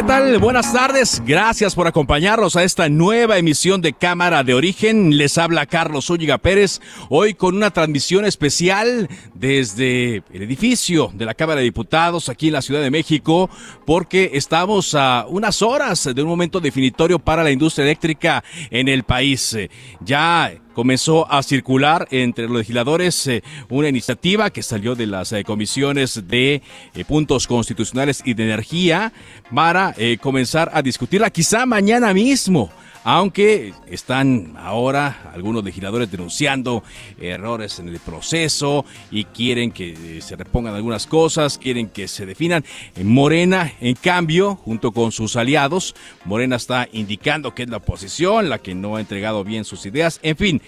¿Qué 0.00 0.06
tal? 0.06 0.38
Buenas 0.38 0.72
tardes. 0.72 1.22
Gracias 1.26 1.74
por 1.74 1.86
acompañarnos 1.86 2.56
a 2.56 2.64
esta 2.64 2.88
nueva 2.88 3.36
emisión 3.36 3.82
de 3.82 3.92
Cámara 3.92 4.42
de 4.42 4.54
Origen. 4.54 5.18
Les 5.18 5.36
habla 5.36 5.66
Carlos 5.66 6.06
Zúñiga 6.06 6.38
Pérez, 6.38 6.80
hoy 7.10 7.34
con 7.34 7.54
una 7.54 7.70
transmisión 7.70 8.24
especial 8.24 9.10
desde 9.34 10.22
el 10.32 10.40
edificio 10.40 11.10
de 11.12 11.26
la 11.26 11.34
Cámara 11.34 11.58
de 11.58 11.64
Diputados 11.64 12.30
aquí 12.30 12.46
en 12.46 12.54
la 12.54 12.62
Ciudad 12.62 12.80
de 12.80 12.90
México, 12.90 13.50
porque 13.84 14.30
estamos 14.32 14.94
a 14.94 15.26
unas 15.28 15.60
horas 15.60 16.08
de 16.14 16.22
un 16.22 16.30
momento 16.30 16.60
definitorio 16.60 17.18
para 17.18 17.44
la 17.44 17.50
industria 17.50 17.84
eléctrica 17.84 18.42
en 18.70 18.88
el 18.88 19.02
país. 19.02 19.54
Ya 20.02 20.50
comenzó 20.80 21.30
a 21.30 21.42
circular 21.42 22.08
entre 22.10 22.48
los 22.48 22.56
legisladores 22.56 23.26
eh, 23.26 23.42
una 23.68 23.90
iniciativa 23.90 24.48
que 24.48 24.62
salió 24.62 24.94
de 24.94 25.06
las 25.06 25.30
eh, 25.30 25.44
comisiones 25.44 26.26
de 26.26 26.62
eh, 26.94 27.04
puntos 27.04 27.46
constitucionales 27.46 28.22
y 28.24 28.32
de 28.32 28.44
energía 28.44 29.12
para 29.54 29.94
comenzar 30.22 30.70
a 30.72 30.80
discutirla 30.80 31.28
quizá 31.28 31.66
mañana 31.66 32.14
mismo 32.14 32.70
aunque 33.04 33.72
están 33.88 34.54
ahora 34.58 35.30
algunos 35.34 35.64
legisladores 35.64 36.10
denunciando 36.10 36.82
errores 37.20 37.78
en 37.78 37.88
el 37.88 37.98
proceso 37.98 38.84
y 39.10 39.24
quieren 39.24 39.72
que 39.72 40.20
se 40.20 40.36
repongan 40.36 40.74
algunas 40.74 41.06
cosas, 41.06 41.58
quieren 41.58 41.88
que 41.88 42.08
se 42.08 42.26
definan. 42.26 42.64
Morena, 43.02 43.72
en 43.80 43.94
cambio, 43.94 44.56
junto 44.56 44.92
con 44.92 45.12
sus 45.12 45.36
aliados, 45.36 45.94
Morena 46.24 46.56
está 46.56 46.88
indicando 46.92 47.54
que 47.54 47.62
es 47.62 47.70
la 47.70 47.78
oposición 47.78 48.48
la 48.48 48.58
que 48.58 48.74
no 48.74 48.96
ha 48.96 49.00
entregado 49.00 49.44
bien 49.44 49.64
sus 49.64 49.86
ideas. 49.86 50.20
En 50.22 50.36
fin, 50.36 50.62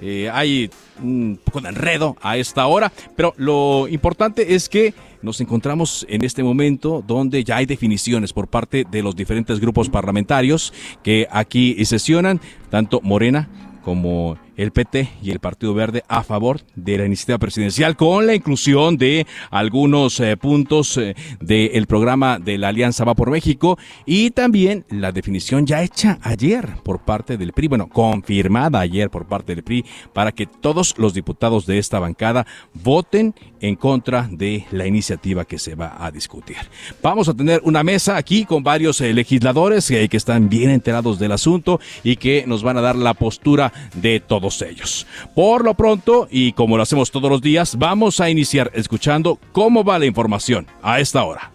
eh, 0.00 0.30
hay 0.32 0.70
un 1.02 1.38
poco 1.42 1.60
de 1.60 1.70
enredo 1.70 2.16
a 2.20 2.36
esta 2.36 2.66
hora, 2.66 2.92
pero 3.16 3.34
lo 3.36 3.88
importante 3.88 4.54
es 4.54 4.68
que 4.68 4.94
nos 5.22 5.40
encontramos 5.40 6.06
en 6.08 6.24
este 6.24 6.42
momento 6.42 7.02
donde 7.06 7.42
ya 7.42 7.56
hay 7.56 7.66
definiciones 7.66 8.32
por 8.32 8.48
parte 8.48 8.84
de 8.90 9.02
los 9.02 9.16
diferentes 9.16 9.58
grupos 9.58 9.88
parlamentarios 9.88 10.72
que 11.02 11.26
aquí 11.30 11.82
sesionan, 11.84 12.40
tanto 12.70 13.00
Morena 13.00 13.48
como 13.82 14.36
el 14.56 14.72
PT 14.72 15.10
y 15.22 15.30
el 15.30 15.40
Partido 15.40 15.74
Verde 15.74 16.02
a 16.08 16.22
favor 16.22 16.60
de 16.74 16.98
la 16.98 17.06
iniciativa 17.06 17.38
presidencial 17.38 17.96
con 17.96 18.26
la 18.26 18.34
inclusión 18.34 18.96
de 18.96 19.26
algunos 19.50 20.20
eh, 20.20 20.36
puntos 20.36 20.96
eh, 20.96 21.14
del 21.40 21.86
programa 21.86 22.38
de 22.38 22.58
la 22.58 22.68
Alianza 22.68 23.04
Va 23.04 23.14
por 23.14 23.30
México 23.30 23.78
y 24.04 24.30
también 24.30 24.84
la 24.90 25.12
definición 25.12 25.66
ya 25.66 25.82
hecha 25.82 26.18
ayer 26.22 26.76
por 26.82 27.04
parte 27.04 27.36
del 27.36 27.52
PRI, 27.52 27.68
bueno, 27.68 27.88
confirmada 27.88 28.80
ayer 28.80 29.10
por 29.10 29.26
parte 29.26 29.54
del 29.54 29.64
PRI 29.64 29.84
para 30.12 30.32
que 30.32 30.46
todos 30.46 30.98
los 30.98 31.14
diputados 31.14 31.66
de 31.66 31.78
esta 31.78 31.98
bancada 31.98 32.46
voten 32.74 33.34
en 33.60 33.76
contra 33.76 34.28
de 34.30 34.66
la 34.70 34.86
iniciativa 34.86 35.44
que 35.44 35.58
se 35.58 35.74
va 35.74 35.96
a 35.98 36.10
discutir. 36.10 36.56
Vamos 37.02 37.28
a 37.28 37.34
tener 37.34 37.60
una 37.64 37.82
mesa 37.82 38.16
aquí 38.16 38.44
con 38.44 38.62
varios 38.62 39.00
eh, 39.00 39.12
legisladores 39.12 39.88
que 39.88 40.16
están 40.16 40.48
bien 40.48 40.70
enterados 40.70 41.18
del 41.18 41.32
asunto 41.32 41.80
y 42.02 42.16
que 42.16 42.44
nos 42.46 42.62
van 42.62 42.76
a 42.76 42.80
dar 42.80 42.96
la 42.96 43.14
postura 43.14 43.72
de 43.94 44.20
todos 44.20 44.62
ellos. 44.62 45.06
Por 45.34 45.64
lo 45.64 45.74
pronto, 45.74 46.28
y 46.30 46.52
como 46.52 46.76
lo 46.76 46.82
hacemos 46.82 47.10
todos 47.10 47.30
los 47.30 47.40
días, 47.40 47.76
vamos 47.76 48.20
a 48.20 48.30
iniciar 48.30 48.70
escuchando 48.74 49.38
cómo 49.52 49.84
va 49.84 49.98
la 49.98 50.06
información 50.06 50.66
a 50.82 51.00
esta 51.00 51.24
hora. 51.24 51.50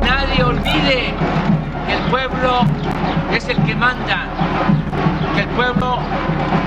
Nadie 0.00 0.42
olvide 0.42 1.14
que 1.86 1.92
el 1.94 2.10
pueblo 2.10 2.60
es 3.34 3.48
el 3.48 3.56
que 3.64 3.74
manda, 3.74 4.28
que 5.34 5.42
el 5.42 5.48
pueblo 5.48 5.98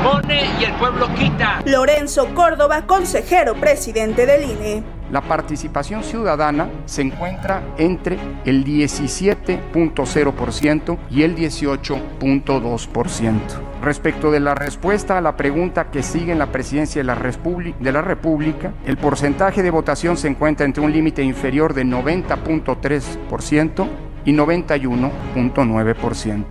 pone 0.03 0.43
y 0.59 0.65
el 0.65 0.73
pueblo 0.73 1.07
quita. 1.15 1.61
Lorenzo 1.65 2.27
Córdoba, 2.35 2.85
consejero 2.85 3.55
presidente 3.55 4.25
del 4.25 4.43
INE 4.43 4.83
la 5.13 5.21
participación 5.21 6.03
ciudadana 6.03 6.67
se 6.85 7.03
encuentra 7.03 7.61
entre 7.77 8.17
el 8.45 8.65
17.0% 8.65 10.97
y 11.11 11.21
el 11.21 11.35
18.2%. 11.35 13.39
Respecto 13.83 14.31
de 14.31 14.39
la 14.39 14.55
respuesta 14.55 15.19
a 15.19 15.21
la 15.21 15.37
pregunta 15.37 15.91
que 15.91 16.01
sigue 16.01 16.31
en 16.31 16.39
la 16.39 16.51
presidencia 16.51 16.99
de 16.99 17.05
la, 17.05 17.13
de 17.13 17.91
la 17.91 18.01
República, 18.01 18.73
el 18.87 18.97
porcentaje 18.97 19.61
de 19.61 19.69
votación 19.69 20.17
se 20.17 20.29
encuentra 20.29 20.65
entre 20.65 20.83
un 20.83 20.91
límite 20.91 21.21
inferior 21.21 21.75
de 21.75 21.85
90.3% 21.85 23.87
y 24.25 24.33
91.9%. 24.33 26.43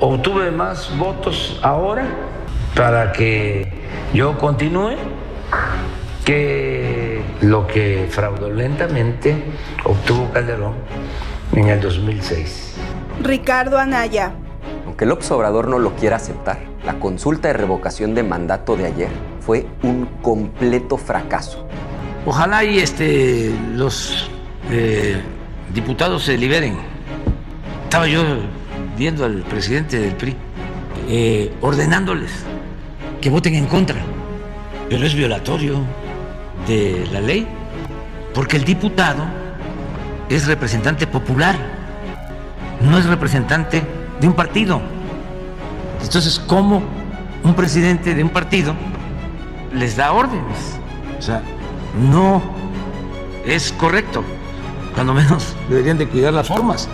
Obtuve 0.00 0.50
más 0.50 0.90
votos 0.98 1.60
ahora 1.62 2.04
para 2.78 3.12
que 3.12 3.66
yo 4.14 4.38
continúe 4.38 4.94
que 6.24 7.20
lo 7.40 7.66
que 7.66 8.06
fraudulentamente 8.08 9.42
obtuvo 9.84 10.30
Calderón 10.30 10.74
en 11.56 11.66
el 11.70 11.80
2006. 11.80 12.76
Ricardo 13.20 13.78
Anaya. 13.78 14.30
Aunque 14.86 15.06
el 15.06 15.10
Obrador 15.10 15.66
no 15.66 15.80
lo 15.80 15.96
quiera 15.96 16.16
aceptar, 16.16 16.60
la 16.84 17.00
consulta 17.00 17.48
de 17.48 17.54
revocación 17.54 18.14
de 18.14 18.22
mandato 18.22 18.76
de 18.76 18.86
ayer 18.86 19.10
fue 19.40 19.66
un 19.82 20.06
completo 20.22 20.96
fracaso. 20.98 21.66
Ojalá 22.26 22.62
y 22.62 22.78
este, 22.78 23.52
los 23.74 24.30
eh, 24.70 25.20
diputados 25.74 26.22
se 26.22 26.38
liberen. 26.38 26.76
Estaba 27.82 28.06
yo 28.06 28.22
viendo 28.96 29.24
al 29.24 29.42
presidente 29.42 29.98
del 29.98 30.14
PRI 30.14 30.36
eh, 31.08 31.52
ordenándoles 31.60 32.44
que 33.28 33.32
voten 33.32 33.54
en 33.56 33.66
contra, 33.66 34.00
pero 34.88 35.04
es 35.04 35.14
violatorio 35.14 35.82
de 36.66 37.06
la 37.12 37.20
ley, 37.20 37.46
porque 38.32 38.56
el 38.56 38.64
diputado 38.64 39.22
es 40.30 40.46
representante 40.46 41.06
popular, 41.06 41.54
no 42.80 42.96
es 42.96 43.04
representante 43.04 43.82
de 44.18 44.26
un 44.26 44.32
partido. 44.32 44.80
Entonces, 46.02 46.40
¿cómo 46.46 46.80
un 47.44 47.52
presidente 47.52 48.14
de 48.14 48.22
un 48.22 48.30
partido 48.30 48.72
les 49.74 49.94
da 49.94 50.12
órdenes? 50.12 50.78
O 51.18 51.20
sea, 51.20 51.42
no 52.10 52.40
es 53.44 53.72
correcto. 53.72 54.24
Cuando 54.94 55.12
menos 55.12 55.54
deberían 55.68 55.98
de 55.98 56.08
cuidar 56.08 56.32
las 56.32 56.48
formas. 56.48 56.88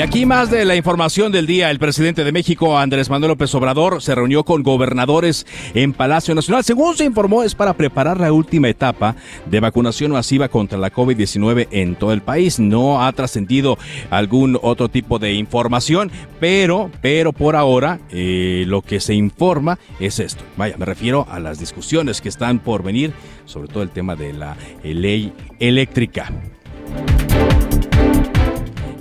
Y 0.00 0.02
aquí 0.02 0.24
más 0.24 0.50
de 0.50 0.64
la 0.64 0.76
información 0.76 1.30
del 1.30 1.46
día. 1.46 1.70
El 1.70 1.78
presidente 1.78 2.24
de 2.24 2.32
México, 2.32 2.78
Andrés 2.78 3.10
Manuel 3.10 3.32
López 3.32 3.54
Obrador, 3.54 4.00
se 4.00 4.14
reunió 4.14 4.44
con 4.44 4.62
gobernadores 4.62 5.46
en 5.74 5.92
Palacio 5.92 6.34
Nacional. 6.34 6.64
Según 6.64 6.96
se 6.96 7.04
informó, 7.04 7.42
es 7.42 7.54
para 7.54 7.74
preparar 7.74 8.18
la 8.18 8.32
última 8.32 8.70
etapa 8.70 9.14
de 9.44 9.60
vacunación 9.60 10.12
masiva 10.12 10.48
contra 10.48 10.78
la 10.78 10.90
COVID-19 10.90 11.68
en 11.70 11.96
todo 11.96 12.14
el 12.14 12.22
país. 12.22 12.58
No 12.58 13.04
ha 13.04 13.12
trascendido 13.12 13.76
algún 14.08 14.58
otro 14.62 14.88
tipo 14.88 15.18
de 15.18 15.34
información, 15.34 16.10
pero, 16.40 16.90
pero 17.02 17.34
por 17.34 17.54
ahora 17.54 18.00
eh, 18.10 18.64
lo 18.66 18.80
que 18.80 19.00
se 19.00 19.12
informa 19.12 19.78
es 19.98 20.18
esto. 20.18 20.42
Vaya, 20.56 20.78
me 20.78 20.86
refiero 20.86 21.26
a 21.30 21.38
las 21.40 21.58
discusiones 21.58 22.22
que 22.22 22.30
están 22.30 22.60
por 22.60 22.82
venir, 22.82 23.12
sobre 23.44 23.68
todo 23.68 23.82
el 23.82 23.90
tema 23.90 24.16
de 24.16 24.32
la 24.32 24.56
ley 24.82 25.34
eléctrica. 25.58 26.32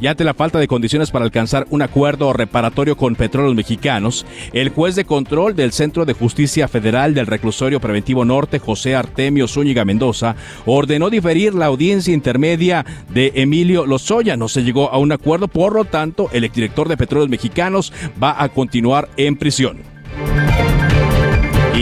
Y 0.02 0.08
ante 0.08 0.24
la 0.24 0.34
falta 0.34 0.60
de 0.60 0.68
condiciones 0.68 1.12
para 1.12 1.26
alcanzar 1.26 1.68
un 1.70 1.82
acuerdo 1.82 2.32
reparatorio 2.32 2.96
con 2.96 3.16
petróleos 3.16 3.56
mexicanos, 3.56 4.26
el 4.54 4.70
juez 4.70 4.96
de 4.96 5.04
control 5.04 5.56
del 5.56 5.74
Centro 5.74 6.06
de 6.06 6.14
Justicia 6.14 6.70
Federal 6.70 7.14
del 7.14 7.28
Reclusorio 7.28 7.82
Preventivo 7.82 8.24
Norte, 8.24 8.60
José 8.60 8.96
Artemio 8.96 9.48
Zúñiga 9.48 9.84
Mendoza, 9.84 10.36
ordenó 10.66 11.10
diferir 11.10 11.54
la 11.54 11.66
audiencia 11.66 12.14
intermedia 12.14 12.86
de 13.10 13.34
Emilio 13.36 13.86
Lozoya. 13.86 14.38
No 14.38 14.48
se 14.48 14.64
llegó 14.64 14.90
a 14.90 14.98
un 14.98 15.12
acuerdo, 15.12 15.50
por 15.50 15.74
lo 15.74 15.84
tanto, 15.84 16.30
el 16.32 16.46
exdirector 16.46 16.88
de 16.88 16.96
petróleos 16.96 17.30
mexicanos 17.30 17.92
va 18.22 18.42
a 18.42 18.48
continuar 18.50 19.10
en 19.18 19.36
prisión. 19.36 19.89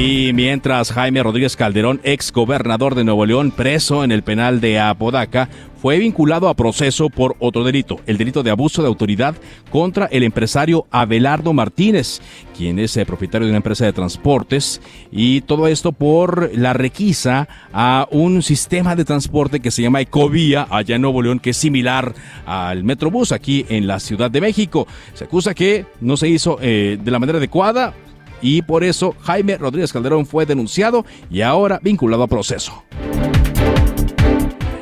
Y 0.09 0.31
mientras 0.31 0.94
Jaime 0.94 1.21
Rodríguez 1.21 1.57
Calderón, 1.57 2.00
ex 2.01 2.31
gobernador 2.31 2.95
de 2.95 3.04
Nuevo 3.04 3.25
León, 3.25 3.51
preso 3.51 4.06
en 4.06 4.13
el 4.13 4.24
penal 4.24 4.62
de 4.62 4.80
Apodaca, 4.80 5.50
fue 5.81 6.00
vinculado 6.00 6.48
a 6.48 6.54
proceso 6.54 7.09
por 7.09 7.36
otro 7.39 7.65
delito, 7.65 8.00
el 8.06 8.18
delito 8.18 8.42
de 8.42 8.50
abuso 8.50 8.81
de 8.81 8.88
autoridad 8.88 9.36
contra 9.69 10.06
el 10.06 10.24
empresario 10.24 10.88
Abelardo 10.92 11.51
Martínez, 11.51 12.21
quien 12.56 12.80
es 12.80 12.95
el 12.95 13.04
eh, 13.04 13.06
propietario 13.06 13.48
de 13.48 13.51
una 13.51 13.57
empresa 13.57 13.83
de 13.83 13.92
transportes, 13.92 14.81
y 15.12 15.42
todo 15.42 15.68
esto 15.68 15.92
por 15.92 16.51
la 16.56 16.71
requisa 16.71 17.50
a 17.74 18.07
un 18.10 18.44
sistema 18.44 18.95
de 18.95 19.03
transporte 19.03 19.60
que 19.60 19.71
se 19.71 19.81
llama 19.81 20.00
Ecovía 20.00 20.68
allá 20.69 20.95
en 20.95 21.01
Nuevo 21.01 21.21
León, 21.21 21.39
que 21.39 21.50
es 21.50 21.57
similar 21.57 22.15
al 22.45 22.86
Metrobús 22.86 23.33
aquí 23.33 23.65
en 23.68 23.88
la 23.88 24.00
Ciudad 24.00 24.31
de 24.31 24.39
México. 24.39 24.88
Se 25.15 25.25
acusa 25.25 25.53
que 25.53 25.86
no 26.00 26.15
se 26.15 26.30
hizo 26.30 26.60
eh, 26.62 26.98
de 27.03 27.12
la 27.12 27.19
manera 27.19 27.39
adecuada, 27.39 27.94
y 28.42 28.62
por 28.62 28.84
eso 28.84 29.16
Jaime 29.22 29.57
Rodríguez 29.57 29.94
Calderón 29.94 30.25
fue 30.25 30.45
denunciado 30.45 31.06
y 31.30 31.42
ahora 31.42 31.80
vinculado 31.81 32.24
a 32.24 32.28
proceso. 32.28 32.84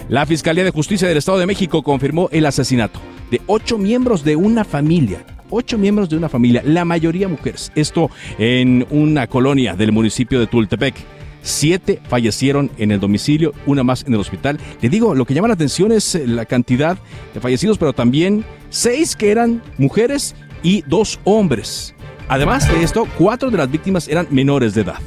La 0.08 0.26
Fiscalía 0.26 0.64
de 0.64 0.72
Justicia 0.72 1.08
del 1.08 1.18
Estado 1.18 1.40
de 1.40 1.48
México 1.48 1.82
confirmó 1.82 2.30
el 2.32 2.46
asesinato 2.46 3.00
de 3.32 3.42
ocho 3.48 3.78
miembros 3.78 4.24
de 4.24 4.36
una 4.36 4.64
familia. 4.64 5.26
Ocho 5.50 5.78
miembros 5.78 6.10
de 6.10 6.18
una 6.18 6.30
familia, 6.30 6.62
la 6.64 6.86
mayoría 6.86 7.28
mujeres. 7.28 7.72
Esto 7.76 8.10
en 8.38 8.86
una 8.90 9.28
colonia 9.28 9.76
del 9.76 9.92
municipio 9.92 10.40
de 10.40 10.48
Tultepec. 10.48 10.96
Siete 11.42 12.02
fallecieron 12.08 12.72
en 12.78 12.92
el 12.92 13.00
domicilio, 13.00 13.54
una 13.68 13.84
más 13.84 14.04
en 14.06 14.14
el 14.14 14.20
hospital. 14.20 14.60
Le 14.82 14.90
digo, 14.90 15.14
lo 15.14 15.26
que 15.26 15.34
llama 15.36 15.48
la 15.48 15.54
atención 15.54 15.92
es 15.92 16.16
la 16.26 16.46
cantidad 16.46 16.98
de 17.34 17.40
fallecidos, 17.40 17.78
pero 17.78 17.94
también 17.94 18.44
seis 18.70 19.16
que 19.16 19.32
eran 19.32 19.62
mujeres 19.78 20.36
y 20.64 20.84
dos 20.88 21.20
hombres. 21.24 21.95
Además 22.28 22.68
de 22.72 22.84
esto, 22.84 23.08
cuatro 23.18 23.52
de 23.52 23.58
las 23.58 23.70
víctimas 23.70 24.08
eran 24.08 24.28
menores 24.32 24.74
de 24.74 24.82
edad. 24.82 25.00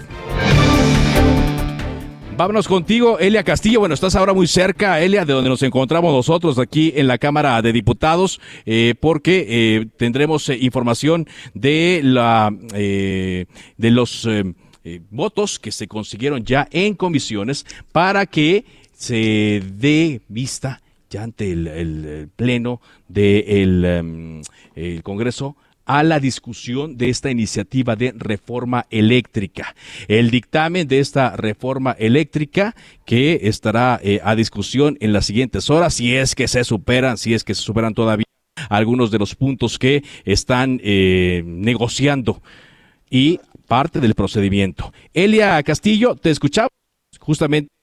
Vámonos 2.37 2.69
contigo, 2.69 3.19
Elia 3.19 3.43
Castillo. 3.43 3.81
Bueno, 3.81 3.97
estás 3.97 4.15
ahora 4.15 4.33
muy 4.33 4.47
cerca, 4.47 5.01
Elia, 5.01 5.25
de 5.25 5.33
donde 5.33 5.51
nos 5.51 5.61
encontramos 5.65 6.13
nosotros 6.13 6.57
aquí 6.61 6.93
en 6.95 7.09
la 7.09 7.19
Cámara 7.19 7.61
de 7.63 7.73
Diputados, 7.73 8.41
eh, 8.65 8.95
porque 9.01 9.45
eh, 9.49 9.87
tendremos 9.97 10.49
eh, 10.49 10.57
información 10.61 11.27
de 11.55 12.01
la 12.05 12.53
de 12.57 13.91
los 13.91 14.29
votos 15.11 15.59
que 15.59 15.73
se 15.73 15.89
consiguieron 15.89 16.45
ya 16.45 16.69
en 16.71 16.95
comisiones 16.95 17.67
para 17.91 18.25
que 18.27 18.65
se 18.93 19.61
dé 19.75 20.21
vista 20.29 20.81
ya 21.11 21.25
ante 21.25 21.51
el, 21.51 22.31
pleno 22.37 22.81
del 23.09 24.45
Congreso 25.03 25.57
a 25.89 26.03
la 26.05 26.21
discusión 26.21 26.97
de 26.97 27.09
esta 27.09 27.31
iniciativa 27.31 27.97
de 27.97 28.13
reforma 28.15 28.87
eléctrica. 28.91 29.75
El 30.07 30.31
dictamen 30.31 30.87
de 30.87 31.01
esta 31.01 31.35
reforma 31.35 31.97
eléctrica 31.99 32.77
que 33.05 33.41
estará 33.45 33.99
eh, 34.03 34.21
a 34.23 34.37
discusión 34.37 34.99
en 35.01 35.13
las 35.13 35.27
siguientes 35.27 35.71
horas, 35.71 35.95
si 35.95 36.15
es 36.15 36.35
que 36.35 36.47
se 36.47 36.63
superan, 36.63 37.17
si 37.17 37.35
es 37.35 37.43
que 37.43 37.55
se 37.55 37.63
superan 37.63 37.95
todavía 37.95 38.27
algunos 38.69 39.11
de 39.11 39.19
los 39.19 39.35
puntos 39.35 39.79
que 39.79 40.05
están 40.25 40.79
eh, 40.85 41.43
negociando 41.47 42.43
y 43.11 43.41
parte 43.67 44.01
del 44.01 44.15
procedimiento. 44.15 44.93
Elia 45.15 45.63
Castillo, 45.63 46.17
te 46.17 46.31
escuchamos 46.31 46.71
justamente 47.19 47.78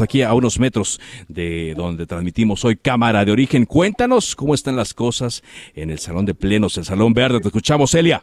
aquí 0.00 0.22
a 0.22 0.32
unos 0.34 0.58
metros 0.58 1.00
de 1.28 1.74
donde 1.76 2.06
transmitimos 2.06 2.64
hoy 2.64 2.76
Cámara 2.76 3.24
de 3.24 3.32
Origen. 3.32 3.66
Cuéntanos 3.66 4.34
cómo 4.34 4.54
están 4.54 4.76
las 4.76 4.94
cosas 4.94 5.42
en 5.74 5.90
el 5.90 5.98
Salón 5.98 6.24
de 6.26 6.34
Plenos, 6.34 6.76
el 6.78 6.84
Salón 6.84 7.12
Verde. 7.12 7.40
Te 7.40 7.48
escuchamos, 7.48 7.94
Elia. 7.94 8.22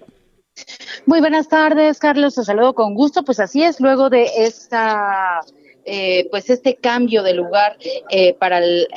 Muy 1.06 1.20
buenas 1.20 1.48
tardes, 1.48 2.00
Carlos. 2.00 2.36
Te 2.36 2.44
saludo 2.44 2.74
con 2.74 2.94
gusto. 2.94 3.24
Pues 3.24 3.40
así 3.40 3.64
es, 3.64 3.80
luego 3.80 4.10
de 4.10 4.28
esta 4.38 5.42
eh, 5.86 6.28
pues 6.30 6.50
este 6.50 6.76
cambio 6.76 7.24
de 7.24 7.34
lugar 7.34 7.78
eh, 8.10 8.34
para 8.34 8.60
el, 8.60 8.88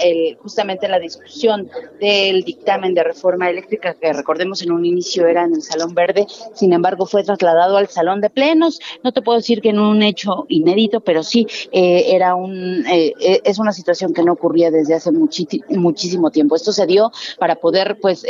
justamente 0.41 0.89
la 0.89 0.99
discusión 0.99 1.71
del 2.01 2.45
dictamen 2.45 2.95
de 2.95 3.03
reforma 3.03 3.49
eléctrica 3.49 3.95
que 3.95 4.13
recordemos 4.13 4.63
en 4.63 4.73
un 4.73 4.85
inicio 4.85 5.27
era 5.27 5.45
en 5.45 5.55
el 5.55 5.63
Salón 5.63 5.95
Verde, 5.95 6.27
sin 6.55 6.73
embargo 6.73 7.07
fue 7.07 7.25
trasladado 7.25 7.77
al 7.77 7.89
Salón 7.89 8.21
de 8.21 8.31
Plenos. 8.31 8.81
No 9.03 9.13
te 9.13 9.23
puedo 9.23 9.39
decir 9.39 9.61
que 9.61 9.71
en 9.71 9.79
un 9.79 10.03
hecho 10.03 10.47
inédito, 10.49 11.01
pero 11.01 11.23
sí 11.23 11.47
eh, 11.73 12.15
era 12.15 12.35
un 12.35 12.85
es 12.87 13.59
una 13.59 13.73
situación 13.73 14.13
que 14.13 14.23
no 14.23 14.33
ocurría 14.33 14.71
desde 14.71 14.95
hace 14.95 15.11
muchísimo 15.13 16.31
tiempo. 16.31 16.57
Esto 16.57 16.73
se 16.73 16.87
dio 16.87 17.11
para 17.39 17.57
poder 17.57 17.99
pues 18.01 18.23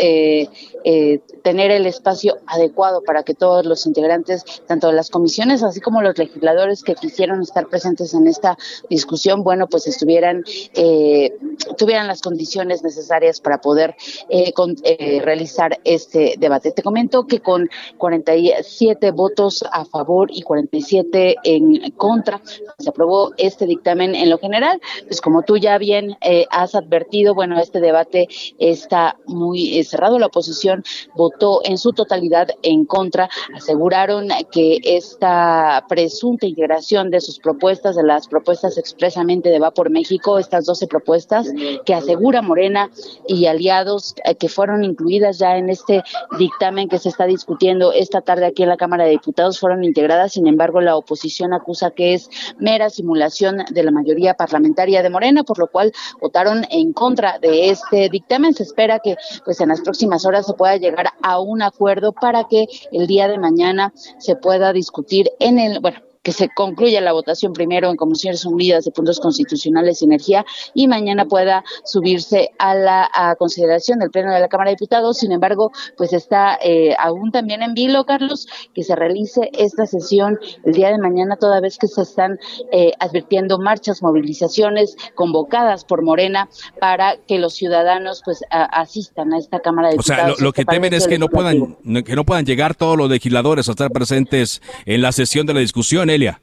tener 1.43 1.71
el 1.71 1.87
espacio 1.87 2.39
adecuado 2.47 3.03
para 3.03 3.23
que 3.23 3.35
todos 3.35 3.67
los 3.67 3.87
integrantes, 3.87 4.45
tanto 4.67 4.89
de 4.89 4.95
las 4.95 5.11
comisiones 5.11 5.63
así 5.63 5.81
como 5.81 6.03
los 6.03 6.17
legisladores 6.19 6.83
que 6.83 6.95
quisieron 6.95 7.43
estar 7.43 7.69
presentes 7.69 8.15
en 8.15 8.27
esta 8.45 8.59
discusión, 8.91 9.43
bueno, 9.43 9.67
pues 9.69 9.87
estuvieran, 9.87 10.45
eh, 10.75 11.33
tuvieran 11.79 12.07
las 12.07 12.21
condiciones 12.21 12.83
necesarias 12.83 13.41
para 13.41 13.61
poder 13.61 13.97
eh, 14.29 14.53
eh, 14.85 15.21
realizar 15.25 15.81
este 15.85 16.35
debate. 16.39 16.73
Te 16.73 16.83
comento 16.83 17.27
que 17.27 17.41
con 17.41 17.69
47 17.97 19.11
votos 19.13 19.65
a 19.71 19.85
favor 19.87 20.29
y 20.31 20.43
47 20.43 21.37
en 21.45 21.91
contra, 21.93 22.43
se 22.79 22.89
aprobó 22.89 23.33
este 23.39 23.67
dictamen 23.67 24.15
en 24.15 24.29
lo 24.29 24.39
general. 24.39 24.81
Pues 25.07 25.21
como 25.21 25.43
tú 25.43 25.57
ya 25.57 25.79
bien 25.79 26.17
has 26.51 26.75
advertido, 26.75 27.35
bueno, 27.35 27.59
este 27.59 27.81
debate 27.81 28.29
está 28.59 29.17
muy 29.27 29.83
cerrado. 29.85 30.19
La 30.19 30.27
oposición 30.27 30.85
votó 31.15 31.61
en 31.65 31.79
su 31.79 31.93
totalidad 31.93 32.49
en 32.63 32.85
contra. 32.85 33.31
Aseguraron 33.55 34.29
que 34.51 34.81
esta 34.83 35.87
presunta 35.89 36.47
integración 36.47 37.11
de 37.11 37.21
sus 37.21 37.39
propuestas, 37.39 37.97
de 37.97 38.03
las 38.03 38.29
propuestas 38.35 38.79
expresamente 38.79 39.49
de 39.49 39.61
Va 39.61 39.71
por 39.71 39.91
México, 39.91 40.41
estas 40.41 40.67
12 40.67 40.89
propuestas 40.89 41.53
que 41.87 41.95
asegura 41.95 42.43
Morena 42.43 42.91
y 43.29 43.47
aliados 43.47 44.17
eh, 44.25 44.35
que 44.35 44.49
fueron 44.49 44.83
incluidas 44.83 45.39
ya 45.39 45.57
en 45.57 45.71
este 45.71 46.03
dictamen 46.37 46.89
que 46.89 46.99
se 46.99 47.11
está 47.11 47.27
discutiendo 47.27 47.93
esta 47.93 48.23
tarde 48.23 48.47
aquí 48.47 48.65
en 48.65 48.71
la 48.71 48.77
Cámara 48.77 49.05
de 49.05 49.11
Diputados 49.11 49.61
fueron 49.61 49.85
integradas, 49.85 50.33
sin 50.33 50.49
embargo 50.49 50.81
la 50.81 50.97
oposición 50.97 51.53
acusa 51.53 51.93
que 51.93 52.15
es 52.15 52.29
mera 52.59 52.91
simulación 52.91 53.59
de 53.71 53.85
la 53.85 53.93
mayoría 53.93 54.35
parlamentaria 54.35 55.05
de 55.05 55.11
Morena, 55.11 55.45
por 55.45 55.61
lo 55.61 55.69
cual 55.69 55.93
votaron 56.21 56.67
en 56.71 56.93
contra 56.93 57.39
de 57.39 57.71
este 57.71 58.09
dictamen. 58.09 58.53
Se 58.53 58.65
espera 58.65 58.99
que 58.99 59.15
pues 59.45 59.61
en 59.61 59.69
las 59.69 59.81
próximas 59.81 60.27
horas 60.27 60.47
se 60.47 60.55
pueda 60.55 60.77
llegar 60.77 61.11
a 61.23 61.39
un 61.39 61.63
acuerdo 61.63 62.11
para 62.11 62.49
que 62.49 62.67
el 62.91 63.07
día 63.07 63.29
de 63.29 63.39
mañana 63.39 63.93
se 64.19 64.35
pueda 64.35 64.73
discutir 64.73 65.31
en 65.39 65.61
el, 65.61 65.79
bueno, 65.79 65.99
que 66.25 66.33
se 66.33 66.49
concluya 66.49 67.01
la 67.01 67.13
votación 67.13 67.53
primero 67.53 67.91
en 67.91 67.97
Comisiones 67.97 68.45
Unidas 68.45 68.85
de 68.85 68.91
Puntos 68.91 69.21
Constitucionales 69.21 70.03
y 70.03 70.07
Energía 70.07 70.45
y 70.73 70.89
mañana 70.89 71.27
pueda 71.27 71.63
subirse 71.85 72.51
a 72.59 72.75
la 72.75 73.37
consideración 73.39 73.99
del 74.01 74.11
Pleno 74.11 74.33
de 74.33 74.41
la 74.41 74.49
Cámara 74.49 74.71
de 74.71 74.77
Diputados. 74.77 75.19
Sin 75.19 75.31
embargo, 75.31 75.71
pues 75.97 76.13
está 76.13 76.59
eh, 76.63 76.97
aún 76.99 77.31
también 77.31 77.63
en 77.63 77.75
vilo, 77.75 78.05
Carlos, 78.07 78.49
que 78.75 78.83
se 78.83 78.97
realice 78.97 79.51
esta 79.53 79.87
sesión 79.87 80.39
el 80.65 80.73
día 80.73 80.89
de 80.89 80.99
mañana, 80.99 81.37
toda 81.37 81.61
vez 81.61 81.77
que 81.79 81.87
se 81.87 82.03
están 82.03 82.39
eh, 82.73 82.93
advirtiendo 82.99 83.59
marchas, 83.59 84.03
movilizaciones 84.03 84.97
convocadas 85.15 85.85
por 85.85 86.03
Morena 86.03 86.49
para 86.81 87.19
que 87.29 87.39
los 87.39 87.55
ciudadanos 87.55 88.23
pues 88.25 88.41
asistan 88.51 89.35
a 89.35 89.39
esta 89.39 89.61
Cámara 89.61 89.89
de 89.89 89.95
Diputados. 89.95 90.33
O 90.33 90.37
sea, 90.37 90.45
lo, 90.45 90.53
que 90.53 90.65
temen 90.65 90.95
es 90.95 91.07
que 91.07 91.19
no 91.19 91.29
puedan 91.29 91.77
que 92.03 92.17
no 92.17 92.25
puedan 92.25 92.47
llegar 92.47 92.75
todos 92.75 92.97
los 92.97 93.11
legisladores 93.11 93.69
a 93.69 93.73
estar 93.73 93.91
presentes 93.91 94.63
en 94.87 95.03
la 95.03 95.13
sesión 95.13 95.47
de 95.47 95.53
la 95.53 95.61
discusión. 95.61 96.09
Elia. 96.15 96.41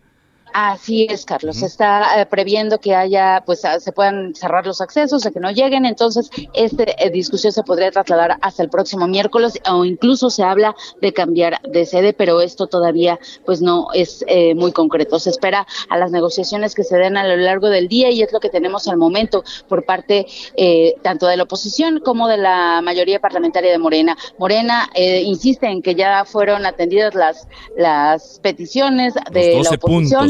Así 0.54 1.08
es, 1.10 1.26
Carlos. 1.26 1.58
Se 1.58 1.66
está 1.66 2.22
eh, 2.22 2.26
previendo 2.26 2.80
que 2.80 2.96
haya, 2.96 3.44
pues, 3.46 3.62
se 3.80 3.92
puedan 3.92 4.36
cerrar 4.36 4.66
los 4.66 4.82
accesos, 4.82 5.26
a 5.26 5.32
que 5.32 5.40
no 5.40 5.52
lleguen. 5.52 5.86
Entonces, 5.86 6.30
esta 6.54 6.84
eh, 6.84 7.10
discusión 7.10 7.54
se 7.54 7.64
podría 7.64 7.92
trasladar 7.92 8.38
hasta 8.42 8.64
el 8.64 8.70
próximo 8.70 9.08
miércoles 9.08 9.60
o 9.70 9.86
incluso 9.86 10.30
se 10.30 10.44
habla 10.44 10.76
de 11.02 11.14
cambiar 11.14 11.62
de 11.62 11.86
sede, 11.86 12.14
pero 12.14 12.42
esto 12.42 12.68
todavía, 12.68 13.20
pues, 13.46 13.62
no 13.62 13.88
es 13.94 14.24
eh, 14.28 14.56
muy 14.56 14.72
concreto. 14.72 15.20
Se 15.20 15.30
espera 15.30 15.66
a 15.90 15.98
las 15.98 16.12
negociaciones 16.12 16.76
que 16.76 16.84
se 16.84 16.98
den 16.98 17.18
a 17.18 17.28
lo 17.28 17.38
largo 17.38 17.70
del 17.70 17.88
día 17.88 18.10
y 18.10 18.22
es 18.22 18.32
lo 18.34 18.40
que 18.40 18.50
tenemos 18.50 18.88
al 18.88 18.98
momento 18.98 19.44
por 19.68 19.86
parte 19.86 20.26
tanto 21.02 21.28
de 21.28 21.38
la 21.38 21.44
oposición 21.44 22.00
como 22.00 22.28
de 22.28 22.38
la 22.38 22.82
mayoría 22.82 23.20
parlamentaria 23.20 23.72
de 23.72 23.78
Morena. 23.78 24.18
Morena 24.38 24.90
insiste 24.96 25.68
en 25.68 25.82
que 25.82 25.96
ya 25.96 26.26
fueron 26.26 26.66
atendidas 26.66 27.16
las 27.16 27.48
las 27.78 28.40
peticiones 28.42 29.14
de 29.32 29.62
la 29.64 29.70
oposición 29.72 30.30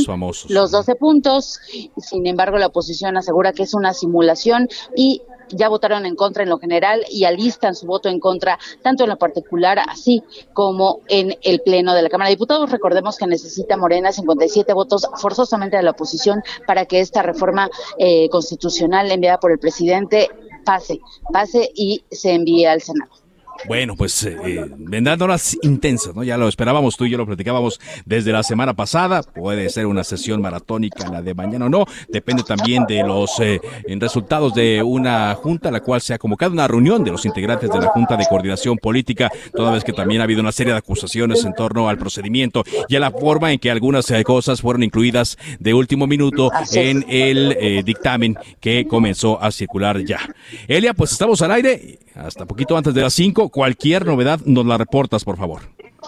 los 0.49 0.71
12 0.71 0.95
puntos. 0.95 1.59
Sin 1.97 2.27
embargo, 2.27 2.57
la 2.57 2.67
oposición 2.67 3.17
asegura 3.17 3.53
que 3.53 3.63
es 3.63 3.73
una 3.73 3.93
simulación 3.93 4.67
y 4.95 5.21
ya 5.49 5.69
votaron 5.69 6.05
en 6.05 6.15
contra 6.15 6.43
en 6.43 6.49
lo 6.49 6.57
general 6.59 7.03
y 7.09 7.25
alistan 7.25 7.75
su 7.75 7.85
voto 7.85 8.09
en 8.09 8.19
contra 8.19 8.57
tanto 8.81 9.03
en 9.03 9.09
lo 9.09 9.17
particular 9.17 9.79
así 9.79 10.23
como 10.53 11.01
en 11.07 11.37
el 11.43 11.61
pleno 11.61 11.93
de 11.93 12.01
la 12.01 12.09
Cámara 12.09 12.29
de 12.29 12.35
Diputados. 12.35 12.71
Recordemos 12.71 13.17
que 13.17 13.27
necesita 13.27 13.77
Morena 13.77 14.11
57 14.11 14.73
votos 14.73 15.07
forzosamente 15.17 15.77
de 15.77 15.83
la 15.83 15.91
oposición 15.91 16.41
para 16.65 16.85
que 16.85 16.99
esta 16.99 17.21
reforma 17.21 17.69
eh, 17.97 18.29
constitucional 18.29 19.11
enviada 19.11 19.39
por 19.39 19.51
el 19.51 19.59
presidente 19.59 20.29
pase, 20.63 20.99
pase 21.31 21.71
y 21.73 22.03
se 22.11 22.33
envíe 22.33 22.65
al 22.65 22.81
Senado. 22.81 23.20
Bueno, 23.67 23.95
pues 23.95 24.23
eh, 24.23 24.37
eh, 24.43 24.65
vendrán 24.77 25.21
horas 25.21 25.57
intensas, 25.61 26.15
¿no? 26.15 26.23
Ya 26.23 26.37
lo 26.37 26.47
esperábamos, 26.47 26.97
tú 26.97 27.05
y 27.05 27.11
yo 27.11 27.17
lo 27.17 27.25
platicábamos 27.25 27.79
desde 28.05 28.31
la 28.31 28.43
semana 28.43 28.73
pasada. 28.73 29.21
Puede 29.23 29.69
ser 29.69 29.85
una 29.85 30.03
sesión 30.03 30.41
maratónica 30.41 31.09
la 31.09 31.21
de 31.21 31.33
mañana 31.33 31.65
o 31.65 31.69
no. 31.69 31.85
Depende 32.09 32.43
también 32.43 32.85
de 32.87 33.03
los 33.03 33.39
eh, 33.39 33.61
resultados 33.99 34.53
de 34.53 34.81
una 34.83 35.35
junta, 35.35 35.69
la 35.71 35.81
cual 35.81 36.01
se 36.01 36.13
ha 36.13 36.17
convocado 36.17 36.51
una 36.53 36.67
reunión 36.67 37.03
de 37.03 37.11
los 37.11 37.25
integrantes 37.25 37.69
de 37.69 37.79
la 37.79 37.87
Junta 37.87 38.17
de 38.17 38.25
Coordinación 38.27 38.77
Política, 38.77 39.31
toda 39.53 39.71
vez 39.71 39.83
que 39.83 39.93
también 39.93 40.21
ha 40.21 40.23
habido 40.23 40.41
una 40.41 40.51
serie 40.51 40.73
de 40.73 40.79
acusaciones 40.79 41.45
en 41.45 41.53
torno 41.53 41.89
al 41.89 41.97
procedimiento 41.97 42.63
y 42.87 42.95
a 42.95 42.99
la 42.99 43.11
forma 43.11 43.51
en 43.51 43.59
que 43.59 43.71
algunas 43.71 44.09
eh, 44.11 44.23
cosas 44.23 44.61
fueron 44.61 44.83
incluidas 44.83 45.37
de 45.59 45.73
último 45.73 46.07
minuto 46.07 46.49
en 46.73 47.05
el 47.09 47.55
eh, 47.59 47.83
dictamen 47.85 48.37
que 48.59 48.87
comenzó 48.87 49.41
a 49.41 49.51
circular 49.51 50.03
ya. 50.03 50.19
Elia, 50.67 50.93
pues 50.93 51.11
estamos 51.11 51.41
al 51.41 51.51
aire 51.51 51.99
hasta 52.15 52.45
poquito 52.45 52.77
antes 52.77 52.93
de 52.93 53.01
las 53.01 53.13
5. 53.13 53.49
Cualquier 53.49 54.05
novedad 54.05 54.39
nos 54.45 54.65
la 54.65 54.77
reportas, 54.77 55.23
por 55.23 55.37
favor. 55.37 55.61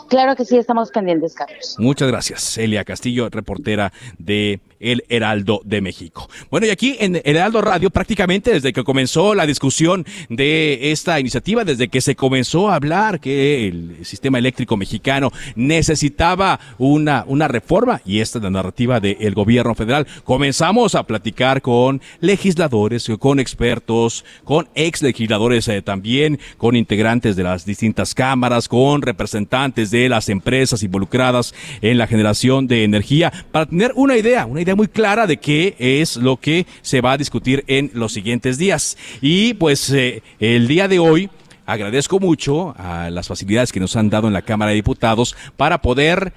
Claro 0.10 0.36
que 0.36 0.45
sí, 0.45 0.57
estamos 0.57 0.91
pendientes, 0.91 1.33
Carlos. 1.33 1.75
Muchas 1.79 2.07
gracias, 2.07 2.57
Elia 2.57 2.83
Castillo, 2.83 3.29
reportera 3.29 3.91
de 4.17 4.60
El 4.79 5.03
Heraldo 5.10 5.62
de 5.63 5.81
México. 5.81 6.29
Bueno, 6.51 6.67
y 6.67 6.69
aquí 6.69 6.98
en 7.00 7.15
El 7.15 7.36
Heraldo 7.38 7.62
Radio, 7.62 7.89
prácticamente 7.89 8.51
desde 8.51 8.74
que 8.74 8.83
comenzó 8.83 9.33
la 9.33 9.45
discusión 9.45 10.05
de 10.29 10.91
esta 10.91 11.19
iniciativa, 11.19 11.63
desde 11.63 11.88
que 11.88 12.01
se 12.01 12.15
comenzó 12.15 12.69
a 12.69 12.75
hablar 12.75 13.19
que 13.19 13.67
el 13.67 14.05
sistema 14.05 14.38
eléctrico 14.38 14.77
mexicano 14.77 15.31
necesitaba 15.55 16.60
una, 16.77 17.24
una 17.27 17.48
reforma, 17.48 18.01
y 18.05 18.19
esta 18.19 18.38
es 18.38 18.43
la 18.43 18.50
narrativa 18.50 19.00
del 19.00 19.33
gobierno 19.33 19.75
federal, 19.75 20.07
comenzamos 20.24 20.95
a 20.95 21.03
platicar 21.03 21.62
con 21.62 22.01
legisladores, 22.19 23.10
con 23.19 23.39
expertos, 23.39 24.25
con 24.43 24.69
ex 24.75 25.01
legisladores 25.01 25.67
eh, 25.67 25.81
también, 25.81 26.39
con 26.57 26.75
integrantes 26.75 27.36
de 27.36 27.43
las 27.43 27.65
distintas 27.65 28.13
cámaras, 28.13 28.67
con 28.67 29.01
representantes 29.01 29.91
de 29.91 30.02
las 30.10 30.29
empresas 30.29 30.83
involucradas 30.83 31.53
en 31.81 31.98
la 31.98 32.07
generación 32.07 32.67
de 32.67 32.83
energía, 32.83 33.31
para 33.51 33.65
tener 33.65 33.91
una 33.95 34.17
idea, 34.17 34.45
una 34.45 34.62
idea 34.62 34.75
muy 34.75 34.88
clara 34.88 35.27
de 35.27 35.38
qué 35.38 35.75
es 35.79 36.17
lo 36.17 36.38
que 36.38 36.65
se 36.81 37.01
va 37.01 37.13
a 37.13 37.17
discutir 37.17 37.63
en 37.67 37.91
los 37.93 38.13
siguientes 38.13 38.57
días. 38.57 38.98
Y 39.22 39.53
pues 39.55 39.89
eh, 39.91 40.24
el 40.39 40.67
día 40.67 40.88
de 40.88 41.00
hoy 41.00 41.29
agradezco 41.65 42.19
mucho 42.19 42.75
a 42.77 43.10
las 43.10 43.27
facilidades 43.27 43.72
que 43.72 43.79
nos 43.79 43.95
han 43.95 44.10
dado 44.10 44.27
en 44.27 44.33
la 44.33 44.41
Cámara 44.41 44.69
de 44.69 44.75
Diputados 44.75 45.36
para 45.57 45.81
poder 45.81 46.33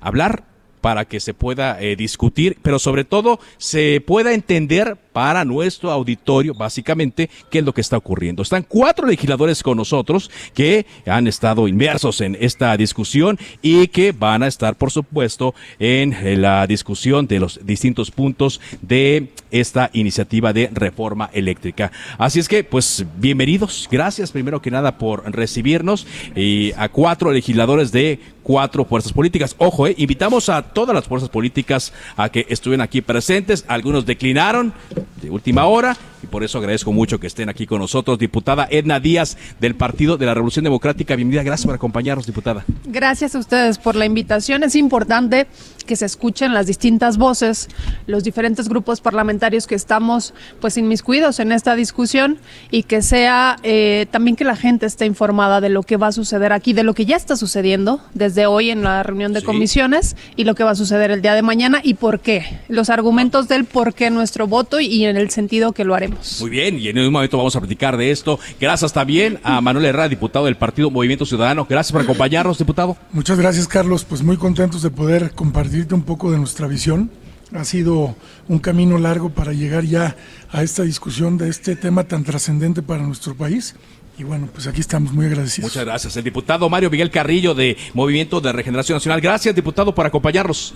hablar 0.00 0.44
para 0.80 1.04
que 1.04 1.20
se 1.20 1.34
pueda 1.34 1.80
eh, 1.80 1.96
discutir, 1.96 2.58
pero 2.62 2.78
sobre 2.78 3.04
todo 3.04 3.40
se 3.56 4.02
pueda 4.06 4.32
entender 4.32 4.96
para 5.12 5.44
nuestro 5.44 5.90
auditorio, 5.90 6.54
básicamente, 6.54 7.28
qué 7.50 7.58
es 7.58 7.64
lo 7.64 7.74
que 7.74 7.80
está 7.80 7.96
ocurriendo. 7.96 8.42
Están 8.42 8.64
cuatro 8.66 9.06
legisladores 9.06 9.62
con 9.62 9.76
nosotros 9.76 10.30
que 10.54 10.86
han 11.06 11.26
estado 11.26 11.66
inmersos 11.66 12.20
en 12.20 12.36
esta 12.40 12.76
discusión 12.76 13.38
y 13.60 13.88
que 13.88 14.12
van 14.12 14.44
a 14.44 14.46
estar, 14.46 14.76
por 14.76 14.92
supuesto, 14.92 15.56
en 15.80 16.40
la 16.40 16.66
discusión 16.68 17.26
de 17.26 17.40
los 17.40 17.58
distintos 17.66 18.12
puntos 18.12 18.60
de 18.80 19.32
esta 19.50 19.90
iniciativa 19.92 20.52
de 20.52 20.70
reforma 20.72 21.30
eléctrica. 21.32 21.90
Así 22.16 22.38
es 22.38 22.48
que, 22.48 22.62
pues, 22.62 23.04
bienvenidos. 23.16 23.88
Gracias, 23.90 24.30
primero 24.30 24.62
que 24.62 24.70
nada, 24.70 24.98
por 24.98 25.28
recibirnos 25.34 26.06
y 26.36 26.72
a 26.76 26.88
cuatro 26.88 27.32
legisladores 27.32 27.92
de 27.92 28.20
cuatro 28.48 28.86
fuerzas 28.86 29.12
políticas. 29.12 29.54
Ojo, 29.58 29.86
eh, 29.86 29.94
invitamos 29.98 30.48
a 30.48 30.62
todas 30.62 30.94
las 30.94 31.06
fuerzas 31.06 31.28
políticas 31.28 31.92
a 32.16 32.30
que 32.30 32.46
estuvieran 32.48 32.82
aquí 32.82 33.02
presentes. 33.02 33.66
Algunos 33.68 34.06
declinaron 34.06 34.72
de 35.20 35.28
última 35.28 35.66
hora 35.66 35.98
y 36.22 36.26
por 36.26 36.44
eso 36.44 36.58
agradezco 36.58 36.92
mucho 36.92 37.18
que 37.20 37.26
estén 37.26 37.48
aquí 37.48 37.66
con 37.66 37.80
nosotros. 37.80 38.18
Diputada 38.18 38.66
Edna 38.70 39.00
Díaz 39.00 39.36
del 39.60 39.74
Partido 39.74 40.16
de 40.16 40.26
la 40.26 40.34
Revolución 40.34 40.64
Democrática. 40.64 41.16
Bienvenida, 41.16 41.42
gracias 41.42 41.66
por 41.66 41.74
acompañarnos, 41.74 42.26
diputada. 42.26 42.64
Gracias 42.86 43.34
a 43.34 43.38
ustedes 43.38 43.78
por 43.78 43.96
la 43.96 44.04
invitación. 44.06 44.62
Es 44.62 44.74
importante 44.74 45.46
que 45.86 45.96
se 45.96 46.04
escuchen 46.04 46.52
las 46.52 46.66
distintas 46.66 47.16
voces, 47.16 47.68
los 48.06 48.22
diferentes 48.22 48.68
grupos 48.68 49.00
parlamentarios 49.00 49.66
que 49.66 49.74
estamos 49.74 50.34
pues 50.60 50.76
inmiscuidos 50.76 51.40
en 51.40 51.50
esta 51.50 51.74
discusión 51.76 52.38
y 52.70 52.82
que 52.82 53.00
sea 53.00 53.56
eh, 53.62 54.06
también 54.10 54.36
que 54.36 54.44
la 54.44 54.54
gente 54.56 54.84
esté 54.84 55.06
informada 55.06 55.62
de 55.62 55.70
lo 55.70 55.82
que 55.82 55.96
va 55.96 56.08
a 56.08 56.12
suceder 56.12 56.52
aquí, 56.52 56.74
de 56.74 56.82
lo 56.82 56.92
que 56.92 57.06
ya 57.06 57.16
está 57.16 57.36
sucediendo 57.36 58.00
desde 58.12 58.46
hoy 58.46 58.70
en 58.70 58.82
la 58.82 59.02
reunión 59.02 59.32
de 59.32 59.40
Sí. 59.40 59.46
comisiones 59.46 60.14
y 60.36 60.44
lo 60.44 60.54
que 60.54 60.64
va 60.64 60.72
a 60.72 60.74
suceder 60.74 61.10
el 61.10 61.22
día 61.22 61.34
de 61.34 61.42
mañana 61.42 61.80
y 61.82 61.94
por 61.94 62.20
qué, 62.20 62.60
los 62.68 62.90
argumentos 62.90 63.48
del 63.48 63.64
por 63.64 63.94
qué 63.94 64.10
nuestro 64.10 64.46
voto 64.46 64.80
y 64.80 65.04
en 65.06 65.16
el 65.16 65.30
sentido 65.30 65.72
que 65.72 65.84
lo 65.84 65.94
haremos. 65.94 66.07
Muy 66.40 66.50
bien, 66.50 66.78
y 66.78 66.88
en 66.88 66.98
un 66.98 67.12
momento 67.12 67.36
vamos 67.36 67.54
a 67.56 67.60
platicar 67.60 67.96
de 67.96 68.10
esto. 68.10 68.38
Gracias 68.60 68.92
también 68.92 69.38
a 69.42 69.60
Manuel 69.60 69.86
Herrera, 69.86 70.08
diputado 70.08 70.44
del 70.46 70.56
Partido 70.56 70.90
Movimiento 70.90 71.26
Ciudadano. 71.26 71.66
Gracias 71.68 71.92
por 71.92 72.02
acompañarnos, 72.02 72.58
diputado. 72.58 72.96
Muchas 73.12 73.38
gracias, 73.38 73.68
Carlos. 73.68 74.04
Pues 74.04 74.22
muy 74.22 74.36
contentos 74.36 74.82
de 74.82 74.90
poder 74.90 75.32
compartirte 75.32 75.94
un 75.94 76.02
poco 76.02 76.30
de 76.30 76.38
nuestra 76.38 76.66
visión. 76.66 77.10
Ha 77.54 77.64
sido 77.64 78.14
un 78.48 78.58
camino 78.58 78.98
largo 78.98 79.30
para 79.30 79.52
llegar 79.52 79.84
ya 79.84 80.16
a 80.50 80.62
esta 80.62 80.82
discusión 80.82 81.38
de 81.38 81.48
este 81.48 81.76
tema 81.76 82.04
tan 82.04 82.24
trascendente 82.24 82.82
para 82.82 83.02
nuestro 83.02 83.34
país. 83.34 83.74
Y 84.18 84.24
bueno, 84.24 84.48
pues 84.52 84.66
aquí 84.66 84.80
estamos 84.80 85.12
muy 85.12 85.26
agradecidos. 85.26 85.70
Muchas 85.70 85.84
gracias. 85.84 86.16
El 86.16 86.24
diputado 86.24 86.68
Mario 86.68 86.90
Miguel 86.90 87.10
Carrillo 87.10 87.54
de 87.54 87.76
Movimiento 87.94 88.40
de 88.40 88.52
Regeneración 88.52 88.96
Nacional. 88.96 89.20
Gracias, 89.20 89.54
diputado, 89.54 89.94
por 89.94 90.04
acompañarnos. 90.04 90.74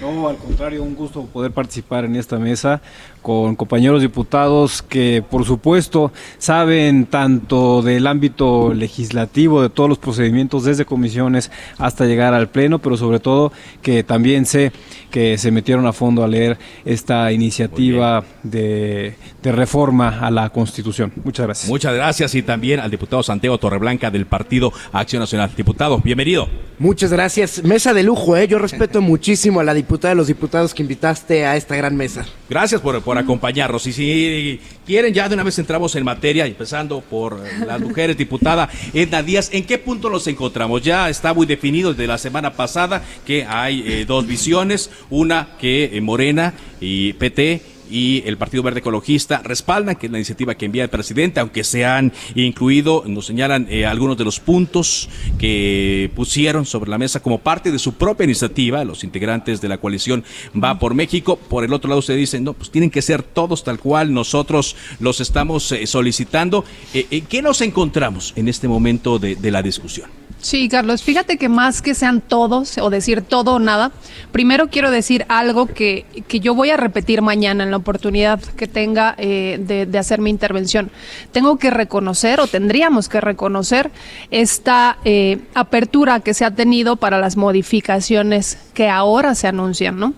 No, 0.00 0.28
al 0.28 0.36
contrario, 0.36 0.82
un 0.82 0.94
gusto 0.94 1.24
poder 1.24 1.52
participar 1.52 2.04
en 2.04 2.16
esta 2.16 2.38
mesa 2.38 2.82
con 3.22 3.56
compañeros 3.56 4.02
diputados 4.02 4.82
que, 4.82 5.24
por 5.28 5.44
supuesto, 5.44 6.12
saben 6.38 7.06
tanto 7.06 7.80
del 7.80 8.06
ámbito 8.06 8.74
legislativo, 8.74 9.62
de 9.62 9.70
todos 9.70 9.88
los 9.88 9.98
procedimientos 9.98 10.64
desde 10.64 10.84
comisiones 10.84 11.50
hasta 11.78 12.04
llegar 12.04 12.34
al 12.34 12.50
Pleno, 12.50 12.80
pero 12.80 12.96
sobre 12.96 13.20
todo 13.20 13.52
que 13.80 14.02
también 14.02 14.44
sé 14.44 14.72
que 15.10 15.38
se 15.38 15.50
metieron 15.50 15.86
a 15.86 15.92
fondo 15.92 16.24
a 16.24 16.28
leer 16.28 16.58
esta 16.84 17.30
iniciativa 17.32 18.24
de, 18.42 19.14
de 19.42 19.52
reforma 19.52 20.18
a 20.20 20.30
la 20.30 20.50
Constitución. 20.50 21.12
Muchas 21.22 21.46
gracias. 21.46 21.68
Muchas 21.68 21.94
gracias 21.94 22.34
y 22.34 22.42
también 22.42 22.80
al 22.80 22.90
diputado 22.90 23.22
Santiago 23.22 23.58
Torreblanca 23.58 24.10
del 24.10 24.26
Partido 24.26 24.72
Acción 24.92 25.20
Nacional. 25.20 25.50
Diputado, 25.56 25.98
bienvenido. 25.98 26.48
Muchas 26.78 27.12
gracias. 27.12 27.62
Mesa 27.62 27.94
de 27.94 28.02
lujo, 28.02 28.36
¿eh? 28.36 28.48
Yo 28.48 28.58
respeto 28.58 29.00
muchísimo 29.00 29.60
a 29.60 29.64
la 29.64 29.74
diputada 29.74 30.14
y 30.14 30.16
los 30.16 30.26
diputados 30.26 30.74
que 30.74 30.82
invitaste 30.82 31.46
a 31.46 31.56
esta 31.56 31.76
gran 31.76 31.96
mesa. 31.96 32.24
Gracias 32.48 32.80
por, 32.80 33.00
por 33.02 33.11
acompañarnos. 33.18 33.86
Y 33.86 33.92
si 33.92 34.60
quieren, 34.86 35.12
ya 35.12 35.28
de 35.28 35.34
una 35.34 35.44
vez 35.44 35.58
entramos 35.58 35.94
en 35.96 36.04
materia, 36.04 36.46
empezando 36.46 37.00
por 37.00 37.40
las 37.66 37.80
mujeres, 37.80 38.16
diputada 38.16 38.68
Edna 38.92 39.22
Díaz. 39.22 39.50
¿En 39.52 39.64
qué 39.64 39.78
punto 39.78 40.10
nos 40.10 40.26
encontramos? 40.26 40.82
Ya 40.82 41.08
está 41.08 41.34
muy 41.34 41.46
definido 41.46 41.90
desde 41.90 42.06
la 42.06 42.18
semana 42.18 42.52
pasada 42.52 43.02
que 43.26 43.44
hay 43.44 43.84
eh, 43.86 44.04
dos 44.06 44.26
visiones, 44.26 44.90
una 45.10 45.56
que 45.58 45.96
eh, 45.96 46.00
Morena 46.00 46.54
y 46.80 47.12
PT 47.14 47.71
y 47.92 48.22
el 48.26 48.38
Partido 48.38 48.62
Verde 48.62 48.80
Ecologista 48.80 49.42
respaldan, 49.44 49.96
que 49.96 50.06
es 50.06 50.12
la 50.12 50.18
iniciativa 50.18 50.54
que 50.54 50.64
envía 50.64 50.84
el 50.84 50.90
presidente, 50.90 51.40
aunque 51.40 51.62
se 51.62 51.84
han 51.84 52.12
incluido, 52.34 53.04
nos 53.06 53.26
señalan 53.26 53.66
eh, 53.68 53.84
algunos 53.84 54.16
de 54.16 54.24
los 54.24 54.40
puntos 54.40 55.08
que 55.38 56.10
pusieron 56.16 56.64
sobre 56.64 56.90
la 56.90 56.98
mesa 56.98 57.20
como 57.20 57.38
parte 57.38 57.70
de 57.70 57.78
su 57.78 57.94
propia 57.94 58.24
iniciativa, 58.24 58.82
los 58.84 59.04
integrantes 59.04 59.60
de 59.60 59.68
la 59.68 59.78
coalición 59.78 60.24
Va 60.62 60.78
por 60.78 60.94
México. 60.94 61.36
Por 61.36 61.64
el 61.64 61.72
otro 61.72 61.88
lado, 61.88 61.98
ustedes 61.98 62.20
dicen, 62.20 62.44
no, 62.44 62.54
pues 62.54 62.70
tienen 62.70 62.90
que 62.90 63.02
ser 63.02 63.22
todos 63.22 63.64
tal 63.64 63.78
cual 63.78 64.14
nosotros 64.14 64.76
los 65.00 65.20
estamos 65.20 65.70
eh, 65.72 65.86
solicitando. 65.86 66.64
Eh, 66.94 67.22
¿Qué 67.28 67.42
nos 67.42 67.60
encontramos 67.60 68.32
en 68.36 68.48
este 68.48 68.68
momento 68.68 69.18
de, 69.18 69.36
de 69.36 69.50
la 69.50 69.62
discusión? 69.62 70.10
Sí, 70.42 70.68
Carlos, 70.68 71.04
fíjate 71.04 71.38
que 71.38 71.48
más 71.48 71.82
que 71.82 71.94
sean 71.94 72.20
todos 72.20 72.76
o 72.78 72.90
decir 72.90 73.22
todo 73.22 73.54
o 73.54 73.58
nada, 73.60 73.92
primero 74.32 74.70
quiero 74.70 74.90
decir 74.90 75.24
algo 75.28 75.66
que, 75.66 76.04
que 76.26 76.40
yo 76.40 76.52
voy 76.56 76.70
a 76.70 76.76
repetir 76.76 77.22
mañana 77.22 77.62
en 77.62 77.70
la 77.70 77.76
oportunidad 77.82 78.40
que 78.40 78.66
tenga 78.66 79.14
eh, 79.18 79.58
de, 79.60 79.86
de 79.86 79.98
hacer 79.98 80.20
mi 80.20 80.30
intervención. 80.30 80.90
Tengo 81.30 81.58
que 81.58 81.70
reconocer 81.70 82.40
o 82.40 82.46
tendríamos 82.46 83.08
que 83.08 83.20
reconocer 83.20 83.90
esta 84.30 84.98
eh, 85.04 85.38
apertura 85.54 86.20
que 86.20 86.34
se 86.34 86.44
ha 86.44 86.50
tenido 86.52 86.96
para 86.96 87.20
las 87.20 87.36
modificaciones 87.36 88.58
que 88.74 88.88
ahora 88.88 89.34
se 89.34 89.48
anuncian, 89.48 89.98
¿no? 89.98 90.14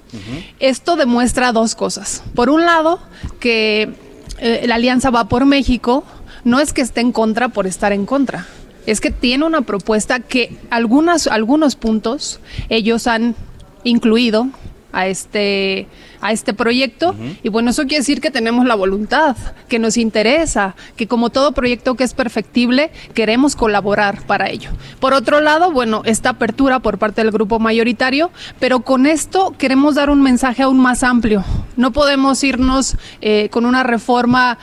Esto 0.61 0.97
demuestra 0.97 1.53
dos 1.53 1.75
cosas. 1.75 2.23
Por 2.35 2.49
un 2.51 2.65
lado, 2.65 3.01
que 3.41 3.95
eh, 4.39 4.65
la 4.67 4.77
Alianza 4.77 5.11
va 5.11 5.29
por 5.29 5.45
México 5.45 6.05
no 6.45 6.61
es 6.61 6.73
que 6.73 6.83
esté 6.83 7.01
en 7.01 7.13
contra 7.13 7.49
por 7.49 7.67
estar 7.67 7.93
en 7.93 8.07
contra. 8.07 8.47
Es 8.87 9.01
que 9.01 9.11
tiene 9.11 9.47
una 9.47 9.63
propuesta 9.63 10.21
que 10.21 10.57
algunas, 10.71 11.27
algunos 11.27 11.75
puntos 11.75 12.41
ellos 12.69 13.07
han 13.07 13.35
incluido, 13.83 14.49
a 14.95 15.09
este, 15.09 15.89
a 16.21 16.33
este 16.33 16.55
proyecto. 16.55 17.15
Y 17.43 17.49
bueno, 17.49 17.71
eso 17.71 17.83
quiere 17.83 17.99
decir 17.99 18.21
que 18.21 18.31
tenemos 18.31 18.65
la 18.65 18.75
voluntad, 18.75 19.37
que 19.69 19.79
nos 19.79 19.97
interesa, 19.97 20.75
que 20.97 21.07
como 21.07 21.31
todo 21.31 21.53
proyecto 21.53 21.97
que 21.97 22.05
es 22.05 22.15
perfectible, 22.15 22.91
queremos 23.13 23.57
colaborar 23.57 24.27
para 24.27 24.49
ello. 24.49 24.71
Por 25.01 25.13
otro 25.13 25.41
lado, 25.41 25.71
bueno, 25.73 26.03
esta 26.05 26.31
apertura 26.31 26.79
por 26.79 26.99
parte 26.99 27.23
del 27.23 27.33
grupo 27.33 27.59
mayoritario, 27.59 28.31
pero 28.61 28.81
con 28.81 29.07
esto 29.07 29.55
queremos 29.59 29.97
dar 29.97 30.11
un 30.11 30.23
mensaje 30.23 30.63
aún 30.63 30.79
más 30.79 31.03
amplio. 31.03 31.45
No 31.77 31.93
podemos 31.93 32.43
irnos 32.45 32.97
eh, 33.21 33.49
con 33.51 33.67
una 33.67 33.83
reforma 33.83 34.59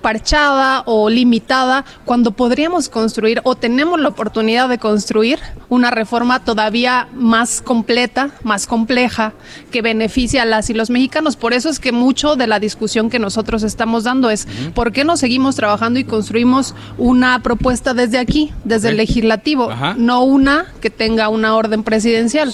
parchada 0.00 0.82
o 0.86 1.10
limitada 1.10 1.84
cuando 2.04 2.30
podríamos 2.30 2.88
construir 2.88 3.40
o 3.44 3.54
tenemos 3.54 4.00
la 4.00 4.08
oportunidad 4.08 4.68
de 4.68 4.78
construir 4.78 5.38
una 5.68 5.90
reforma 5.90 6.44
todavía 6.44 7.08
más 7.12 7.60
completa, 7.60 8.30
más 8.42 8.66
compleja, 8.66 9.32
que 9.70 9.82
beneficia 9.82 10.42
a 10.42 10.46
las 10.46 10.70
y 10.70 10.74
los 10.74 10.90
mexicanos. 10.90 11.36
Por 11.36 11.52
eso 11.52 11.68
es 11.68 11.78
que 11.78 11.92
mucho 11.92 12.36
de 12.36 12.46
la 12.46 12.60
discusión 12.60 13.10
que 13.10 13.18
nosotros 13.18 13.62
estamos 13.62 14.04
dando 14.04 14.30
es 14.30 14.46
por 14.74 14.92
qué 14.92 15.04
no 15.04 15.16
seguimos 15.16 15.56
trabajando 15.56 15.98
y 15.98 16.04
construimos 16.04 16.74
una 16.98 17.42
propuesta 17.42 17.94
desde 17.94 18.18
aquí, 18.18 18.52
desde 18.64 18.90
el 18.90 18.96
legislativo, 18.96 19.70
no 19.96 20.24
una 20.24 20.66
que 20.80 20.90
tenga 20.90 21.28
una 21.28 21.56
orden 21.56 21.82
presidencial. 21.82 22.52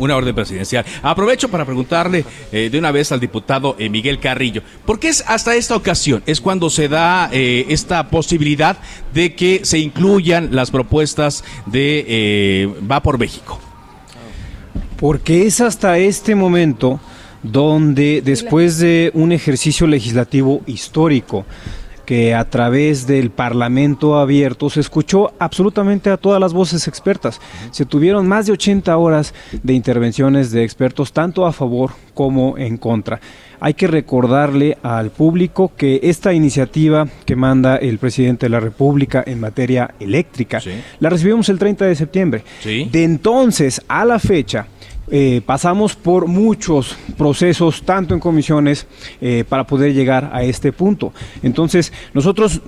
Una 0.00 0.16
orden 0.16 0.34
presidencial. 0.34 0.84
Aprovecho 1.02 1.50
para 1.50 1.66
preguntarle 1.66 2.24
eh, 2.50 2.70
de 2.72 2.78
una 2.78 2.90
vez 2.90 3.12
al 3.12 3.20
diputado 3.20 3.76
eh, 3.78 3.90
Miguel 3.90 4.18
Carrillo, 4.18 4.62
¿por 4.86 4.98
qué 4.98 5.08
es 5.08 5.22
hasta 5.26 5.54
esta 5.54 5.76
ocasión? 5.76 6.22
Es 6.24 6.40
cuando 6.40 6.70
se 6.70 6.88
da 6.88 7.28
eh, 7.32 7.66
esta 7.68 8.08
posibilidad 8.08 8.78
de 9.12 9.34
que 9.34 9.60
se 9.62 9.78
incluyan 9.78 10.54
las 10.56 10.70
propuestas 10.70 11.44
de 11.66 12.70
Va 12.90 13.02
por 13.02 13.18
México. 13.18 13.60
Porque 14.96 15.46
es 15.46 15.60
hasta 15.60 15.98
este 15.98 16.34
momento 16.34 16.98
donde 17.42 18.22
después 18.22 18.78
de 18.78 19.10
un 19.14 19.32
ejercicio 19.32 19.86
legislativo 19.86 20.62
histórico, 20.66 21.44
que 22.10 22.34
a 22.34 22.44
través 22.44 23.06
del 23.06 23.30
Parlamento 23.30 24.18
abierto 24.18 24.68
se 24.68 24.80
escuchó 24.80 25.32
absolutamente 25.38 26.10
a 26.10 26.16
todas 26.16 26.40
las 26.40 26.52
voces 26.52 26.88
expertas. 26.88 27.40
Se 27.70 27.86
tuvieron 27.86 28.26
más 28.26 28.46
de 28.46 28.52
80 28.52 28.96
horas 28.96 29.32
de 29.62 29.74
intervenciones 29.74 30.50
de 30.50 30.64
expertos, 30.64 31.12
tanto 31.12 31.46
a 31.46 31.52
favor 31.52 31.92
como 32.12 32.58
en 32.58 32.78
contra. 32.78 33.20
Hay 33.60 33.74
que 33.74 33.86
recordarle 33.86 34.76
al 34.82 35.10
público 35.10 35.70
que 35.76 36.00
esta 36.02 36.32
iniciativa 36.32 37.06
que 37.24 37.36
manda 37.36 37.76
el 37.76 37.98
presidente 37.98 38.46
de 38.46 38.50
la 38.50 38.58
República 38.58 39.22
en 39.24 39.38
materia 39.38 39.94
eléctrica, 40.00 40.60
la 40.98 41.10
recibimos 41.10 41.48
el 41.48 41.60
30 41.60 41.84
de 41.84 41.94
septiembre. 41.94 42.42
De 42.64 43.04
entonces 43.04 43.80
a 43.86 44.04
la 44.04 44.18
fecha, 44.18 44.66
eh, 45.10 45.42
pasamos 45.44 45.96
por 45.96 46.26
muchos 46.26 46.96
procesos, 47.16 47.82
tanto 47.82 48.14
en 48.14 48.20
comisiones, 48.20 48.86
eh, 49.20 49.44
para 49.48 49.64
poder 49.66 49.92
llegar 49.92 50.30
a 50.32 50.42
este 50.42 50.72
punto. 50.72 51.12
Entonces, 51.42 51.92
nosotros 52.14 52.60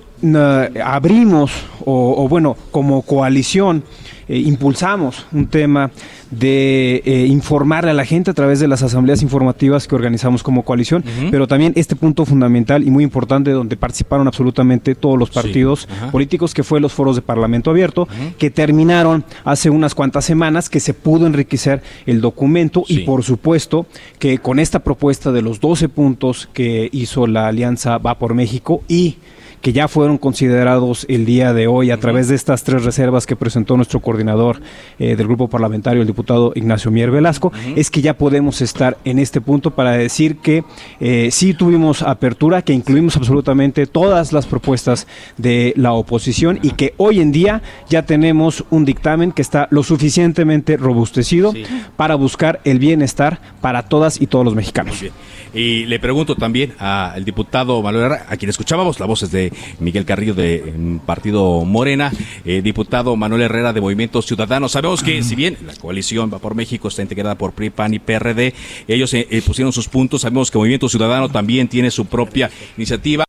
abrimos, 0.83 1.51
o, 1.85 2.27
bueno, 2.29 2.55
como 2.71 3.01
coalición, 3.01 3.83
eh, 4.27 4.37
impulsamos 4.37 5.25
un 5.31 5.47
tema 5.47 5.91
de 6.31 7.01
eh, 7.05 7.27
informarle 7.27 7.91
a 7.91 7.93
la 7.93 8.05
gente 8.05 8.31
a 8.31 8.33
través 8.33 8.59
de 8.59 8.67
las 8.67 8.81
asambleas 8.81 9.21
informativas 9.21 9.87
que 9.87 9.95
organizamos 9.95 10.43
como 10.43 10.63
coalición, 10.63 11.03
pero 11.29 11.47
también 11.47 11.73
este 11.75 11.95
punto 11.95 12.25
fundamental 12.25 12.83
y 12.83 12.89
muy 12.89 13.03
importante 13.03 13.51
donde 13.51 13.77
participaron 13.77 14.27
absolutamente 14.27 14.95
todos 14.95 15.19
los 15.19 15.29
partidos 15.29 15.87
políticos, 16.11 16.53
que 16.53 16.63
fue 16.63 16.79
los 16.79 16.93
foros 16.93 17.15
de 17.15 17.21
Parlamento 17.21 17.69
Abierto, 17.69 18.07
que 18.37 18.49
terminaron 18.49 19.23
hace 19.43 19.69
unas 19.69 19.95
cuantas 19.95 20.25
semanas, 20.25 20.69
que 20.69 20.79
se 20.79 20.93
pudo 20.93 21.27
enriquecer 21.27 21.81
el 22.05 22.21
documento 22.21 22.83
y 22.87 22.99
por 22.99 23.23
supuesto 23.23 23.85
que 24.19 24.39
con 24.39 24.59
esta 24.59 24.79
propuesta 24.79 25.31
de 25.31 25.41
los 25.41 25.59
12 25.59 25.89
puntos 25.89 26.49
que 26.53 26.89
hizo 26.91 27.27
la 27.27 27.47
Alianza 27.47 27.97
Va 27.97 28.17
por 28.17 28.33
México 28.33 28.81
y 28.87 29.17
que 29.63 29.71
ya 29.71 29.87
fueron 29.87 30.17
considerados 30.17 31.05
el 31.07 31.25
día 31.25 31.53
de 31.53 31.67
hoy 31.67 31.89
a 31.89 31.97
través 31.97 32.27
de 32.27 32.35
estas 32.35 32.65
tres 32.65 32.83
reservas 32.83 33.25
que 33.25 33.37
presentó 33.37 33.77
nuestro 33.77 34.01
coordinador 34.01 34.59
eh, 34.99 35.15
del 35.15 35.25
grupo 35.25 35.47
parlamentario, 35.47 36.01
el 36.01 36.07
diputado 36.07 36.51
Ignacio 36.53 36.91
Mier 36.91 37.11
Velasco, 37.11 37.53
es 37.77 37.89
que 37.89 38.01
ya 38.01 38.17
podemos 38.17 38.61
estar 38.61 38.97
en 39.05 39.19
este 39.19 39.39
punto 39.39 39.71
para 39.71 39.91
decir 39.91 40.35
que 40.39 40.65
eh, 40.99 41.29
sí 41.31 41.53
tuvimos 41.53 42.01
apertura, 42.01 42.61
que 42.61 42.73
incluimos 42.73 43.15
absolutamente 43.15 43.87
todas 43.87 44.33
las 44.33 44.47
propuestas 44.47 45.07
de 45.37 45.73
la 45.77 45.93
oposición 45.93 46.59
y 46.61 46.71
que 46.71 46.93
hoy 46.97 47.21
en 47.21 47.31
día 47.31 47.61
ya 47.89 48.05
tenemos 48.05 48.65
un 48.69 48.83
dictamen 48.83 49.31
que 49.31 49.41
está 49.41 49.69
lo 49.71 49.83
suficientemente 49.83 50.75
robustecido 50.75 51.53
para 51.95 52.15
buscar 52.15 52.59
el 52.65 52.79
bienestar 52.79 53.39
para 53.61 53.83
todas 53.83 54.19
y 54.19 54.27
todos 54.27 54.43
los 54.43 54.55
mexicanos. 54.55 55.01
Y 55.53 55.85
le 55.85 55.99
pregunto 55.99 56.35
también 56.35 56.73
al 56.79 57.23
diputado 57.23 57.81
Manuel 57.81 58.05
Herrera, 58.05 58.25
a 58.27 58.35
quien 58.35 58.49
escuchábamos, 58.49 58.99
la 58.99 59.05
voz 59.05 59.23
es 59.23 59.31
de 59.31 59.52
Miguel 59.79 60.05
Carrillo 60.05 60.33
de 60.33 60.73
Partido 61.05 61.65
Morena, 61.65 62.11
eh, 62.45 62.61
diputado 62.61 63.15
Manuel 63.15 63.43
Herrera 63.43 63.73
de 63.73 63.81
Movimiento 63.81 64.21
Ciudadano. 64.21 64.69
Sabemos 64.69 65.03
que 65.03 65.23
si 65.23 65.35
bien 65.35 65.57
la 65.65 65.75
coalición 65.75 66.31
va 66.33 66.39
por 66.39 66.55
México 66.55 66.87
está 66.87 67.01
integrada 67.01 67.35
por 67.35 67.53
PRI, 67.53 67.69
PAN 67.69 67.93
y 67.93 67.99
PRD, 67.99 68.53
ellos 68.87 69.13
eh, 69.13 69.27
eh, 69.29 69.41
pusieron 69.41 69.73
sus 69.73 69.87
puntos. 69.87 70.21
Sabemos 70.21 70.51
que 70.51 70.57
Movimiento 70.57 70.89
Ciudadano 70.89 71.29
también 71.29 71.67
tiene 71.67 71.91
su 71.91 72.05
propia 72.05 72.49
iniciativa. 72.77 73.25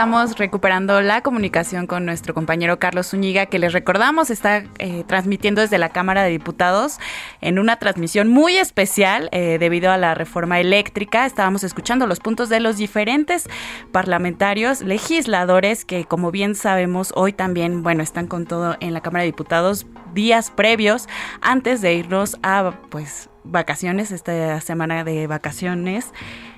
Estamos 0.00 0.38
recuperando 0.38 1.02
la 1.02 1.20
comunicación 1.20 1.86
con 1.86 2.06
nuestro 2.06 2.32
compañero 2.32 2.78
Carlos 2.78 3.08
Zúñiga, 3.08 3.44
que 3.44 3.58
les 3.58 3.74
recordamos 3.74 4.30
está 4.30 4.64
eh, 4.78 5.04
transmitiendo 5.06 5.60
desde 5.60 5.76
la 5.76 5.90
Cámara 5.90 6.22
de 6.22 6.30
Diputados 6.30 6.98
en 7.42 7.58
una 7.58 7.76
transmisión 7.76 8.26
muy 8.26 8.56
especial 8.56 9.28
eh, 9.30 9.58
debido 9.60 9.92
a 9.92 9.98
la 9.98 10.14
reforma 10.14 10.58
eléctrica. 10.58 11.26
Estábamos 11.26 11.64
escuchando 11.64 12.06
los 12.06 12.18
puntos 12.18 12.48
de 12.48 12.60
los 12.60 12.78
diferentes 12.78 13.46
parlamentarios, 13.92 14.80
legisladores, 14.80 15.84
que 15.84 16.06
como 16.06 16.30
bien 16.30 16.54
sabemos 16.54 17.12
hoy 17.14 17.34
también, 17.34 17.82
bueno, 17.82 18.02
están 18.02 18.26
con 18.26 18.46
todo 18.46 18.78
en 18.80 18.94
la 18.94 19.02
Cámara 19.02 19.24
de 19.24 19.26
Diputados 19.26 19.86
días 20.14 20.50
previos 20.50 21.10
antes 21.42 21.82
de 21.82 21.92
irnos 21.92 22.38
a, 22.42 22.72
pues, 22.88 23.28
vacaciones, 23.44 24.12
esta 24.12 24.62
semana 24.62 25.04
de 25.04 25.26
vacaciones. 25.26 26.10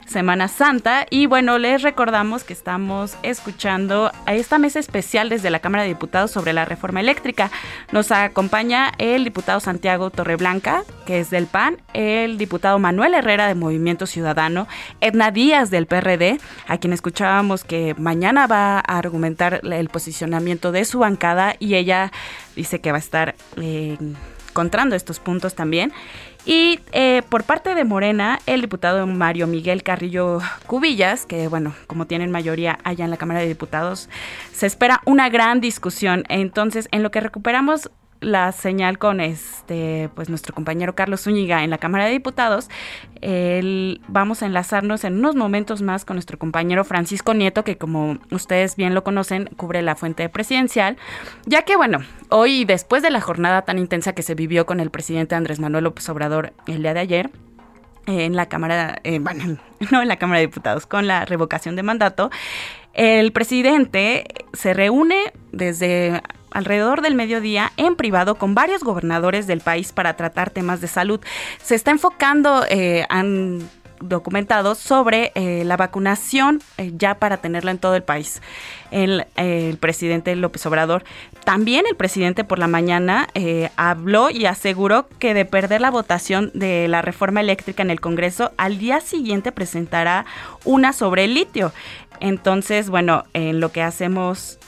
Semana 0.06 0.48
Santa. 0.48 1.06
Y 1.10 1.26
bueno, 1.26 1.58
les 1.58 1.82
recordamos 1.82 2.44
que 2.44 2.52
estamos 2.52 3.16
escuchando 3.22 4.12
a 4.26 4.34
esta 4.34 4.58
mesa 4.58 4.78
especial 4.78 5.28
desde 5.28 5.50
la 5.50 5.60
Cámara 5.60 5.82
de 5.82 5.90
Diputados 5.90 6.30
sobre 6.30 6.52
la 6.52 6.64
reforma 6.64 7.00
eléctrica. 7.00 7.50
Nos 7.92 8.12
acompaña 8.12 8.92
el 8.98 9.24
diputado 9.24 9.60
Santiago 9.60 10.10
Torreblanca, 10.10 10.84
que 11.06 11.20
es 11.20 11.30
del 11.30 11.46
PAN, 11.46 11.78
el 11.94 12.38
diputado 12.38 12.78
Manuel 12.78 13.14
Herrera 13.14 13.46
de 13.46 13.54
Movimiento 13.54 14.06
Ciudadano, 14.06 14.68
Edna 15.00 15.30
Díaz 15.30 15.70
del 15.70 15.86
PRD, 15.86 16.38
a 16.68 16.78
quien 16.78 16.92
escuchábamos 16.92 17.64
que 17.64 17.94
mañana 17.98 18.46
va 18.46 18.78
a 18.78 18.98
argumentar 18.98 19.60
el 19.62 19.88
posicionamiento 19.88 20.72
de 20.72 20.84
su 20.84 20.98
bancada 20.98 21.56
y 21.58 21.74
ella 21.74 22.12
dice 22.54 22.80
que 22.80 22.90
va 22.90 22.98
a 22.98 23.00
estar 23.00 23.34
eh, 23.56 23.96
estos 24.92 25.18
puntos 25.18 25.54
también. 25.54 25.92
Y 26.44 26.80
eh, 26.90 27.22
por 27.28 27.44
parte 27.44 27.74
de 27.74 27.84
Morena, 27.84 28.40
el 28.46 28.62
diputado 28.62 29.06
Mario 29.06 29.46
Miguel 29.46 29.84
Carrillo 29.84 30.40
Cubillas, 30.66 31.24
que 31.24 31.46
bueno, 31.46 31.72
como 31.86 32.06
tienen 32.06 32.32
mayoría 32.32 32.78
allá 32.82 33.04
en 33.04 33.12
la 33.12 33.16
Cámara 33.16 33.40
de 33.40 33.46
Diputados, 33.46 34.08
se 34.52 34.66
espera 34.66 35.00
una 35.04 35.28
gran 35.28 35.60
discusión. 35.60 36.24
Entonces, 36.28 36.88
en 36.90 37.04
lo 37.04 37.12
que 37.12 37.20
recuperamos 37.20 37.90
la 38.22 38.52
señal 38.52 38.98
con 38.98 39.20
este 39.20 40.08
pues 40.14 40.28
nuestro 40.28 40.54
compañero 40.54 40.94
Carlos 40.94 41.22
Zúñiga 41.22 41.64
en 41.64 41.70
la 41.70 41.78
Cámara 41.78 42.06
de 42.06 42.12
Diputados. 42.12 42.68
vamos 44.08 44.42
a 44.42 44.46
enlazarnos 44.46 45.04
en 45.04 45.18
unos 45.18 45.36
momentos 45.36 45.82
más 45.82 46.04
con 46.04 46.16
nuestro 46.16 46.38
compañero 46.38 46.84
Francisco 46.84 47.34
Nieto, 47.34 47.64
que 47.64 47.76
como 47.76 48.18
ustedes 48.30 48.76
bien 48.76 48.94
lo 48.94 49.04
conocen, 49.04 49.50
cubre 49.56 49.82
la 49.82 49.96
fuente 49.96 50.28
presidencial, 50.28 50.96
ya 51.46 51.62
que 51.62 51.76
bueno, 51.76 51.98
hoy 52.28 52.64
después 52.64 53.02
de 53.02 53.10
la 53.10 53.20
jornada 53.20 53.62
tan 53.62 53.78
intensa 53.78 54.14
que 54.14 54.22
se 54.22 54.34
vivió 54.34 54.66
con 54.66 54.80
el 54.80 54.90
presidente 54.90 55.34
Andrés 55.34 55.60
Manuel 55.60 55.84
López 55.84 56.08
Obrador 56.08 56.52
el 56.66 56.82
día 56.82 56.94
de 56.94 57.00
ayer, 57.00 57.30
en 58.06 58.34
la 58.34 58.46
Cámara, 58.46 59.00
eh, 59.04 59.18
bueno, 59.18 59.58
no 59.90 60.02
en 60.02 60.08
la 60.08 60.16
Cámara 60.16 60.40
de 60.40 60.46
Diputados, 60.46 60.86
con 60.86 61.06
la 61.06 61.24
revocación 61.24 61.76
de 61.76 61.82
mandato, 61.82 62.30
el 62.94 63.32
presidente 63.32 64.24
se 64.52 64.74
reúne 64.74 65.32
desde 65.52 66.20
alrededor 66.54 67.02
del 67.02 67.14
mediodía 67.14 67.72
en 67.76 67.96
privado 67.96 68.36
con 68.36 68.54
varios 68.54 68.82
gobernadores 68.82 69.46
del 69.46 69.60
país 69.60 69.92
para 69.92 70.16
tratar 70.16 70.50
temas 70.50 70.80
de 70.80 70.88
salud. 70.88 71.20
Se 71.62 71.74
está 71.74 71.90
enfocando, 71.90 72.64
eh, 72.68 73.04
han 73.08 73.60
documentado 74.00 74.74
sobre 74.74 75.30
eh, 75.36 75.62
la 75.64 75.76
vacunación 75.76 76.60
eh, 76.76 76.90
ya 76.96 77.14
para 77.14 77.36
tenerla 77.36 77.70
en 77.70 77.78
todo 77.78 77.94
el 77.94 78.02
país. 78.02 78.42
El, 78.90 79.26
el, 79.36 79.76
presidente 79.78 80.34
López 80.34 80.66
Obrador. 80.66 81.04
También 81.44 81.86
el 81.88 81.96
presidente 81.96 82.42
por 82.42 82.58
la 82.58 82.66
mañana 82.66 83.28
habló 83.76 84.28
y 84.28 84.44
aseguró 84.44 85.08
que 85.18 85.32
de 85.32 85.44
perder 85.44 85.80
la 85.80 85.90
votación 85.90 86.50
de 86.52 86.88
la 86.88 87.00
reforma 87.00 87.40
eléctrica 87.40 87.82
en 87.82 87.90
el 87.90 88.00
Congreso, 88.00 88.52
al 88.58 88.78
día 88.78 89.00
siguiente 89.00 89.50
presentará 89.50 90.26
una 90.64 90.92
sobre 90.92 91.24
el 91.24 91.34
litio. 91.34 91.72
Entonces, 92.20 92.90
bueno, 92.90 93.24
en 93.32 93.60
lo 93.60 93.72
que 93.72 93.82
hacemos 93.82 94.58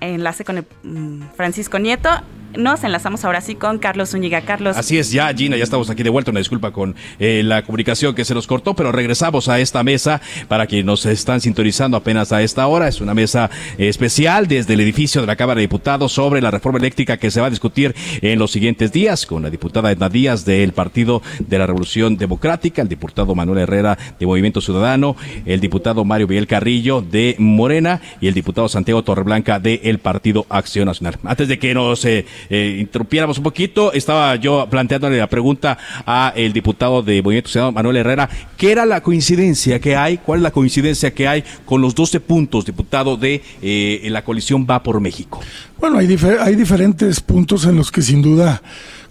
enlace 0.00 0.44
con 0.44 0.58
el, 0.58 0.66
mm, 0.82 1.30
Francisco 1.36 1.78
Nieto 1.78 2.10
nos 2.56 2.84
enlazamos 2.84 3.24
ahora 3.24 3.40
sí 3.40 3.54
con 3.54 3.78
Carlos 3.78 4.10
Zúñiga. 4.10 4.36
Carlos. 4.42 4.76
Así 4.76 4.98
es, 4.98 5.10
ya 5.10 5.32
Gina, 5.32 5.56
ya 5.56 5.64
estamos 5.64 5.90
aquí 5.90 6.02
de 6.02 6.10
vuelta. 6.10 6.30
Una 6.30 6.40
disculpa 6.40 6.72
con 6.72 6.94
eh, 7.18 7.42
la 7.44 7.62
comunicación 7.62 8.14
que 8.14 8.24
se 8.24 8.34
nos 8.34 8.46
cortó, 8.46 8.74
pero 8.74 8.92
regresamos 8.92 9.48
a 9.48 9.60
esta 9.60 9.82
mesa 9.82 10.20
para 10.48 10.66
quienes 10.66 10.84
nos 10.84 11.06
están 11.06 11.40
sintonizando 11.40 11.96
apenas 11.96 12.32
a 12.32 12.42
esta 12.42 12.66
hora. 12.66 12.88
Es 12.88 13.00
una 13.00 13.14
mesa 13.14 13.50
eh, 13.78 13.88
especial 13.88 14.48
desde 14.48 14.74
el 14.74 14.80
edificio 14.80 15.20
de 15.20 15.26
la 15.26 15.36
Cámara 15.36 15.58
de 15.58 15.62
Diputados 15.62 16.12
sobre 16.12 16.40
la 16.40 16.50
reforma 16.50 16.78
eléctrica 16.78 17.16
que 17.16 17.30
se 17.30 17.40
va 17.40 17.46
a 17.46 17.50
discutir 17.50 17.94
en 18.20 18.38
los 18.38 18.50
siguientes 18.50 18.92
días 18.92 19.26
con 19.26 19.42
la 19.42 19.50
diputada 19.50 19.90
Edna 19.90 20.08
Díaz 20.08 20.44
del 20.44 20.72
Partido 20.72 21.22
de 21.38 21.58
la 21.58 21.66
Revolución 21.66 22.16
Democrática, 22.16 22.82
el 22.82 22.88
diputado 22.88 23.34
Manuel 23.34 23.58
Herrera 23.58 23.98
de 24.18 24.26
Movimiento 24.26 24.60
Ciudadano, 24.60 25.16
el 25.44 25.60
diputado 25.60 26.04
Mario 26.04 26.28
Miguel 26.28 26.46
Carrillo 26.46 27.00
de 27.00 27.36
Morena 27.38 28.00
y 28.20 28.28
el 28.28 28.34
diputado 28.34 28.68
Santiago 28.68 29.02
Torreblanca 29.02 29.58
del 29.60 29.98
Partido 29.98 30.46
Acción 30.48 30.86
Nacional. 30.86 31.18
Antes 31.24 31.48
de 31.48 31.58
que 31.58 31.74
nos 31.74 32.04
eh, 32.04 32.26
eh, 32.50 32.78
interrumpiéramos 32.80 33.38
un 33.38 33.44
poquito, 33.44 33.92
estaba 33.92 34.36
yo 34.36 34.66
planteándole 34.70 35.18
la 35.18 35.28
pregunta 35.28 35.78
a 36.06 36.32
el 36.36 36.52
diputado 36.52 37.02
de 37.02 37.22
Movimiento 37.22 37.50
Ciudadano, 37.50 37.72
Manuel 37.72 37.96
Herrera, 37.96 38.28
¿qué 38.56 38.72
era 38.72 38.86
la 38.86 39.02
coincidencia 39.02 39.80
que 39.80 39.96
hay? 39.96 40.18
¿Cuál 40.18 40.40
es 40.40 40.42
la 40.42 40.50
coincidencia 40.50 41.12
que 41.12 41.28
hay 41.28 41.44
con 41.64 41.80
los 41.80 41.94
12 41.94 42.20
puntos, 42.20 42.64
diputado, 42.64 43.16
de 43.16 43.42
eh, 43.62 44.06
la 44.10 44.24
coalición 44.24 44.66
Va 44.68 44.82
por 44.82 45.00
México? 45.00 45.40
Bueno, 45.78 45.98
hay, 45.98 46.18
hay 46.40 46.54
diferentes 46.54 47.20
puntos 47.20 47.64
en 47.66 47.76
los 47.76 47.90
que 47.90 48.02
sin 48.02 48.22
duda 48.22 48.62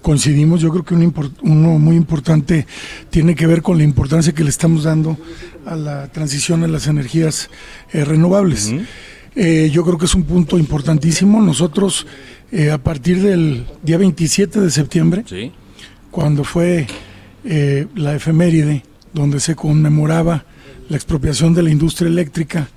coincidimos. 0.06 0.62
Yo 0.62 0.69
creo 0.69 0.86
que 0.86 0.93
uno, 0.93 1.12
uno, 1.41 1.80
muy 1.80 1.95
importante 1.95 2.67
tiene 3.10 3.34
que 3.34 3.48
ver 3.48 3.63
con 3.63 3.78
la 3.78 3.84
importancia 3.84 4.34
que 4.34 4.43
le 4.43 4.52
estamos 4.52 4.84
dando 4.84 5.17
a 5.65 5.76
la 5.76 6.08
transición 6.12 6.63
a 6.63 6.67
las 6.67 6.86
energías 6.86 7.50
eh, 7.91 8.06
renovables. 8.06 8.71
Eh, 9.36 9.69
yo 9.74 9.84
creo 9.84 9.98
que 9.98 10.06
es 10.06 10.13
un 10.15 10.24
punto 10.24 10.60
importantísimo. 10.60 11.41
Nosotros 11.41 12.06
eh, 12.51 12.71
a 12.71 12.77
partir 12.77 13.21
del 13.21 13.65
día 13.81 13.97
27 13.97 14.62
de 14.62 14.69
septiembre, 14.69 15.25
cuando 16.12 16.43
fue 16.43 16.88
eh, 17.43 17.88
la 17.95 18.15
efeméride 18.15 18.84
donde 19.13 19.39
se 19.39 19.55
conmemoraba 19.55 20.45
la 20.89 20.95
expropiación 20.95 21.53
de 21.53 21.63
la 21.63 21.71
industria 21.71 22.08
eléctrica 22.08 22.69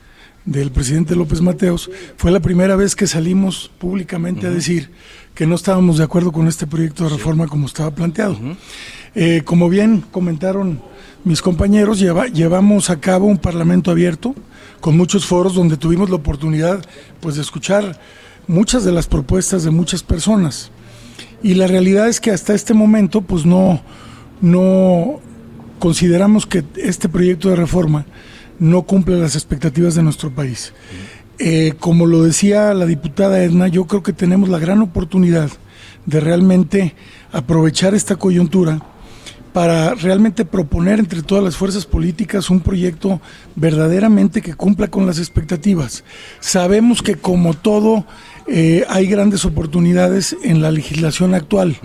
del 0.44 0.70
presidente 0.70 1.14
López 1.14 1.42
Mateos, 1.42 1.90
fue 2.16 2.31
la 2.31 2.40
primera 2.40 2.74
vez 2.76 2.96
que 2.96 3.07
salimos 3.07 3.70
públicamente 3.78 4.46
a 4.46 4.50
decir 4.50 4.90
que 5.35 5.46
no 5.46 5.54
estábamos 5.54 5.98
de 5.98 6.04
acuerdo 6.04 6.33
con 6.33 6.48
este 6.48 6.66
proyecto 6.66 7.04
de 7.04 7.11
reforma 7.11 7.46
como 7.46 7.66
estaba 7.66 7.90
planteado. 7.90 8.38
Eh, 9.14 9.42
como 9.44 9.68
bien 9.68 10.02
comentaron 10.11 10.81
mis 11.24 11.42
compañeros, 11.42 12.00
llevamos 12.00 12.90
a 12.90 13.00
cabo 13.00 13.26
un 13.26 13.38
parlamento 13.38 13.90
abierto 13.90 14.35
con 14.81 14.96
muchos 14.96 15.26
foros 15.26 15.54
donde 15.54 15.76
tuvimos 15.76 16.09
la 16.09 16.16
oportunidad 16.16 16.85
pues, 17.20 17.37
de 17.37 17.42
escuchar 17.42 18.00
muchas 18.49 18.85
de 18.85 18.93
las 18.93 19.07
propuestas 19.07 19.63
de 19.63 19.71
muchas 19.71 20.03
personas. 20.03 20.71
Y 21.43 21.55
la 21.55 21.69
realidad 21.69 22.09
es 22.09 22.21
que 22.21 22.33
hasta 22.33 22.55
este 22.55 22.75
momento, 22.75 23.21
pues 23.21 23.47
no, 23.47 23.81
no 24.41 25.21
consideramos 25.79 26.47
que 26.47 26.65
este 26.77 27.09
proyecto 27.09 27.51
de 27.51 27.57
reforma 27.57 28.07
no 28.59 28.83
cumple 28.83 29.17
las 29.19 29.37
expectativas 29.37 29.95
de 29.95 30.03
nuestro 30.03 30.31
país. 30.35 30.73
Eh, 31.39 31.75
como 31.79 32.07
lo 32.07 32.25
decía 32.25 32.75
la 32.75 32.87
diputada 32.87 33.43
Edna, 33.43 33.69
yo 33.69 33.87
creo 33.87 34.03
que 34.03 34.13
tenemos 34.13 34.49
la 34.49 34.59
gran 34.59 34.83
oportunidad 34.83 35.49
de 36.07 36.21
realmente 36.21 36.97
aprovechar 37.31 37.95
esta 37.95 38.17
coyuntura 38.17 38.83
para 39.53 39.95
realmente 39.95 40.45
proponer 40.45 40.99
entre 40.99 41.23
todas 41.23 41.43
las 41.43 41.57
fuerzas 41.57 41.87
políticas 41.87 42.51
un 42.51 42.61
proyecto 42.61 43.21
verdaderamente 43.57 44.43
que 44.43 44.55
cumpla 44.55 44.89
con 44.89 45.07
las 45.07 45.19
expectativas. 45.19 46.05
Sabemos 46.41 47.03
que 47.03 47.17
como 47.17 47.55
todo 47.55 48.05
eh, 48.51 48.85
hay 48.89 49.07
grandes 49.07 49.45
oportunidades 49.45 50.35
en 50.43 50.63
la 50.63 50.71
legislación 50.71 51.35
actual, 51.35 51.77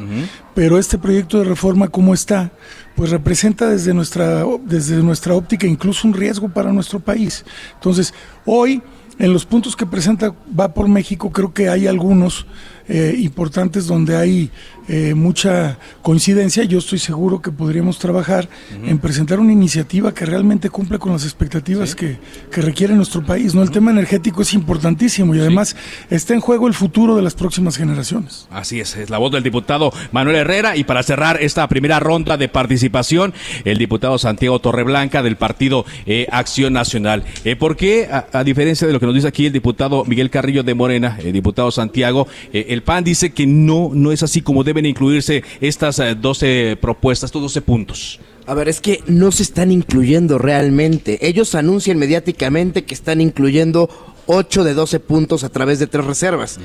pero 0.56 0.80
este 0.80 0.98
proyecto 0.98 1.40
de 1.40 1.44
reforma 1.44 1.90
como 1.90 2.14
está, 2.14 2.52
pues 2.96 3.10
representa 3.10 3.70
desde 3.70 3.94
nuestra, 3.94 4.46
desde 4.66 4.96
nuestra 5.04 5.36
óptica 5.36 5.68
incluso 5.68 6.08
un 6.08 6.14
riesgo 6.14 6.48
para 6.50 6.72
nuestro 6.72 7.02
país. 7.02 7.44
Entonces, 7.74 8.14
hoy, 8.46 8.82
en 9.20 9.34
los 9.34 9.46
puntos 9.46 9.76
que 9.76 9.86
presenta 9.86 10.34
Va 10.58 10.74
por 10.74 10.88
México, 10.88 11.32
creo 11.32 11.54
que 11.54 11.68
hay 11.68 11.86
algunos 11.86 12.46
eh, 12.88 13.16
importantes 13.18 13.88
donde 13.88 14.16
hay 14.16 14.52
eh, 14.90 15.14
mucha 15.14 15.78
coincidencia. 16.02 16.64
Yo 16.66 16.80
estoy 16.80 17.00
seguro 17.00 17.42
que 17.42 17.52
podríamos 17.52 18.00
trabajar 18.00 18.50
en 18.86 19.00
presentar 19.00 19.40
una 19.40 19.54
iniciativa 19.54 20.14
que 20.14 20.26
realmente 20.26 20.70
cumpla 20.70 20.98
con 20.98 21.14
las 21.14 21.24
expectativas 21.24 21.96
que, 21.96 22.18
requiere 22.52 22.94
nuestro 22.94 23.26
país. 23.26 23.56
¿no? 23.56 23.62
El 23.62 23.72
tema 23.72 23.92
energético 23.92 24.42
es 24.42 24.54
importantísimo 24.54 25.36
y 25.36 25.40
además 25.40 25.76
está 26.10 26.34
en 26.34 26.40
juego 26.40 26.68
el 26.68 26.74
futuro 26.74 27.16
de 27.16 27.22
las 27.22 27.34
próximas 27.34 27.78
generaciones. 27.78 28.48
Así 28.52 28.80
es, 28.80 28.96
es 28.96 29.10
la 29.10 29.18
voz 29.18 29.32
del 29.32 29.44
diputado 29.44 29.92
Manuel 30.12 30.38
Herrera 30.38 30.78
y 30.78 30.84
para 30.84 31.04
cerrar 31.04 31.42
esta 31.42 31.68
primera 31.68 32.00
ronda 32.00 32.38
de 32.38 32.48
participación, 32.48 33.34
el 33.66 33.78
diputado 33.78 34.18
Santiago 34.18 34.60
Torreblanca 34.60 35.24
del 35.24 35.36
partido 35.36 35.86
eh, 36.06 36.28
Acción 36.32 36.74
Nacional. 36.74 37.24
Eh, 37.44 37.56
¿Por 37.56 37.76
qué, 37.76 38.10
a, 38.10 38.44
diferencia 38.44 38.86
de 38.88 38.94
lo 38.94 39.00
que 39.00 39.06
nos 39.06 39.16
dice 39.16 39.28
aquí 39.28 39.46
el 39.46 39.54
diputado 39.54 40.06
Miguel 40.06 40.30
Carrillo 40.30 40.64
de 40.64 40.74
Morena, 40.74 41.18
el 41.24 41.34
diputado 41.34 41.72
Santiago, 41.72 42.28
el 42.74 42.84
PAN 42.84 43.04
dice 43.04 43.32
que 43.32 43.46
no, 43.46 43.92
no 43.94 44.12
es 44.12 44.24
así 44.24 44.42
como 44.42 44.64
deben 44.64 44.86
incluirse 44.86 45.44
estas 45.62 46.02
12 46.20 46.72
eh, 46.72 46.76
propuestas, 46.76 47.30
estos 47.30 47.42
12 47.42 47.62
puntos? 47.62 48.20
A 48.46 48.54
ver, 48.54 48.68
es 48.68 48.82
que 48.82 49.02
no 49.08 49.32
se 49.32 49.44
están 49.44 49.72
incluyendo 49.72 50.38
realmente. 50.38 51.26
Ellos 51.26 51.56
anuncian 51.56 51.98
mediáticamente 51.98 52.84
que 52.84 52.94
están 52.94 53.22
incluyendo 53.22 53.90
8 54.26 54.64
de 54.64 54.74
12 54.74 55.00
puntos 55.00 55.44
a 55.44 55.50
través 55.50 55.80
de 55.80 55.88
tres 55.88 56.06
reservas. 56.06 56.60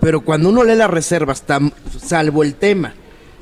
Pero 0.00 0.20
cuando 0.20 0.48
uno 0.48 0.62
lee 0.62 0.76
las 0.76 0.90
reservas, 0.90 1.42
salvo 2.00 2.42
el 2.44 2.54
tema 2.54 2.94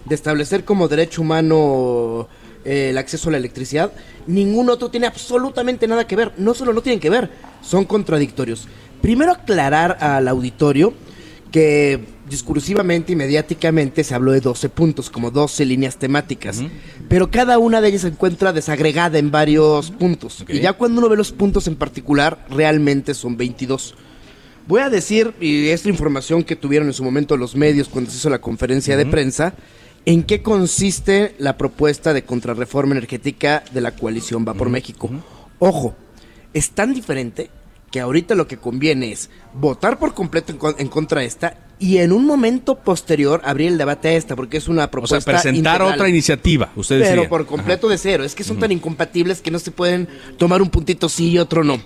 de 0.04 0.14
establecer 0.14 0.64
como 0.64 0.88
derecho 0.88 1.22
humano 1.22 2.28
eh, 2.64 2.90
el 2.90 2.98
acceso 2.98 3.28
a 3.28 3.32
la 3.32 3.38
electricidad, 3.38 3.92
ningún 4.26 4.70
otro 4.70 4.88
tiene 4.88 5.06
absolutamente 5.06 5.87
nada 5.87 6.06
que 6.06 6.16
ver. 6.16 6.32
No 6.38 6.54
solo 6.54 6.72
no 6.72 6.80
tienen 6.80 7.00
que 7.00 7.11
ver, 7.11 7.30
son 7.62 7.85
contradictorios. 7.85 8.68
Primero 9.02 9.32
aclarar 9.32 9.98
al 10.00 10.28
auditorio 10.28 10.94
que 11.52 12.00
discursivamente 12.28 13.12
y 13.12 13.16
mediáticamente 13.16 14.02
se 14.02 14.14
habló 14.14 14.32
de 14.32 14.40
12 14.40 14.70
puntos, 14.70 15.10
como 15.10 15.30
12 15.30 15.64
líneas 15.66 15.98
temáticas, 15.98 16.62
pero 17.08 17.30
cada 17.30 17.58
una 17.58 17.80
de 17.80 17.88
ellas 17.88 18.00
se 18.00 18.08
encuentra 18.08 18.52
desagregada 18.52 19.18
en 19.18 19.30
varios 19.30 19.90
puntos. 19.90 20.44
Y 20.48 20.60
ya 20.60 20.72
cuando 20.72 21.00
uno 21.00 21.10
ve 21.10 21.16
los 21.16 21.30
puntos 21.30 21.68
en 21.68 21.76
particular, 21.76 22.44
realmente 22.50 23.14
son 23.14 23.36
22. 23.36 23.94
Voy 24.66 24.80
a 24.80 24.88
decir, 24.88 25.34
y 25.40 25.68
esta 25.68 25.88
información 25.88 26.42
que 26.42 26.56
tuvieron 26.56 26.88
en 26.88 26.94
su 26.94 27.04
momento 27.04 27.36
los 27.36 27.54
medios 27.54 27.88
cuando 27.88 28.10
se 28.10 28.16
hizo 28.16 28.30
la 28.30 28.40
conferencia 28.40 28.96
de 28.96 29.06
prensa, 29.06 29.54
en 30.06 30.22
qué 30.22 30.42
consiste 30.42 31.34
la 31.38 31.58
propuesta 31.58 32.12
de 32.14 32.24
contrarreforma 32.24 32.92
energética 32.92 33.62
de 33.72 33.80
la 33.80 33.94
coalición 33.94 34.44
Va 34.48 34.54
por 34.54 34.70
México. 34.70 35.10
Ojo, 35.58 35.94
es 36.54 36.70
tan 36.70 36.94
diferente 36.94 37.50
que 37.92 38.00
ahorita 38.00 38.35
lo 38.35 38.48
que 38.48 38.57
conviene 38.57 39.12
es 39.12 39.28
votar 39.52 39.98
por 39.98 40.14
completo 40.14 40.55
en, 40.78 40.88
contra 40.88 41.20
de 41.20 41.26
esta 41.26 41.59
y 41.78 41.98
en 41.98 42.11
un 42.12 42.24
momento 42.24 42.76
posterior 42.76 43.42
abrir 43.44 43.68
el 43.68 43.78
debate 43.78 44.09
a 44.09 44.12
esta, 44.14 44.35
porque 44.35 44.57
es 44.57 44.66
una 44.66 44.90
propuesta. 44.90 45.18
O 45.18 45.20
sea, 45.20 45.33
presentar 45.35 45.83
otra 45.83 46.09
iniciativa, 46.09 46.72
ustedes 46.74 47.09
Pero 47.09 47.28
por 47.28 47.44
completo 47.44 47.88
de 47.88 47.98
cero. 47.98 48.24
Es 48.24 48.35
que 48.35 48.44
son 48.44 48.59
tan 48.59 48.72
incompatibles 48.72 49.42
que 49.42 49.50
no 49.50 49.59
se 49.59 49.72
pueden 49.72 50.09
tomar 50.38 50.62
un 50.62 50.70
puntito 50.70 51.09
sí 51.09 51.31
y 51.31 51.38
otro 51.38 51.64
no. 51.64 51.81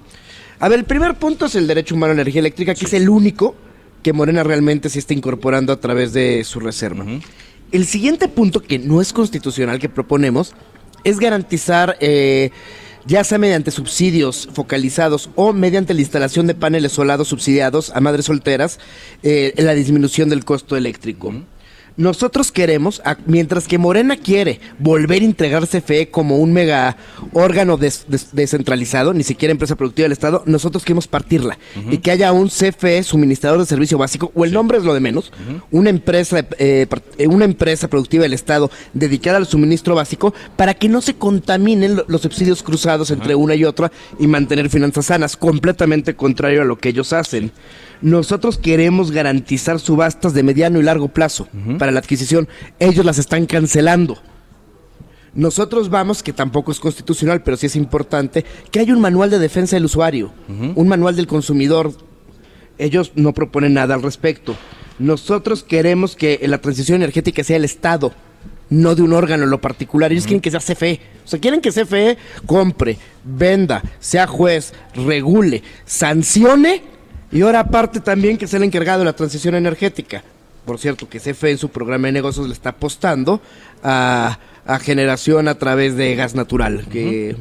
A 0.60 0.68
ver, 0.68 0.78
el 0.78 0.84
primer 0.84 1.16
punto 1.16 1.46
es 1.46 1.56
el 1.56 1.66
derecho 1.66 1.96
humano 1.96 2.12
a 2.12 2.14
la 2.14 2.22
energía 2.22 2.40
eléctrica, 2.40 2.74
que 2.74 2.84
es 2.84 2.92
el 2.92 3.08
único 3.08 3.56
que 4.02 4.12
Morena 4.12 4.44
realmente 4.44 4.88
se 4.88 5.00
está 5.00 5.12
incorporando 5.12 5.72
a 5.72 5.80
través 5.80 6.12
de 6.12 6.44
su 6.44 6.60
reserva. 6.60 7.04
El 7.72 7.84
siguiente 7.84 8.28
punto, 8.28 8.62
que 8.62 8.78
no 8.78 9.00
es 9.00 9.12
constitucional, 9.12 9.80
que 9.80 9.88
proponemos, 9.88 10.54
es 11.02 11.18
garantizar. 11.18 11.96
Eh, 12.00 12.52
ya 13.06 13.22
sea 13.24 13.38
mediante 13.38 13.70
subsidios 13.70 14.48
focalizados 14.52 15.30
o 15.36 15.52
mediante 15.52 15.94
la 15.94 16.00
instalación 16.00 16.46
de 16.46 16.54
paneles 16.54 16.92
solados 16.92 17.28
subsidiados 17.28 17.90
a 17.94 18.00
madres 18.00 18.26
solteras, 18.26 18.78
eh, 19.22 19.54
la 19.58 19.74
disminución 19.74 20.28
del 20.28 20.44
costo 20.44 20.76
eléctrico. 20.76 21.32
Nosotros 21.96 22.52
queremos, 22.52 23.00
mientras 23.24 23.66
que 23.66 23.78
Morena 23.78 24.16
quiere 24.16 24.60
volver 24.78 25.22
a 25.22 25.24
integrar 25.24 25.66
CFE 25.66 26.10
como 26.10 26.36
un 26.36 26.52
mega 26.52 26.96
órgano 27.32 27.78
descentralizado, 27.78 29.14
ni 29.14 29.22
siquiera 29.22 29.52
empresa 29.52 29.76
productiva 29.76 30.04
del 30.04 30.12
Estado, 30.12 30.42
nosotros 30.44 30.84
queremos 30.84 31.08
partirla. 31.08 31.58
Y 31.90 31.98
que 31.98 32.10
haya 32.10 32.32
un 32.32 32.48
CFE 32.48 33.02
suministrador 33.02 33.60
de 33.60 33.66
servicio 33.66 33.96
básico, 33.96 34.30
o 34.34 34.44
el 34.44 34.52
nombre 34.52 34.76
es 34.76 34.84
lo 34.84 34.92
de 34.92 35.00
menos, 35.00 35.32
una, 35.70 35.88
empresa, 35.88 36.46
eh, 36.58 36.86
eh, 37.16 37.26
una 37.28 37.46
empresa 37.46 37.88
productiva 37.88 38.24
del 38.24 38.34
Estado 38.34 38.70
dedicada 38.92 39.38
al 39.38 39.46
suministro 39.46 39.94
básico 39.94 40.34
para 40.56 40.74
que 40.74 40.90
no 40.90 41.00
se 41.00 41.14
contaminen 41.14 42.02
los 42.08 42.20
subsidios 42.20 42.62
cruzados 42.62 43.10
entre 43.10 43.34
una 43.34 43.54
y 43.54 43.64
otra 43.64 43.90
y 44.18 44.26
mantener 44.26 44.68
finanzas 44.68 45.06
sanas, 45.06 45.36
completamente 45.36 46.14
contrario 46.14 46.60
a 46.60 46.64
lo 46.66 46.76
que 46.76 46.90
ellos 46.90 47.14
hacen. 47.14 47.52
Nosotros 48.02 48.58
queremos 48.58 49.10
garantizar 49.10 49.80
subastas 49.80 50.34
de 50.34 50.42
mediano 50.42 50.78
y 50.78 50.82
largo 50.82 51.08
plazo 51.08 51.48
para 51.78 51.92
la 51.92 52.00
adquisición. 52.00 52.48
Ellos 52.78 53.04
las 53.04 53.18
están 53.18 53.46
cancelando. 53.46 54.18
Nosotros 55.34 55.90
vamos, 55.90 56.22
que 56.22 56.32
tampoco 56.32 56.72
es 56.72 56.80
constitucional, 56.80 57.42
pero 57.42 57.56
sí 57.56 57.66
es 57.66 57.76
importante, 57.76 58.44
que 58.70 58.80
haya 58.80 58.94
un 58.94 59.00
manual 59.00 59.28
de 59.28 59.38
defensa 59.38 59.76
del 59.76 59.84
usuario, 59.84 60.32
un 60.74 60.88
manual 60.88 61.14
del 61.14 61.26
consumidor 61.26 61.92
ellos 62.78 63.12
no 63.14 63.32
proponen 63.32 63.74
nada 63.74 63.94
al 63.94 64.02
respecto. 64.02 64.56
Nosotros 64.98 65.62
queremos 65.62 66.16
que 66.16 66.40
la 66.46 66.58
transición 66.58 66.96
energética 66.96 67.44
sea 67.44 67.56
el 67.56 67.64
Estado, 67.64 68.12
no 68.70 68.94
de 68.94 69.02
un 69.02 69.12
órgano 69.12 69.44
en 69.44 69.50
lo 69.50 69.60
particular. 69.60 70.12
Ellos 70.12 70.24
quieren 70.24 70.40
que 70.40 70.50
sea 70.50 70.60
CFE. 70.60 71.00
O 71.24 71.28
sea, 71.28 71.40
quieren 71.40 71.60
que 71.60 71.70
CFE 71.70 72.16
compre, 72.46 72.98
venda, 73.24 73.82
sea 74.00 74.26
juez, 74.26 74.72
regule, 74.94 75.62
sancione 75.84 76.82
y 77.32 77.42
ahora 77.42 77.60
aparte 77.60 78.00
también 78.00 78.36
que 78.38 78.46
sea 78.46 78.58
el 78.58 78.64
encargado 78.64 79.00
de 79.00 79.04
la 79.06 79.14
transición 79.14 79.54
energética. 79.54 80.22
Por 80.64 80.78
cierto, 80.78 81.08
que 81.08 81.20
CFE 81.20 81.52
en 81.52 81.58
su 81.58 81.68
programa 81.68 82.08
de 82.08 82.12
negocios 82.12 82.46
le 82.46 82.52
está 82.52 82.70
apostando 82.70 83.40
a, 83.84 84.38
a 84.66 84.78
generación 84.80 85.46
a 85.46 85.56
través 85.56 85.96
de 85.96 86.14
gas 86.16 86.34
natural, 86.34 86.86
que 86.90 87.36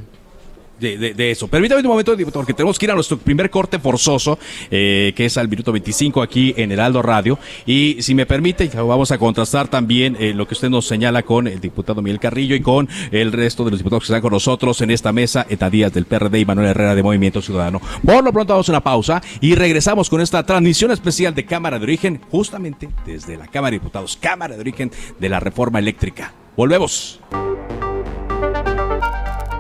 de, 0.79 1.13
de, 1.13 1.31
eso. 1.31 1.47
Permítame 1.47 1.81
un 1.81 1.87
momento, 1.87 2.15
porque 2.33 2.53
tenemos 2.53 2.77
que 2.77 2.85
ir 2.85 2.91
a 2.91 2.95
nuestro 2.95 3.17
primer 3.17 3.49
corte 3.49 3.79
forzoso, 3.79 4.37
eh, 4.71 5.13
que 5.15 5.25
es 5.25 5.37
al 5.37 5.47
minuto 5.47 5.71
25 5.71 6.21
aquí 6.21 6.53
en 6.57 6.71
Heraldo 6.71 7.01
Radio. 7.01 7.39
Y 7.65 7.97
si 8.01 8.13
me 8.15 8.25
permite, 8.25 8.69
vamos 8.75 9.11
a 9.11 9.17
contrastar 9.17 9.67
también 9.67 10.17
eh, 10.19 10.33
lo 10.33 10.47
que 10.47 10.53
usted 10.53 10.69
nos 10.69 10.87
señala 10.87 11.23
con 11.23 11.47
el 11.47 11.59
diputado 11.59 12.01
Miguel 12.01 12.19
Carrillo 12.19 12.55
y 12.55 12.61
con 12.61 12.89
el 13.11 13.31
resto 13.31 13.63
de 13.63 13.71
los 13.71 13.79
diputados 13.79 14.03
que 14.03 14.13
están 14.13 14.21
con 14.21 14.31
nosotros 14.31 14.81
en 14.81 14.91
esta 14.91 15.11
mesa, 15.11 15.45
Eta 15.49 15.69
Díaz 15.69 15.93
del 15.93 16.05
PRD 16.05 16.39
y 16.39 16.45
Manuel 16.45 16.69
Herrera 16.69 16.95
de 16.95 17.03
Movimiento 17.03 17.41
Ciudadano. 17.41 17.81
Por 18.05 18.23
lo 18.23 18.31
pronto 18.31 18.53
vamos 18.53 18.69
a 18.69 18.71
una 18.71 18.81
pausa 18.81 19.21
y 19.41 19.55
regresamos 19.55 20.09
con 20.09 20.21
esta 20.21 20.45
transmisión 20.45 20.91
especial 20.91 21.33
de 21.35 21.45
Cámara 21.45 21.79
de 21.79 21.83
Origen, 21.83 22.21
justamente 22.29 22.89
desde 23.05 23.37
la 23.37 23.47
Cámara 23.47 23.71
de 23.71 23.79
Diputados, 23.79 24.17
Cámara 24.19 24.55
de 24.55 24.61
Origen 24.61 24.91
de 25.19 25.29
la 25.29 25.39
Reforma 25.39 25.79
Eléctrica. 25.79 26.33
Volvemos 26.55 27.19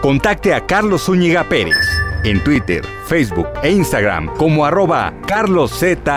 Contacte 0.00 0.54
a 0.54 0.64
Carlos 0.64 1.06
Zúñiga 1.06 1.48
Pérez 1.48 1.86
en 2.22 2.42
Twitter, 2.44 2.84
Facebook 3.06 3.48
e 3.64 3.72
Instagram 3.72 4.28
como 4.36 4.64
arroba 4.64 5.12
carloszup. 5.26 6.08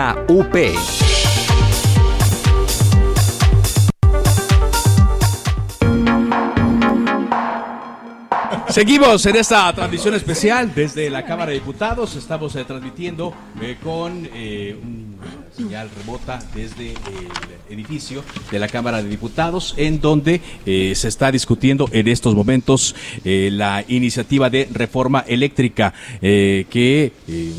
Seguimos 8.68 9.26
en 9.26 9.36
esta 9.36 9.72
transmisión 9.72 10.14
especial 10.14 10.72
desde 10.74 11.10
la 11.10 11.24
Cámara 11.24 11.50
de 11.50 11.54
Diputados. 11.54 12.14
Estamos 12.14 12.54
eh, 12.54 12.64
transmitiendo 12.64 13.34
eh, 13.60 13.76
con 13.82 14.28
eh, 14.32 14.78
un 14.80 15.11
señal 15.56 15.90
remota 15.98 16.38
desde 16.54 16.94
el 17.68 17.78
edificio 17.78 18.24
de 18.50 18.58
la 18.58 18.68
Cámara 18.68 19.02
de 19.02 19.08
Diputados, 19.08 19.74
en 19.76 20.00
donde 20.00 20.40
eh, 20.64 20.92
se 20.94 21.08
está 21.08 21.30
discutiendo 21.30 21.88
en 21.92 22.08
estos 22.08 22.34
momentos 22.34 22.94
eh, 23.24 23.50
la 23.52 23.84
iniciativa 23.88 24.48
de 24.48 24.68
reforma 24.72 25.24
eléctrica 25.26 25.92
eh, 26.20 26.66
que 26.70 27.12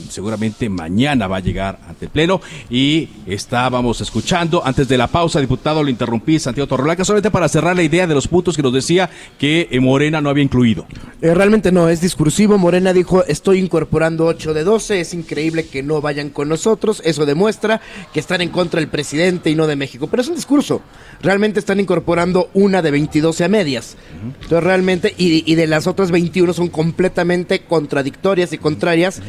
seguramente 0.09 0.69
mañana 0.69 1.27
va 1.27 1.37
a 1.37 1.41
llegar 1.41 1.79
ante 1.87 2.05
el 2.05 2.11
Pleno. 2.11 2.41
Y 2.69 3.09
estábamos 3.27 4.01
escuchando 4.01 4.65
antes 4.65 4.87
de 4.87 4.97
la 4.97 5.07
pausa, 5.07 5.39
diputado, 5.39 5.83
lo 5.83 5.89
interrumpí, 5.89 6.39
Santiago 6.39 6.67
Torrolaca, 6.67 7.05
solamente 7.05 7.31
para 7.31 7.47
cerrar 7.47 7.75
la 7.75 7.83
idea 7.83 8.07
de 8.07 8.15
los 8.15 8.27
puntos 8.27 8.55
que 8.55 8.63
nos 8.63 8.73
decía 8.73 9.09
que 9.37 9.69
Morena 9.81 10.21
no 10.21 10.29
había 10.29 10.43
incluido. 10.43 10.85
realmente 11.21 11.71
no, 11.71 11.89
es 11.89 12.01
discursivo. 12.01 12.57
Morena 12.57 12.93
dijo, 12.93 13.23
estoy 13.25 13.59
incorporando 13.59 14.25
8 14.25 14.53
de 14.53 14.63
12, 14.63 14.99
es 14.99 15.13
increíble 15.13 15.67
que 15.67 15.83
no 15.83 16.01
vayan 16.01 16.29
con 16.29 16.49
nosotros, 16.49 17.01
eso 17.05 17.25
demuestra 17.25 17.81
que 18.13 18.19
están 18.19 18.41
en 18.41 18.49
contra 18.49 18.79
del 18.79 18.89
presidente 18.89 19.49
y 19.49 19.55
no 19.55 19.67
de 19.67 19.75
México. 19.75 20.07
Pero 20.07 20.21
es 20.21 20.29
un 20.29 20.35
discurso. 20.35 20.81
Realmente 21.21 21.59
están 21.59 21.79
incorporando 21.79 22.49
una 22.53 22.81
de 22.81 22.91
22 22.91 23.41
a 23.41 23.47
medias. 23.47 23.97
Entonces 24.23 24.63
realmente, 24.63 25.13
y, 25.17 25.55
de 25.55 25.67
las 25.67 25.87
otras 25.87 26.11
21 26.11 26.53
son 26.53 26.69
completamente 26.69 27.61
contradictorias 27.61 28.53
y 28.53 28.57
contrarias. 28.57 29.21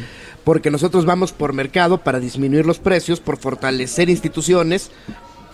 Porque 0.43 0.69
nosotros 0.69 1.05
vamos 1.05 1.31
por 1.31 1.53
mercado 1.53 2.03
para 2.03 2.19
disminuir 2.19 2.67
los 2.67 2.77
precios, 2.77 3.19
por 3.19 3.37
fortalecer 3.37 4.11
instituciones, 4.11 4.91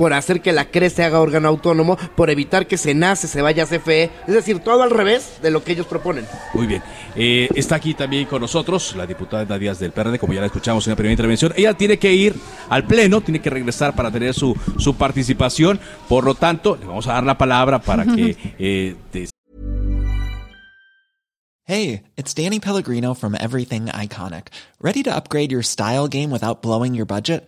por 0.02 0.14
hacer 0.14 0.42
que 0.42 0.52
la 0.52 0.66
CRE 0.66 0.90
se 0.90 1.04
haga 1.04 1.20
órgano 1.20 1.48
autónomo, 1.48 1.96
por 2.16 2.32
evitar 2.32 2.66
que 2.66 2.76
se 2.76 2.96
nace, 2.96 3.28
se 3.28 3.44
vaya 3.44 3.66
a 3.66 3.68
CFE, 3.68 4.10
es 4.28 4.34
decir, 4.34 4.58
todo 4.58 4.82
al 4.82 4.90
revés 4.90 5.34
de 5.44 5.52
lo 5.52 5.64
que 5.64 5.74
ellos 5.74 5.86
proponen. 5.86 6.26
Muy 6.56 6.66
bien. 6.66 6.82
Eh, 7.16 7.48
está 7.54 7.76
aquí 7.76 7.94
también 7.94 8.26
con 8.26 8.42
nosotros 8.42 8.96
la 8.96 9.06
diputada 9.06 9.60
Díaz 9.60 9.78
del 9.78 9.92
PRD, 9.92 10.18
como 10.18 10.34
ya 10.34 10.40
la 10.40 10.48
escuchamos 10.48 10.88
en 10.88 10.94
la 10.94 10.96
primera 10.96 11.12
intervención. 11.12 11.54
Ella 11.56 11.76
tiene 11.76 12.00
que 12.00 12.12
ir 12.14 12.34
al 12.70 12.88
Pleno, 12.88 13.22
tiene 13.22 13.42
que 13.42 13.52
regresar 13.52 13.94
para 13.94 14.10
tener 14.10 14.34
su, 14.34 14.58
su 14.80 14.96
participación. 14.96 15.80
Por 16.10 16.24
lo 16.24 16.34
tanto, 16.34 16.80
le 16.82 16.88
vamos 16.88 17.06
a 17.06 17.14
dar 17.14 17.24
la 17.24 17.38
palabra 17.38 17.78
para 17.78 18.04
que... 18.04 18.36
Eh, 18.58 18.96
Hey, 21.66 22.04
it's 22.18 22.34
Danny 22.34 22.60
Pellegrino 22.60 23.14
from 23.14 23.36
Everything 23.40 23.86
Iconic. 23.86 24.48
¿Ready 24.82 25.04
to 25.04 25.16
upgrade 25.16 25.52
your 25.52 25.62
style 25.62 26.08
game 26.08 26.32
without 26.32 26.64
blowing 26.64 26.96
your 26.96 27.06
budget? 27.06 27.48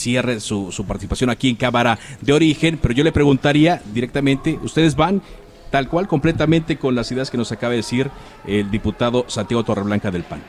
Cierre 0.00 0.40
su, 0.40 0.84
participación 0.86 1.30
aquí 1.30 1.48
en 1.48 1.56
Cámara 1.56 1.98
de 2.20 2.32
Origen, 2.32 2.78
pero 2.80 2.94
yo 2.94 3.04
le 3.04 3.12
preguntaría 3.12 3.82
directamente, 3.92 4.58
¿ustedes 4.62 4.96
van 4.96 5.22
tal 5.70 5.88
cual 5.88 6.08
completamente 6.08 6.78
con 6.78 6.94
las 6.94 7.12
ideas 7.12 7.30
que 7.30 7.36
nos 7.36 7.52
acaba 7.52 7.70
de 7.70 7.76
decir 7.76 8.10
el 8.46 8.70
diputado 8.70 9.24
Santiago 9.28 9.64
Torreblanca 9.64 10.10
del 10.10 10.24
PAN? 10.24 10.42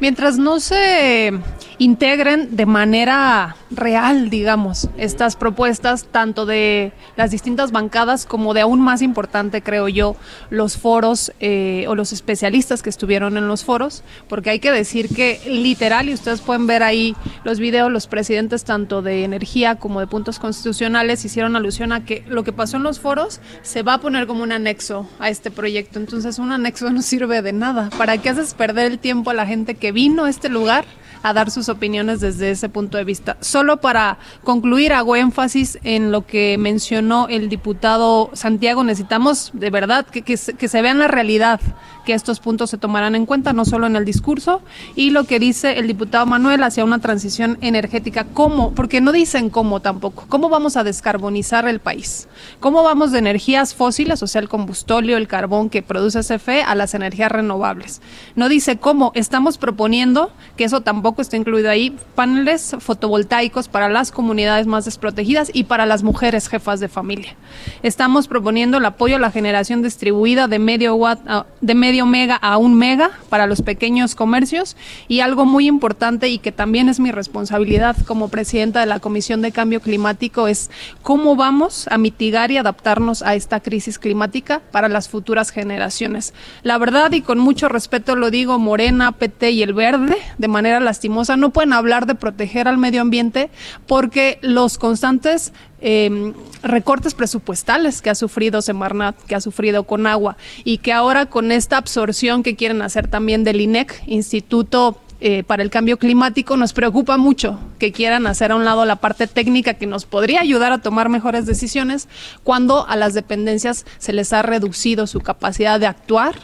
Mientras 0.00 0.38
no 0.38 0.60
se 0.60 1.32
integren 1.76 2.56
de 2.56 2.66
manera 2.66 3.56
real, 3.70 4.30
digamos, 4.30 4.88
estas 4.96 5.36
propuestas, 5.36 6.06
tanto 6.10 6.46
de 6.46 6.92
las 7.16 7.30
distintas 7.30 7.70
bancadas 7.70 8.24
como 8.24 8.54
de 8.54 8.62
aún 8.62 8.80
más 8.80 9.02
importante, 9.02 9.62
creo 9.62 9.88
yo, 9.88 10.16
los 10.48 10.78
foros 10.78 11.32
eh, 11.40 11.84
o 11.88 11.94
los 11.94 12.12
especialistas 12.12 12.82
que 12.82 12.90
estuvieron 12.90 13.36
en 13.36 13.46
los 13.46 13.64
foros, 13.64 14.02
porque 14.28 14.50
hay 14.50 14.58
que 14.58 14.72
decir 14.72 15.14
que 15.14 15.40
literal, 15.46 16.08
y 16.08 16.14
ustedes 16.14 16.40
pueden 16.40 16.66
ver 16.66 16.82
ahí 16.82 17.14
los 17.44 17.58
videos, 17.58 17.92
los 17.92 18.06
presidentes 18.06 18.64
tanto 18.64 19.02
de 19.02 19.24
energía 19.24 19.76
como 19.76 20.00
de 20.00 20.06
puntos 20.06 20.38
constitucionales 20.38 21.24
hicieron 21.24 21.56
alusión 21.56 21.92
a 21.92 22.04
que 22.04 22.24
lo 22.26 22.42
que 22.42 22.52
pasó 22.52 22.78
en 22.78 22.84
los 22.84 23.00
foros 23.00 23.40
se 23.62 23.82
va 23.82 23.94
a 23.94 24.00
poner 24.00 24.26
como 24.26 24.42
un 24.42 24.52
anexo 24.52 25.08
a 25.18 25.28
este 25.28 25.50
proyecto. 25.50 25.98
Entonces 25.98 26.38
un 26.38 26.52
anexo 26.52 26.90
no 26.90 27.02
sirve 27.02 27.29
de 27.30 27.52
nada. 27.52 27.90
¿Para 27.96 28.18
qué 28.18 28.28
haces 28.28 28.54
perder 28.54 28.90
el 28.90 28.98
tiempo 28.98 29.30
a 29.30 29.34
la 29.34 29.46
gente 29.46 29.76
que 29.76 29.92
vino 29.92 30.24
a 30.24 30.30
este 30.30 30.48
lugar 30.48 30.84
a 31.22 31.32
dar 31.32 31.50
sus 31.50 31.68
opiniones 31.68 32.20
desde 32.20 32.50
ese 32.50 32.68
punto 32.68 32.98
de 32.98 33.04
vista. 33.04 33.36
Solo 33.40 33.78
para 33.78 34.18
concluir, 34.44 34.92
hago 34.92 35.16
énfasis 35.16 35.78
en 35.82 36.12
lo 36.12 36.26
que 36.26 36.56
mencionó 36.58 37.28
el 37.28 37.48
diputado 37.48 38.30
Santiago. 38.32 38.84
Necesitamos 38.84 39.50
de 39.52 39.70
verdad 39.70 40.06
que, 40.06 40.36
se 40.36 40.82
vea 40.82 40.94
la 40.94 41.08
realidad 41.08 41.60
que 42.04 42.14
estos 42.14 42.40
puntos 42.40 42.70
se 42.70 42.78
tomarán 42.78 43.14
en 43.14 43.26
cuenta, 43.26 43.52
no 43.52 43.64
solo 43.64 43.86
en 43.86 43.96
el 43.96 44.04
discurso, 44.04 44.62
y 44.96 45.10
lo 45.10 45.24
que 45.24 45.38
dice 45.38 45.78
el 45.78 45.86
diputado 45.86 46.26
Manuel 46.26 46.62
hacia 46.62 46.84
una 46.84 46.98
transición 46.98 47.58
energética. 47.60 48.24
¿Cómo? 48.24 48.72
Porque 48.72 49.00
no 49.00 49.12
dicen 49.12 49.50
cómo 49.50 49.80
tampoco. 49.80 50.24
¿Cómo 50.28 50.48
vamos 50.48 50.76
a 50.76 50.84
descarbonizar 50.84 51.68
el 51.68 51.80
país? 51.80 52.28
¿Cómo 52.58 52.82
vamos 52.82 53.12
de 53.12 53.18
energías 53.18 53.74
fósiles, 53.74 54.22
o 54.22 54.26
sea, 54.26 54.40
el 54.40 54.48
combustóleo, 54.48 55.16
el 55.16 55.28
carbón 55.28 55.70
que 55.70 55.82
produce 55.82 56.20
CFE, 56.20 56.62
a 56.62 56.74
las 56.74 56.94
energías 56.94 57.30
renovables? 57.30 58.00
No 58.34 58.48
dice 58.48 58.78
cómo. 58.78 59.12
Estamos 59.14 59.58
proponiendo 59.58 60.30
que 60.56 60.64
eso 60.64 60.80
tampoco 60.80 61.09
tampoco 61.10 61.22
está 61.22 61.36
incluido 61.36 61.68
ahí, 61.68 61.96
paneles 62.14 62.76
fotovoltaicos 62.78 63.66
para 63.66 63.88
las 63.88 64.12
comunidades 64.12 64.68
más 64.68 64.84
desprotegidas 64.84 65.50
y 65.52 65.64
para 65.64 65.84
las 65.84 66.04
mujeres 66.04 66.48
jefas 66.48 66.78
de 66.78 66.86
familia. 66.88 67.34
Estamos 67.82 68.28
proponiendo 68.28 68.78
el 68.78 68.84
apoyo 68.84 69.16
a 69.16 69.18
la 69.18 69.32
generación 69.32 69.82
distribuida 69.82 70.46
de 70.46 70.60
medio 70.60 70.94
watt, 70.94 71.18
de 71.60 71.74
medio 71.74 72.06
mega 72.06 72.36
a 72.36 72.58
un 72.58 72.74
mega 72.74 73.10
para 73.28 73.48
los 73.48 73.60
pequeños 73.60 74.14
comercios 74.14 74.76
y 75.08 75.18
algo 75.18 75.46
muy 75.46 75.66
importante 75.66 76.28
y 76.28 76.38
que 76.38 76.52
también 76.52 76.88
es 76.88 77.00
mi 77.00 77.10
responsabilidad 77.10 77.96
como 78.06 78.28
presidenta 78.28 78.78
de 78.78 78.86
la 78.86 79.00
Comisión 79.00 79.42
de 79.42 79.50
Cambio 79.50 79.80
Climático 79.80 80.46
es 80.46 80.70
cómo 81.02 81.34
vamos 81.34 81.88
a 81.88 81.98
mitigar 81.98 82.52
y 82.52 82.56
adaptarnos 82.56 83.22
a 83.22 83.34
esta 83.34 83.58
crisis 83.58 83.98
climática 83.98 84.60
para 84.70 84.88
las 84.88 85.08
futuras 85.08 85.50
generaciones. 85.50 86.34
La 86.62 86.78
verdad 86.78 87.10
y 87.10 87.22
con 87.22 87.40
mucho 87.40 87.68
respeto 87.68 88.14
lo 88.14 88.30
digo, 88.30 88.60
Morena, 88.60 89.10
PT 89.10 89.50
y 89.50 89.64
el 89.64 89.74
Verde, 89.74 90.16
de 90.38 90.48
manera 90.48 90.78
no 91.08 91.50
pueden 91.50 91.72
hablar 91.72 92.06
de 92.06 92.14
proteger 92.14 92.68
al 92.68 92.78
medio 92.78 93.00
ambiente 93.00 93.50
porque 93.86 94.38
los 94.42 94.78
constantes 94.78 95.52
eh, 95.80 96.32
recortes 96.62 97.14
presupuestales 97.14 98.02
que 98.02 98.10
ha 98.10 98.14
sufrido 98.14 98.60
Semarnat, 98.60 99.16
que 99.22 99.34
ha 99.34 99.40
sufrido 99.40 99.84
con 99.84 100.06
agua 100.06 100.36
y 100.64 100.78
que 100.78 100.92
ahora 100.92 101.26
con 101.26 101.52
esta 101.52 101.78
absorción 101.78 102.42
que 102.42 102.56
quieren 102.56 102.82
hacer 102.82 103.08
también 103.08 103.44
del 103.44 103.60
INEC, 103.60 104.02
Instituto 104.06 105.00
eh, 105.22 105.42
para 105.42 105.62
el 105.62 105.70
Cambio 105.70 105.98
Climático, 105.98 106.56
nos 106.56 106.72
preocupa 106.72 107.16
mucho 107.18 107.58
que 107.78 107.92
quieran 107.92 108.26
hacer 108.26 108.52
a 108.52 108.56
un 108.56 108.64
lado 108.64 108.84
la 108.86 108.96
parte 108.96 109.26
técnica 109.26 109.74
que 109.74 109.86
nos 109.86 110.06
podría 110.06 110.40
ayudar 110.40 110.72
a 110.72 110.78
tomar 110.78 111.08
mejores 111.08 111.46
decisiones 111.46 112.08
cuando 112.42 112.86
a 112.88 112.96
las 112.96 113.14
dependencias 113.14 113.84
se 113.98 114.12
les 114.12 114.32
ha 114.32 114.42
reducido 114.42 115.06
su 115.06 115.20
capacidad 115.20 115.78
de 115.78 115.86
actuar 115.86 116.36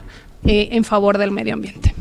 eh, 0.45 0.69
en 0.73 0.85
favor 0.85 1.19
del 1.19 1.31
medio 1.31 1.55
ambiente. 1.55 1.95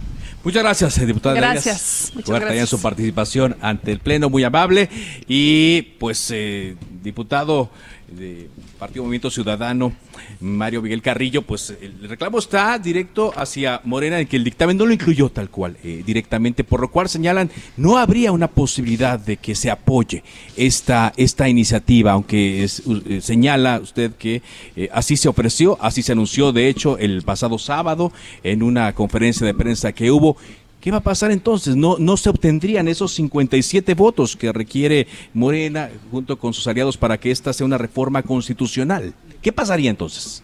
Muchas 0.45 0.62
gracias, 0.62 0.97
eh, 0.99 1.08
diputada. 1.08 1.36
Gracias. 1.36 2.12
Muchas 2.13 2.39
gracias. 2.39 2.60
en 2.60 2.67
su 2.67 2.79
participación 2.79 3.58
ante 3.62 3.91
el 3.91 3.99
Pleno, 3.99 4.29
muy 4.29 4.43
amable. 4.43 4.89
Y 5.27 5.81
pues, 5.99 6.29
eh, 6.31 6.75
diputado 7.01 7.71
de 8.12 8.50
Partido 8.80 9.04
Movimiento 9.04 9.30
Ciudadano, 9.30 9.94
Mario 10.39 10.82
Miguel 10.82 11.02
Carrillo, 11.02 11.41
pues 11.41 11.76
el 11.82 12.08
reclamo 12.08 12.39
está 12.39 12.78
directo 12.80 13.34
hacia 13.36 13.82
Morena 13.84 14.20
en 14.20 14.28
que 14.28 14.38
el 14.38 14.44
dictamen 14.44 14.78
no 14.78 14.86
lo 14.86 14.94
incluyó 14.94 15.30
tal 15.30 15.50
cual 15.50 15.78
eh, 15.84 16.04
directamente, 16.06 16.63
por 16.63 16.80
lo 16.82 16.89
cual 16.89 17.10
señalan 17.10 17.50
no 17.78 17.98
habría 17.98 18.32
una 18.32 18.48
posibilidad 18.48 19.20
de 19.20 19.38
que 19.38 19.56
se 19.56 19.72
apoye 19.72 20.24
esta, 20.56 21.13
esta 21.18 21.50
iniciativa, 21.50 22.12
aunque 22.13 22.63
eh, 22.63 23.22
señala 23.22 23.80
usted 23.80 24.13
que 24.13 24.41
eh, 24.76 24.89
así 24.94 25.18
se 25.18 25.30
ofreció, 25.30 25.78
así 25.82 26.02
se 26.02 26.12
anunció 26.12 26.52
de 26.52 26.70
hecho 26.70 26.98
el 26.98 27.24
pasado 27.24 27.58
sábado 27.58 28.12
en 28.44 28.63
una 28.63 28.94
conferencia 28.94 29.46
de 29.46 29.54
prensa 29.54 29.91
que 29.91 30.12
hubo. 30.12 30.38
¿Qué 30.86 30.91
va 30.91 30.98
a 30.98 31.02
pasar 31.02 31.32
entonces? 31.32 31.76
No, 31.76 31.98
no 31.98 32.15
se 32.15 32.30
obtendrían 32.30 32.88
esos 32.88 33.12
57 33.15 33.95
votos 33.95 34.36
que 34.36 34.54
requiere 34.54 35.08
Morena 35.34 35.89
junto 36.12 36.38
con 36.38 36.54
sus 36.54 36.67
aliados 36.67 36.95
para 36.95 37.17
que 37.19 37.32
esta 37.32 37.54
sea 37.54 37.65
una 37.65 37.80
reforma 37.80 38.21
constitucional. 38.21 39.15
¿Qué 39.41 39.52
pasaría 39.52 39.89
entonces? 39.89 40.43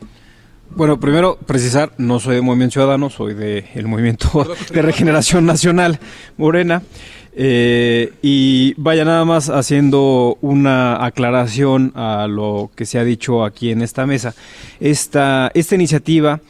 Bueno, 0.76 1.00
primero 1.00 1.38
precisar, 1.46 1.94
no 2.00 2.20
soy 2.20 2.38
de 2.38 2.42
Movimiento 2.42 2.74
Ciudadano, 2.74 3.12
soy 3.12 3.36
del 3.36 3.66
el 3.76 3.88
Movimiento 3.88 4.48
de 4.74 4.82
Regeneración 4.82 5.46
Nacional, 5.46 6.00
Morena. 6.38 6.82
Eh, 7.34 8.12
y 8.24 8.74
vaya 8.78 9.06
nada 9.06 9.24
más 9.26 9.48
haciendo 9.48 10.40
una 10.42 11.06
aclaración 11.06 11.92
a 11.94 12.26
lo 12.28 12.72
que 12.76 12.88
se 12.88 12.98
ha 12.98 13.04
dicho 13.04 13.46
aquí 13.46 13.70
en 13.70 13.84
esta 13.84 14.08
mesa. 14.08 14.34
Esta, 14.80 15.52
esta 15.54 15.76
iniciativa 15.76 16.42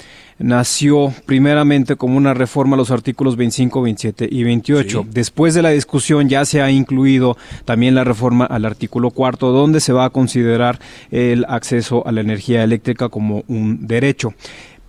nació 0.44 1.14
primeramente 1.26 1.96
como 1.96 2.18
una 2.18 2.34
reforma 2.34 2.76
a 2.76 2.78
los 2.78 2.92
artículos 2.92 3.36
25, 3.36 3.82
27 3.82 4.28
y 4.32 4.44
28. 4.44 5.06
Después 5.10 5.54
de 5.54 5.62
la 5.62 5.70
discusión 5.70 6.30
ya 6.30 6.46
se 6.46 6.62
ha 6.62 6.72
incluido 6.72 7.38
también 7.66 7.96
la 7.96 8.04
reforma 8.04 8.46
al 8.46 8.66
artículo 8.66 9.12
cuarto, 9.12 9.52
donde 9.52 9.80
se 9.80 9.94
va 9.94 10.06
a 10.06 10.10
considerar 10.10 10.80
el 11.12 11.46
acceso 11.48 12.06
a 12.08 12.12
la 12.12 12.22
energía 12.22 12.64
eléctrica 12.64 13.10
como 13.10 13.44
un 13.48 13.88
derecho 13.88 14.34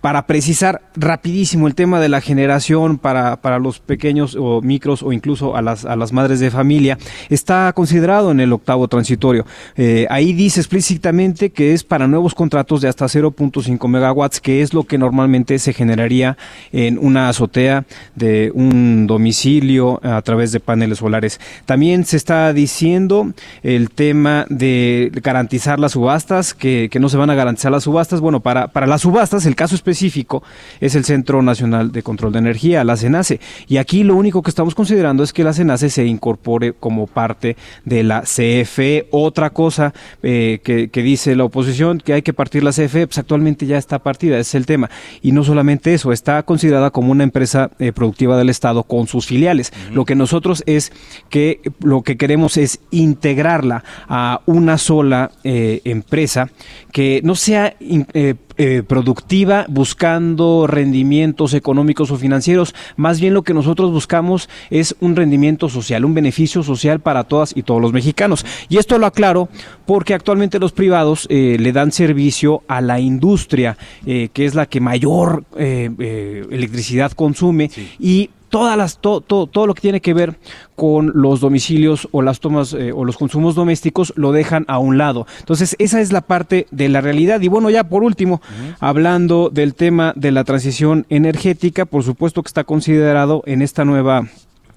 para 0.03 0.27
precisar 0.27 0.81
rapidísimo 0.97 1.65
el 1.65 1.75
tema 1.75 2.01
de 2.01 2.09
la 2.09 2.19
generación 2.19 2.97
para, 2.97 3.37
para 3.37 3.57
los 3.57 3.79
pequeños 3.79 4.35
o 4.37 4.61
micros 4.61 5.01
o 5.01 5.13
incluso 5.13 5.55
a 5.55 5.61
las, 5.61 5.85
a 5.85 5.95
las 5.95 6.11
madres 6.11 6.41
de 6.41 6.51
familia, 6.51 6.97
está 7.29 7.71
considerado 7.71 8.29
en 8.29 8.41
el 8.41 8.51
octavo 8.51 8.89
transitorio. 8.89 9.45
Eh, 9.77 10.05
ahí 10.09 10.33
dice 10.33 10.59
explícitamente 10.59 11.51
que 11.51 11.71
es 11.71 11.85
para 11.85 12.05
nuevos 12.05 12.35
contratos 12.35 12.81
de 12.81 12.89
hasta 12.89 13.05
0.5 13.05 13.87
megawatts, 13.87 14.41
que 14.41 14.61
es 14.61 14.73
lo 14.73 14.83
que 14.83 14.97
normalmente 14.97 15.57
se 15.57 15.71
generaría 15.71 16.37
en 16.73 16.97
una 16.97 17.29
azotea 17.29 17.85
de 18.13 18.51
un 18.53 19.07
domicilio 19.07 20.01
a 20.03 20.21
través 20.21 20.51
de 20.51 20.59
paneles 20.59 20.97
solares. 20.97 21.39
También 21.65 22.03
se 22.03 22.17
está 22.17 22.51
diciendo 22.51 23.31
el 23.63 23.89
tema 23.89 24.47
de 24.49 25.13
garantizar 25.23 25.79
las 25.79 25.93
subastas, 25.93 26.53
que, 26.53 26.89
que 26.91 26.99
no 26.99 27.07
se 27.07 27.15
van 27.15 27.29
a 27.29 27.35
garantizar 27.35 27.71
las 27.71 27.83
subastas. 27.83 28.19
Bueno, 28.19 28.41
para, 28.41 28.67
para 28.67 28.85
las 28.85 28.99
subastas, 28.99 29.45
el 29.45 29.55
caso 29.55 29.75
específico 29.75 29.92
específico 29.93 30.43
es 30.81 30.95
el 30.95 31.05
Centro 31.05 31.41
Nacional 31.41 31.91
de 31.91 32.03
Control 32.03 32.33
de 32.33 32.39
Energía, 32.39 32.83
la 32.83 32.97
CENACE. 32.97 33.39
Y 33.67 33.77
aquí 33.77 34.03
lo 34.03 34.15
único 34.15 34.41
que 34.41 34.49
estamos 34.49 34.75
considerando 34.75 35.23
es 35.23 35.31
que 35.31 35.43
la 35.43 35.53
CENACE 35.53 35.89
se 35.89 36.05
incorpore 36.05 36.73
como 36.73 37.07
parte 37.07 37.55
de 37.85 38.03
la 38.03 38.21
CFE. 38.21 39.07
Otra 39.11 39.51
cosa 39.51 39.93
eh, 40.23 40.59
que, 40.63 41.03
dice 41.03 41.35
la 41.35 41.45
oposición, 41.45 41.99
que 41.99 42.13
hay 42.13 42.21
que 42.21 42.33
partir 42.33 42.63
la 42.63 42.71
CFE, 42.71 43.07
pues 43.07 43.17
actualmente 43.19 43.65
ya 43.65 43.77
está 43.77 43.99
partida, 43.99 44.37
ese 44.39 44.49
es 44.49 44.55
el 44.55 44.65
tema. 44.65 44.89
Y 45.21 45.31
no 45.31 45.43
solamente 45.43 45.93
eso, 45.93 46.11
está 46.11 46.41
considerada 46.43 46.89
como 46.89 47.11
una 47.11 47.23
empresa 47.23 47.71
eh, 47.79 47.91
productiva 47.91 48.37
del 48.37 48.49
Estado 48.49 48.83
con 48.83 49.07
sus 49.07 49.27
filiales. 49.27 49.71
Lo 49.91 50.05
que 50.05 50.15
nosotros 50.15 50.63
es 50.65 50.91
que 51.29 51.61
lo 51.79 52.01
que 52.01 52.17
queremos 52.17 52.57
es 52.57 52.79
integrarla 52.89 53.83
a 54.07 54.41
una 54.47 54.77
sola 54.77 55.31
eh, 55.43 55.81
empresa 55.85 56.49
que 56.93 57.21
no 57.23 57.35
sea 57.35 57.75
eh, 57.81 58.83
productiva 58.87 59.65
buscando 59.67 60.67
rendimientos 60.67 61.55
económicos 61.55 62.11
o 62.11 62.17
financieros. 62.17 62.75
Más 62.95 63.19
bien 63.19 63.33
lo 63.33 63.41
que 63.41 63.55
nosotros 63.55 63.91
buscamos 63.91 64.47
es 64.69 64.95
un 65.01 65.15
rendimiento 65.15 65.69
social, 65.69 66.05
un 66.05 66.13
beneficio 66.13 66.61
social 66.61 67.01
para 67.01 67.23
todas 67.23 67.57
y 67.57 67.63
todos 67.63 67.81
los 67.81 67.93
mexicanos. 67.93 68.45
Y 68.69 68.77
esto 68.77 68.99
lo 68.99 69.07
aclaro 69.07 69.49
porque 69.87 70.13
actualmente 70.13 70.59
los 70.59 70.71
privados 70.71 71.27
eh, 71.31 71.57
le 71.59 71.71
dan 71.71 71.91
servicio 71.91 72.61
a 72.67 72.79
la 72.79 72.99
industria, 72.99 73.75
eh, 74.05 74.29
que 74.31 74.45
es 74.45 74.53
la 74.53 74.67
que 74.67 74.79
mayor 74.79 75.43
electricidad 75.57 77.11
consume 77.13 77.71
y 77.99 78.29
todas 78.53 78.77
las, 78.77 78.99
todo 78.99 79.65
lo 79.65 79.73
que 79.73 79.81
tiene 79.81 79.99
que 79.99 80.13
ver 80.13 80.35
con 80.75 81.11
los 81.15 81.39
domicilios 81.39 82.07
o 82.11 82.21
las 82.21 82.39
tomas 82.39 82.73
eh, 82.73 82.91
o 82.93 83.03
los 83.03 83.17
consumos 83.17 83.55
domésticos 83.55 84.13
lo 84.15 84.31
dejan 84.31 84.63
a 84.67 84.77
un 84.77 84.99
lado. 84.99 85.25
Entonces, 85.39 85.75
esa 85.79 85.99
es 86.01 86.11
la 86.11 86.21
parte 86.21 86.67
de 86.69 86.87
la 86.87 87.01
realidad. 87.01 87.41
Y 87.41 87.47
bueno, 87.47 87.71
ya 87.71 87.83
por 87.83 88.03
último, 88.03 88.43
hablando 88.79 89.49
del 89.49 89.73
tema 89.73 90.13
de 90.15 90.31
la 90.31 90.43
transición 90.43 91.07
energética, 91.09 91.85
por 91.85 92.03
supuesto 92.03 92.43
que 92.43 92.47
está 92.47 92.63
considerado 92.63 93.41
en 93.47 93.63
esta 93.63 93.85
nueva 93.85 94.27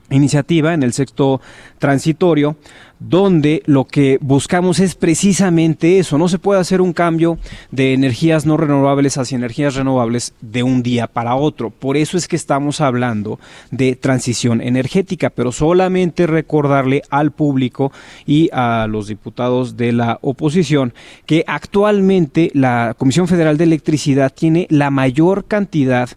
iniciativa, 0.09 0.73
en 0.73 0.83
el 0.83 0.95
sexto 0.95 1.43
transitorio, 1.79 2.57
donde 2.99 3.63
lo 3.67 3.85
que 3.85 4.19
buscamos 4.21 4.81
es 4.81 4.95
precisamente 4.95 5.99
eso. 5.99 6.19
No 6.19 6.29
se 6.29 6.39
puede 6.39 6.61
hacer 6.61 6.81
un 6.81 6.93
cambio 6.93 7.39
de 7.71 7.93
energías 7.93 8.47
no 8.47 8.57
renovables 8.57 9.19
hacia 9.19 9.37
energías 9.37 9.75
renovables 9.75 10.35
de 10.41 10.63
un 10.63 10.83
día 10.83 11.07
para 11.07 11.35
otro. 11.35 11.71
Por 11.71 11.97
eso 11.97 12.17
es 12.17 12.29
que 12.29 12.37
estamos 12.37 12.81
hablando 12.81 13.39
de 13.71 13.97
transición 13.97 14.61
energética, 14.61 15.31
pero 15.31 15.53
solamente 15.53 16.27
recordarle 16.27 17.03
al 17.11 17.33
público 17.33 17.93
y 18.27 18.49
a 18.53 18.87
los 18.89 19.09
diputados 19.09 19.77
de 19.77 19.93
la 19.93 20.19
oposición 20.23 20.95
que 21.27 21.45
actualmente 21.47 22.51
la 22.55 22.95
Comisión 22.97 23.29
Federal 23.29 23.57
de 23.57 23.65
Electricidad 23.65 24.33
tiene 24.33 24.67
la 24.71 24.91
mayor 24.91 25.45
cantidad 25.45 26.09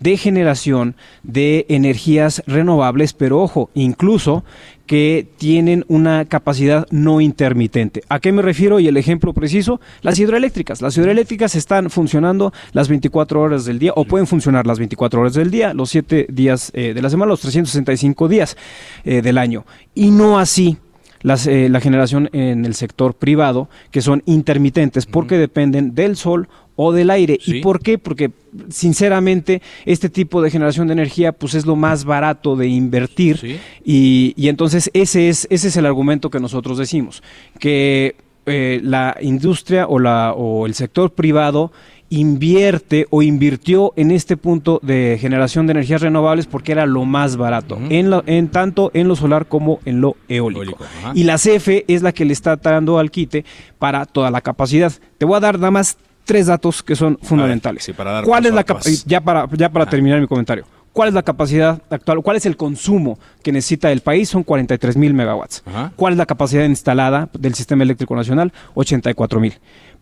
de 0.00 0.16
generación 0.16 0.96
de 1.22 1.66
energías 1.68 2.42
renovables, 2.46 3.12
pero 3.12 3.40
ojo, 3.40 3.70
incluso 3.74 4.44
que 4.86 5.26
tienen 5.36 5.84
una 5.88 6.24
capacidad 6.24 6.86
no 6.90 7.20
intermitente. 7.20 8.02
¿A 8.08 8.20
qué 8.20 8.32
me 8.32 8.42
refiero? 8.42 8.80
Y 8.80 8.88
el 8.88 8.96
ejemplo 8.96 9.32
preciso, 9.32 9.80
las 10.02 10.18
hidroeléctricas. 10.18 10.80
Las 10.80 10.96
hidroeléctricas 10.96 11.54
están 11.54 11.90
funcionando 11.90 12.52
las 12.72 12.88
24 12.88 13.40
horas 13.40 13.64
del 13.64 13.78
día 13.78 13.92
o 13.94 14.04
pueden 14.04 14.26
funcionar 14.26 14.66
las 14.66 14.78
24 14.78 15.20
horas 15.20 15.34
del 15.34 15.50
día, 15.50 15.74
los 15.74 15.90
7 15.90 16.26
días 16.30 16.70
eh, 16.74 16.94
de 16.94 17.02
la 17.02 17.10
semana, 17.10 17.30
los 17.30 17.40
365 17.40 18.28
días 18.28 18.56
eh, 19.04 19.22
del 19.22 19.38
año. 19.38 19.66
Y 19.94 20.10
no 20.10 20.38
así 20.38 20.76
las, 21.22 21.46
eh, 21.46 21.68
la 21.68 21.80
generación 21.80 22.30
en 22.32 22.64
el 22.64 22.74
sector 22.74 23.14
privado, 23.14 23.68
que 23.90 24.02
son 24.02 24.22
intermitentes 24.26 25.06
porque 25.06 25.38
dependen 25.38 25.94
del 25.94 26.16
sol 26.16 26.48
o 26.76 26.92
del 26.92 27.10
aire. 27.10 27.38
¿Y 27.44 27.60
por 27.62 27.80
qué? 27.80 27.98
Porque 27.98 28.30
sinceramente 28.68 29.62
este 29.84 30.08
tipo 30.10 30.40
de 30.42 30.50
generación 30.50 30.86
de 30.86 30.92
energía 30.92 31.32
pues 31.32 31.54
es 31.54 31.66
lo 31.66 31.74
más 31.76 32.04
barato 32.04 32.54
de 32.56 32.68
invertir 32.68 33.36
y, 33.84 34.34
y, 34.36 34.48
entonces 34.48 34.90
ese 34.94 35.28
es, 35.28 35.46
ese 35.50 35.68
es 35.68 35.76
el 35.76 35.86
argumento 35.86 36.30
que 36.30 36.40
nosotros 36.40 36.78
decimos, 36.78 37.22
que 37.58 38.16
eh, 38.46 38.80
la 38.82 39.16
industria 39.20 39.86
o, 39.88 39.98
la, 39.98 40.32
o 40.36 40.66
el 40.66 40.74
sector 40.74 41.12
privado 41.12 41.72
invierte 42.08 43.06
o 43.10 43.20
invirtió 43.22 43.92
en 43.96 44.12
este 44.12 44.36
punto 44.36 44.78
de 44.82 45.18
generación 45.20 45.66
de 45.66 45.72
energías 45.72 46.00
renovables 46.00 46.46
porque 46.46 46.70
era 46.72 46.86
lo 46.86 47.04
más 47.04 47.36
barato, 47.36 47.78
en, 47.90 48.10
lo- 48.10 48.22
en 48.26 48.48
tanto 48.48 48.92
en 48.94 49.08
lo 49.08 49.16
solar 49.16 49.46
como 49.46 49.80
en 49.84 50.00
lo 50.00 50.16
eólico. 50.28 50.78
y 51.14 51.24
la 51.24 51.36
CFE 51.36 51.84
es 51.88 52.02
la 52.02 52.12
que 52.12 52.24
le 52.24 52.32
está 52.32 52.56
dando 52.56 52.98
al 53.00 53.10
quite 53.10 53.44
para 53.78 54.06
toda 54.06 54.30
la 54.30 54.40
capacidad. 54.40 54.92
Te 55.18 55.26
voy 55.26 55.36
a 55.36 55.40
dar 55.40 55.58
nada 55.58 55.72
más 55.72 55.98
tres 56.26 56.46
datos 56.46 56.82
que 56.82 56.94
son 56.94 57.18
fundamentales. 57.22 57.84
sí, 57.84 57.94
para 57.94 58.10
dar 58.10 58.24
¿Cuál 58.24 58.44
es 58.44 58.52
la 58.52 58.64
ya 59.06 59.20
para 59.22 59.48
ya 59.56 59.70
para 59.70 59.86
terminar 59.86 60.20
mi 60.20 60.26
comentario? 60.26 60.66
¿Cuál 60.92 61.08
es 61.08 61.14
la 61.14 61.22
capacidad 61.22 61.82
actual? 61.90 62.22
¿Cuál 62.22 62.38
es 62.38 62.46
el 62.46 62.56
consumo 62.56 63.18
que 63.42 63.52
necesita 63.52 63.92
el 63.92 64.00
país? 64.00 64.30
Son 64.30 64.42
43 64.42 64.96
mil 64.96 65.14
megawatts. 65.14 65.62
Ajá. 65.66 65.92
¿Cuál 65.94 66.14
es 66.14 66.18
la 66.18 66.26
capacidad 66.26 66.64
instalada 66.64 67.28
del 67.38 67.54
Sistema 67.54 67.82
Eléctrico 67.82 68.16
Nacional? 68.16 68.52
84 68.74 69.38
mil. 69.40 69.54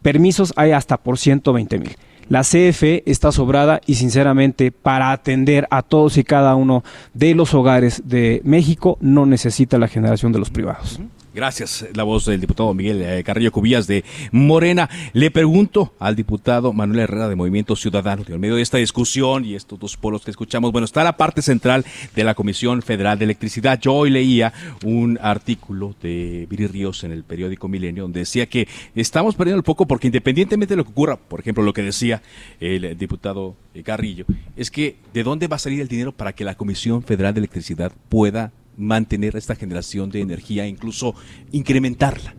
Permisos 0.03 0.53
hay 0.57 0.71
hasta 0.73 0.97
por 0.97 1.19
120 1.19 1.79
mil. 1.79 1.97
La 2.29 2.43
CFE 2.43 3.03
está 3.07 3.33
sobrada 3.33 3.81
y 3.87 3.97
sinceramente 3.97 4.71
para 4.73 5.13
atender 5.13 5.67
a 5.71 5.83
todos 5.83 6.17
y 6.17 6.25
cada 6.25 6.55
uno 6.55 6.85
de 7.13 7.35
los 7.35 7.55
hogares 7.55 8.03
de 8.07 8.41
México 8.45 8.97
no 9.01 9.27
necesita 9.27 9.79
la 9.79 9.89
generación 9.89 10.33
de 10.33 10.39
los 10.39 10.51
privados. 10.51 11.01
Gracias. 11.35 11.85
La 11.95 12.05
voz 12.05 12.27
del 12.27 12.41
diputado 12.41 12.73
Miguel 12.75 13.03
eh, 13.03 13.25
Carrillo 13.25 13.51
Cubillas 13.51 13.89
de 13.89 14.05
Morena. 14.31 14.89
Le 15.13 15.33
pregunto 15.33 15.93
al 15.99 16.15
diputado 16.15 16.73
Manuel 16.73 17.01
Herrera 17.01 17.29
de 17.29 17.35
Movimiento 17.35 17.75
Ciudadano, 17.75 18.23
en 18.29 18.41
medio 18.41 18.55
de 18.55 18.63
esta 18.63 18.79
discusión 18.79 19.45
y 19.45 19.57
estos 19.57 19.81
dos 19.81 19.97
polos 19.97 20.25
que 20.25 20.31
escuchamos, 20.31 20.71
bueno, 20.71 20.85
está 20.85 21.03
la 21.03 21.17
parte 21.17 21.43
central 21.43 21.85
de 22.15 22.23
la 22.23 22.37
Comisión 22.37 22.83
Federal 22.83 23.19
de 23.19 23.25
Electricidad. 23.25 23.81
Yo 23.81 23.95
hoy 23.95 24.11
leía 24.11 24.53
un 24.85 25.19
artículo 25.21 25.97
de 26.01 26.47
Viri 26.49 26.69
Ríos 26.69 27.03
en 27.03 27.11
el 27.11 27.25
periódico 27.25 27.67
Milenio 27.67 28.05
donde 28.05 28.21
decía 28.21 28.47
que 28.47 28.69
estamos 28.95 29.35
perdiendo 29.35 29.59
el 29.59 29.65
poco 29.65 29.87
porque 29.87 30.07
independientemente 30.07 30.75
de 30.75 30.77
lo 30.77 30.85
que 30.85 30.93
ocurra, 30.93 31.17
por 31.17 31.41
ejemplo, 31.41 31.65
lo 31.65 31.73
que 31.73 31.83
decía 31.83 32.23
el 32.61 32.97
diputado 32.97 33.57
eh, 33.75 33.83
Carrillo, 33.83 34.25
es 34.57 34.71
que 34.71 34.99
de 35.13 35.25
dónde 35.25 35.49
va 35.49 35.57
a 35.57 35.59
salir 35.59 35.81
el 35.81 35.89
dinero 35.89 36.13
para 36.13 36.33
que 36.33 36.45
la 36.45 36.55
Comisión 36.55 37.03
Federal 37.03 37.35
de 37.35 37.41
Electricidad 37.41 37.91
pueda 38.09 38.53
mantener 38.77 39.37
esta 39.37 39.55
generación 39.57 40.11
de 40.11 40.21
energía 40.21 40.67
incluso 40.67 41.15
incrementarla. 41.53 42.35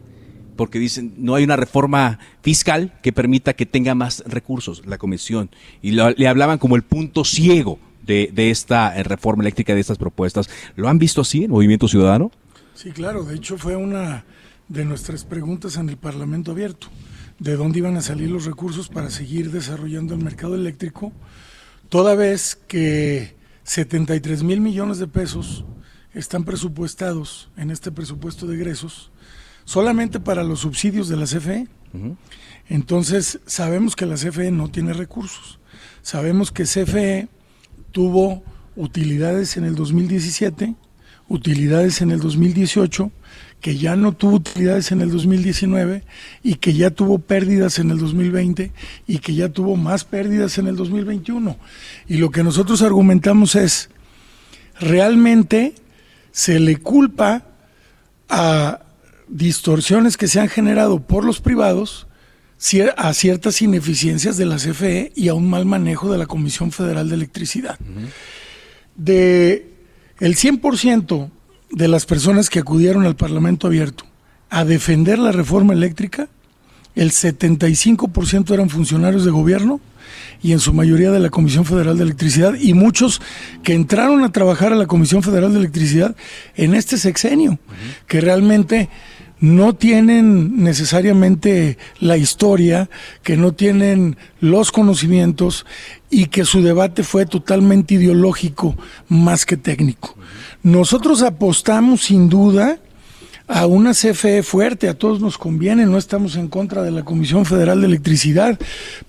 Porque 0.55 0.79
dicen, 0.79 1.13
no 1.17 1.35
hay 1.35 1.43
una 1.43 1.57
reforma 1.57 2.17
fiscal 2.41 2.97
que 3.03 3.11
permita 3.11 3.53
que 3.53 3.65
tenga 3.65 3.93
más 3.93 4.23
recursos 4.25 4.85
la 4.85 4.97
comisión. 4.97 5.49
Y 5.81 5.91
lo- 5.91 6.11
le 6.11 6.27
hablaban 6.27 6.59
como 6.59 6.75
el 6.77 6.83
punto 6.83 7.25
ciego 7.25 7.77
de, 8.05 8.29
de 8.33 8.51
esta 8.51 8.97
eh, 8.97 9.03
reforma 9.03 9.43
eléctrica, 9.43 9.73
de 9.75 9.81
estas 9.81 9.97
propuestas. 9.97 10.49
¿Lo 10.77 10.87
han 10.87 10.97
visto 10.97 11.21
así 11.21 11.43
en 11.43 11.51
Movimiento 11.51 11.87
Ciudadano? 11.89 12.31
Sí, 12.73 12.91
claro, 12.91 13.23
de 13.25 13.35
hecho 13.35 13.57
fue 13.57 13.75
una 13.75 14.23
de 14.69 14.85
nuestras 14.85 15.25
preguntas 15.25 15.75
en 15.77 15.89
el 15.89 15.97
Parlamento 15.97 16.51
abierto, 16.51 16.87
de 17.39 17.55
dónde 17.57 17.79
iban 17.79 17.97
a 17.97 18.01
salir 18.01 18.29
los 18.31 18.45
recursos 18.45 18.87
para 18.87 19.09
seguir 19.09 19.51
desarrollando 19.51 20.13
el 20.13 20.23
mercado 20.23 20.55
eléctrico, 20.55 21.11
toda 21.89 22.15
vez 22.15 22.57
que 22.67 23.35
73 23.63 24.43
mil 24.43 24.61
millones 24.61 24.99
de 24.99 25.07
pesos 25.07 25.65
están 26.15 26.45
presupuestados 26.45 27.49
en 27.57 27.69
este 27.69 27.91
presupuesto 27.91 28.47
de 28.47 28.55
egresos 28.55 29.11
solamente 29.65 30.19
para 30.19 30.43
los 30.43 30.61
subsidios 30.61 31.09
de 31.09 31.17
la 31.17 31.25
CFE. 31.25 31.67
Entonces, 32.69 33.39
sabemos 33.45 33.95
que 33.95 34.05
la 34.05 34.15
CFE 34.15 34.51
no 34.51 34.69
tiene 34.69 34.93
recursos. 34.93 35.59
Sabemos 36.01 36.51
que 36.51 36.63
CFE 36.63 37.27
tuvo 37.91 38.43
utilidades 38.75 39.57
en 39.57 39.65
el 39.65 39.75
2017, 39.75 40.75
utilidades 41.27 42.01
en 42.01 42.11
el 42.11 42.19
2018, 42.19 43.11
que 43.61 43.77
ya 43.77 43.95
no 43.95 44.11
tuvo 44.11 44.35
utilidades 44.35 44.91
en 44.91 45.01
el 45.01 45.09
2019 45.09 46.03
y 46.43 46.55
que 46.55 46.73
ya 46.73 46.91
tuvo 46.91 47.17
pérdidas 47.19 47.79
en 47.79 47.89
el 47.89 47.97
2020 47.97 48.71
y 49.07 49.17
que 49.19 49.33
ya 49.33 49.49
tuvo 49.49 49.75
más 49.75 50.03
pérdidas 50.03 50.57
en 50.57 50.67
el 50.67 50.75
2021. 50.75 51.57
Y 52.07 52.17
lo 52.17 52.29
que 52.29 52.43
nosotros 52.43 52.81
argumentamos 52.81 53.55
es, 53.55 53.89
realmente 54.79 55.73
se 56.35 56.59
le 56.59 56.75
culpa 56.75 57.45
a 58.27 58.81
distorsiones 59.29 60.17
que 60.17 60.27
se 60.27 60.41
han 60.41 60.49
generado 60.49 60.99
por 60.99 61.23
los 61.23 61.39
privados 61.39 62.07
a 62.97 63.13
ciertas 63.13 63.61
ineficiencias 63.61 64.35
de 64.35 64.45
la 64.45 64.57
CFE 64.57 65.13
y 65.15 65.29
a 65.29 65.33
un 65.33 65.49
mal 65.49 65.65
manejo 65.65 66.11
de 66.11 66.17
la 66.17 66.25
Comisión 66.25 66.73
Federal 66.73 67.07
de 67.07 67.15
Electricidad. 67.15 67.79
De 68.97 69.71
el 70.19 70.35
100% 70.35 71.31
de 71.71 71.87
las 71.87 72.05
personas 72.05 72.49
que 72.49 72.59
acudieron 72.59 73.05
al 73.05 73.15
Parlamento 73.15 73.67
abierto 73.67 74.03
a 74.49 74.65
defender 74.65 75.19
la 75.19 75.31
reforma 75.31 75.71
eléctrica, 75.71 76.27
el 76.95 77.11
75% 77.11 78.53
eran 78.53 78.69
funcionarios 78.69 79.25
de 79.25 79.31
gobierno 79.31 79.79
y 80.41 80.51
en 80.51 80.59
su 80.59 80.73
mayoría 80.73 81.11
de 81.11 81.19
la 81.19 81.29
Comisión 81.29 81.65
Federal 81.65 81.97
de 81.97 82.03
Electricidad 82.03 82.53
y 82.59 82.73
muchos 82.73 83.21
que 83.63 83.73
entraron 83.73 84.23
a 84.23 84.31
trabajar 84.31 84.73
a 84.73 84.77
la 84.77 84.87
Comisión 84.87 85.23
Federal 85.23 85.53
de 85.53 85.59
Electricidad 85.59 86.15
en 86.55 86.75
este 86.75 86.97
sexenio, 86.97 87.59
que 88.07 88.21
realmente 88.21 88.89
no 89.39 89.75
tienen 89.75 90.63
necesariamente 90.63 91.77
la 91.99 92.17
historia, 92.17 92.89
que 93.23 93.37
no 93.37 93.53
tienen 93.53 94.17
los 94.39 94.71
conocimientos 94.71 95.65
y 96.09 96.27
que 96.27 96.45
su 96.45 96.61
debate 96.61 97.03
fue 97.03 97.25
totalmente 97.25 97.95
ideológico 97.95 98.77
más 99.09 99.45
que 99.45 99.57
técnico. 99.57 100.15
Nosotros 100.63 101.21
apostamos 101.21 102.03
sin 102.03 102.29
duda 102.29 102.79
a 103.47 103.67
una 103.67 103.91
CFE 103.91 104.41
fuerte, 104.41 104.89
a 104.89 104.95
todos 104.95 105.21
nos 105.21 105.37
conviene, 105.37 105.85
no 105.85 105.97
estamos 105.97 106.35
en 106.35 106.47
contra 106.47 106.81
de 106.81 106.91
la 106.91 107.03
Comisión 107.03 107.45
Federal 107.45 107.79
de 107.81 107.87
Electricidad, 107.87 108.59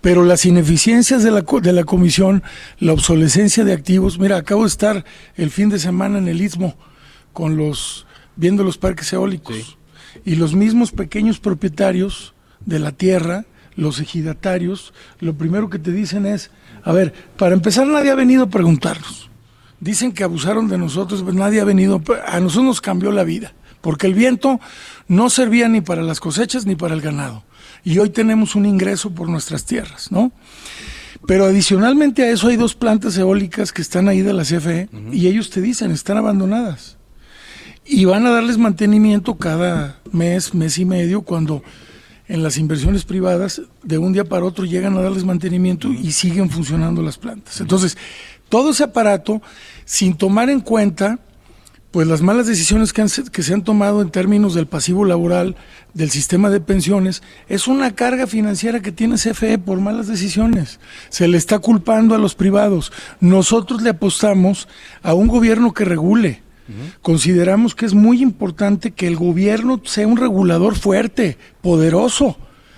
pero 0.00 0.24
las 0.24 0.44
ineficiencias 0.44 1.22
de 1.22 1.30
la, 1.30 1.42
de 1.42 1.72
la 1.72 1.84
Comisión, 1.84 2.42
la 2.78 2.92
obsolescencia 2.92 3.64
de 3.64 3.72
activos, 3.72 4.18
mira, 4.18 4.36
acabo 4.36 4.62
de 4.62 4.68
estar 4.68 5.04
el 5.36 5.50
fin 5.50 5.70
de 5.70 5.78
semana 5.78 6.18
en 6.18 6.28
el 6.28 6.42
Istmo 6.42 6.76
con 7.32 7.56
los, 7.56 8.06
viendo 8.36 8.62
los 8.62 8.76
parques 8.76 9.12
eólicos 9.12 9.78
y 10.24 10.36
los 10.36 10.54
mismos 10.54 10.92
pequeños 10.92 11.38
propietarios 11.38 12.34
de 12.64 12.78
la 12.78 12.92
tierra, 12.92 13.46
los 13.74 14.00
ejidatarios, 14.00 14.92
lo 15.20 15.34
primero 15.34 15.70
que 15.70 15.78
te 15.78 15.92
dicen 15.92 16.26
es, 16.26 16.50
a 16.82 16.92
ver, 16.92 17.14
para 17.36 17.54
empezar 17.54 17.86
nadie 17.86 18.10
ha 18.10 18.14
venido 18.14 18.44
a 18.44 18.48
preguntarnos. 18.48 19.30
Dicen 19.80 20.12
que 20.12 20.24
abusaron 20.24 20.68
de 20.68 20.78
nosotros, 20.78 21.22
pues 21.22 21.34
nadie 21.34 21.60
ha 21.60 21.64
venido, 21.64 22.02
a 22.26 22.40
nosotros 22.40 22.64
nos 22.64 22.80
cambió 22.80 23.12
la 23.12 23.24
vida, 23.24 23.52
porque 23.86 24.08
el 24.08 24.14
viento 24.14 24.58
no 25.06 25.30
servía 25.30 25.68
ni 25.68 25.80
para 25.80 26.02
las 26.02 26.18
cosechas 26.18 26.66
ni 26.66 26.74
para 26.74 26.92
el 26.92 27.00
ganado. 27.00 27.44
Y 27.84 28.00
hoy 28.00 28.10
tenemos 28.10 28.56
un 28.56 28.66
ingreso 28.66 29.12
por 29.12 29.28
nuestras 29.28 29.64
tierras, 29.64 30.10
¿no? 30.10 30.32
Pero 31.24 31.44
adicionalmente 31.44 32.24
a 32.24 32.30
eso 32.30 32.48
hay 32.48 32.56
dos 32.56 32.74
plantas 32.74 33.16
eólicas 33.16 33.72
que 33.72 33.82
están 33.82 34.08
ahí 34.08 34.22
de 34.22 34.32
la 34.32 34.42
CFE 34.42 34.88
y 35.12 35.28
ellos 35.28 35.50
te 35.50 35.60
dicen, 35.60 35.92
están 35.92 36.16
abandonadas. 36.16 36.96
Y 37.84 38.06
van 38.06 38.26
a 38.26 38.30
darles 38.30 38.58
mantenimiento 38.58 39.36
cada 39.36 40.00
mes, 40.10 40.52
mes 40.52 40.78
y 40.78 40.84
medio, 40.84 41.22
cuando 41.22 41.62
en 42.26 42.42
las 42.42 42.58
inversiones 42.58 43.04
privadas 43.04 43.62
de 43.84 43.98
un 43.98 44.12
día 44.12 44.24
para 44.24 44.46
otro 44.46 44.64
llegan 44.64 44.96
a 44.96 45.00
darles 45.00 45.24
mantenimiento 45.24 45.92
y 45.92 46.10
siguen 46.10 46.50
funcionando 46.50 47.02
las 47.02 47.18
plantas. 47.18 47.60
Entonces, 47.60 47.96
todo 48.48 48.70
ese 48.70 48.82
aparato, 48.82 49.42
sin 49.84 50.16
tomar 50.16 50.50
en 50.50 50.58
cuenta 50.58 51.20
pues 51.96 52.06
las 52.08 52.20
malas 52.20 52.46
decisiones 52.46 52.92
que, 52.92 53.00
han 53.00 53.08
se- 53.08 53.24
que 53.24 53.42
se 53.42 53.54
han 53.54 53.64
tomado 53.64 54.02
en 54.02 54.10
términos 54.10 54.52
del 54.52 54.66
pasivo 54.66 55.06
laboral, 55.06 55.56
del 55.94 56.10
sistema 56.10 56.50
de 56.50 56.60
pensiones, 56.60 57.22
es 57.48 57.68
una 57.68 57.94
carga 57.94 58.26
financiera 58.26 58.82
que 58.82 58.92
tiene 58.92 59.16
CFE 59.16 59.56
por 59.56 59.80
malas 59.80 60.06
decisiones. 60.06 60.78
Se 61.08 61.26
le 61.26 61.38
está 61.38 61.58
culpando 61.58 62.14
a 62.14 62.18
los 62.18 62.34
privados. 62.34 62.92
Nosotros 63.20 63.80
le 63.80 63.88
apostamos 63.88 64.68
a 65.02 65.14
un 65.14 65.26
gobierno 65.26 65.72
que 65.72 65.86
regule. 65.86 66.42
Consideramos 67.00 67.74
que 67.74 67.86
es 67.86 67.94
muy 67.94 68.20
importante 68.20 68.90
que 68.90 69.06
el 69.06 69.16
gobierno 69.16 69.80
sea 69.86 70.06
un 70.06 70.18
regulador 70.18 70.76
fuerte, 70.76 71.38
poderoso. 71.62 72.36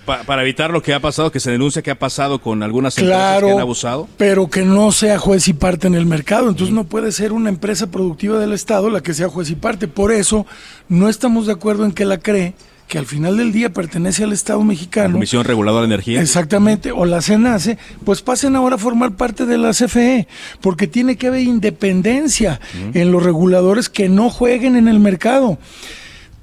Pa- 0.09 0.23
para 0.23 0.41
evitar 0.41 0.71
lo 0.71 0.81
que 0.81 0.93
ha 0.93 0.99
pasado, 0.99 1.31
que 1.31 1.39
se 1.39 1.51
denuncia 1.51 1.81
que 1.83 1.91
ha 1.91 1.99
pasado 1.99 2.41
con 2.41 2.63
algunas 2.63 2.97
empresas 2.97 3.39
que 3.43 3.51
han 3.51 3.59
abusado. 3.59 4.07
pero 4.17 4.49
que 4.49 4.63
no 4.63 4.91
sea 4.91 5.19
juez 5.19 5.47
y 5.47 5.53
parte 5.53 5.85
en 5.87 5.93
el 5.93 6.05
mercado. 6.07 6.49
Entonces 6.49 6.73
no 6.73 6.83
puede 6.85 7.11
ser 7.11 7.31
una 7.31 7.49
empresa 7.49 7.87
productiva 7.91 8.39
del 8.39 8.53
Estado 8.53 8.89
la 8.89 9.01
que 9.01 9.13
sea 9.13 9.29
juez 9.29 9.49
y 9.51 9.55
parte. 9.55 9.87
Por 9.87 10.11
eso 10.11 10.47
no 10.87 11.09
estamos 11.09 11.45
de 11.45 11.53
acuerdo 11.53 11.85
en 11.85 11.91
que 11.91 12.05
la 12.05 12.17
cree, 12.17 12.55
que 12.87 12.97
al 12.97 13.05
final 13.05 13.37
del 13.37 13.51
día 13.51 13.71
pertenece 13.71 14.23
al 14.23 14.33
Estado 14.33 14.63
mexicano. 14.63 15.13
Comisión 15.13 15.43
Reguladora 15.45 15.81
de 15.85 15.93
Energía. 15.93 16.21
Exactamente, 16.21 16.91
o 16.91 17.05
la 17.05 17.21
CENACE, 17.21 17.77
pues 18.03 18.23
pasen 18.23 18.55
ahora 18.55 18.77
a 18.77 18.79
formar 18.79 19.11
parte 19.11 19.45
de 19.45 19.59
la 19.59 19.73
CFE, 19.73 20.27
porque 20.59 20.87
tiene 20.87 21.15
que 21.17 21.27
haber 21.27 21.41
independencia 21.43 22.59
en 22.95 23.11
los 23.11 23.21
reguladores 23.21 23.89
que 23.89 24.09
no 24.09 24.31
jueguen 24.31 24.75
en 24.75 24.87
el 24.87 24.99
mercado. 24.99 25.59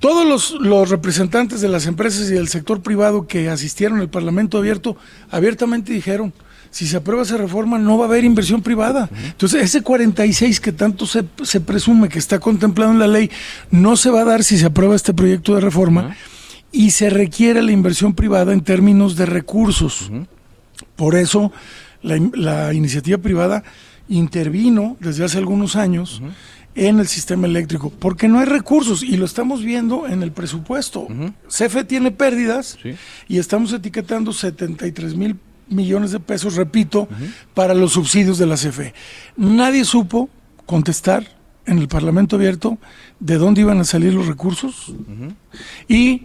Todos 0.06 0.24
los, 0.24 0.52
los 0.60 0.88
representantes 0.88 1.60
de 1.60 1.68
las 1.68 1.86
empresas 1.86 2.30
y 2.30 2.34
del 2.34 2.46
sector 2.46 2.80
privado 2.80 3.26
que 3.26 3.48
asistieron 3.48 3.98
al 3.98 4.08
Parlamento 4.08 4.56
abierto, 4.56 4.96
abiertamente 5.32 5.92
dijeron, 5.92 6.32
si 6.70 6.86
se 6.86 6.98
aprueba 6.98 7.24
esa 7.24 7.36
reforma 7.36 7.76
no 7.76 7.98
va 7.98 8.04
a 8.04 8.08
haber 8.08 8.22
inversión 8.22 8.62
privada. 8.62 9.10
Entonces, 9.24 9.64
ese 9.64 9.82
46 9.82 10.60
que 10.60 10.70
tanto 10.70 11.06
se, 11.06 11.24
se 11.42 11.60
presume 11.60 12.08
que 12.08 12.20
está 12.20 12.38
contemplado 12.38 12.92
en 12.92 13.00
la 13.00 13.08
ley, 13.08 13.32
no 13.72 13.96
se 13.96 14.10
va 14.10 14.20
a 14.20 14.24
dar 14.24 14.44
si 14.44 14.58
se 14.58 14.66
aprueba 14.66 14.94
este 14.94 15.12
proyecto 15.12 15.56
de 15.56 15.60
reforma 15.60 16.14
y 16.70 16.92
se 16.92 17.10
requiere 17.10 17.60
la 17.60 17.72
inversión 17.72 18.14
privada 18.14 18.52
en 18.52 18.60
términos 18.60 19.16
de 19.16 19.26
recursos. 19.26 20.12
Por 20.94 21.16
eso 21.16 21.50
la, 22.02 22.16
la 22.32 22.72
iniciativa 22.72 23.18
privada 23.18 23.64
intervino 24.08 24.96
desde 25.00 25.24
hace 25.24 25.38
algunos 25.38 25.74
años 25.74 26.22
en 26.76 27.00
el 27.00 27.08
sistema 27.08 27.46
eléctrico, 27.46 27.90
porque 27.90 28.28
no 28.28 28.38
hay 28.38 28.44
recursos 28.44 29.02
y 29.02 29.16
lo 29.16 29.24
estamos 29.24 29.64
viendo 29.64 30.06
en 30.06 30.22
el 30.22 30.30
presupuesto. 30.30 31.08
CFE 31.48 31.84
tiene 31.84 32.10
pérdidas 32.10 32.78
y 33.26 33.38
estamos 33.38 33.72
etiquetando 33.72 34.32
73 34.32 35.16
mil 35.16 35.36
millones 35.68 36.12
de 36.12 36.20
pesos, 36.20 36.54
repito, 36.54 37.08
para 37.54 37.74
los 37.74 37.92
subsidios 37.92 38.38
de 38.38 38.46
la 38.46 38.56
CFE. 38.56 38.92
Nadie 39.36 39.84
supo 39.84 40.28
contestar 40.66 41.26
en 41.64 41.78
el 41.78 41.88
Parlamento 41.88 42.36
abierto 42.36 42.78
de 43.18 43.36
dónde 43.38 43.62
iban 43.62 43.80
a 43.80 43.84
salir 43.84 44.12
los 44.12 44.26
recursos 44.26 44.94
y 45.88 46.22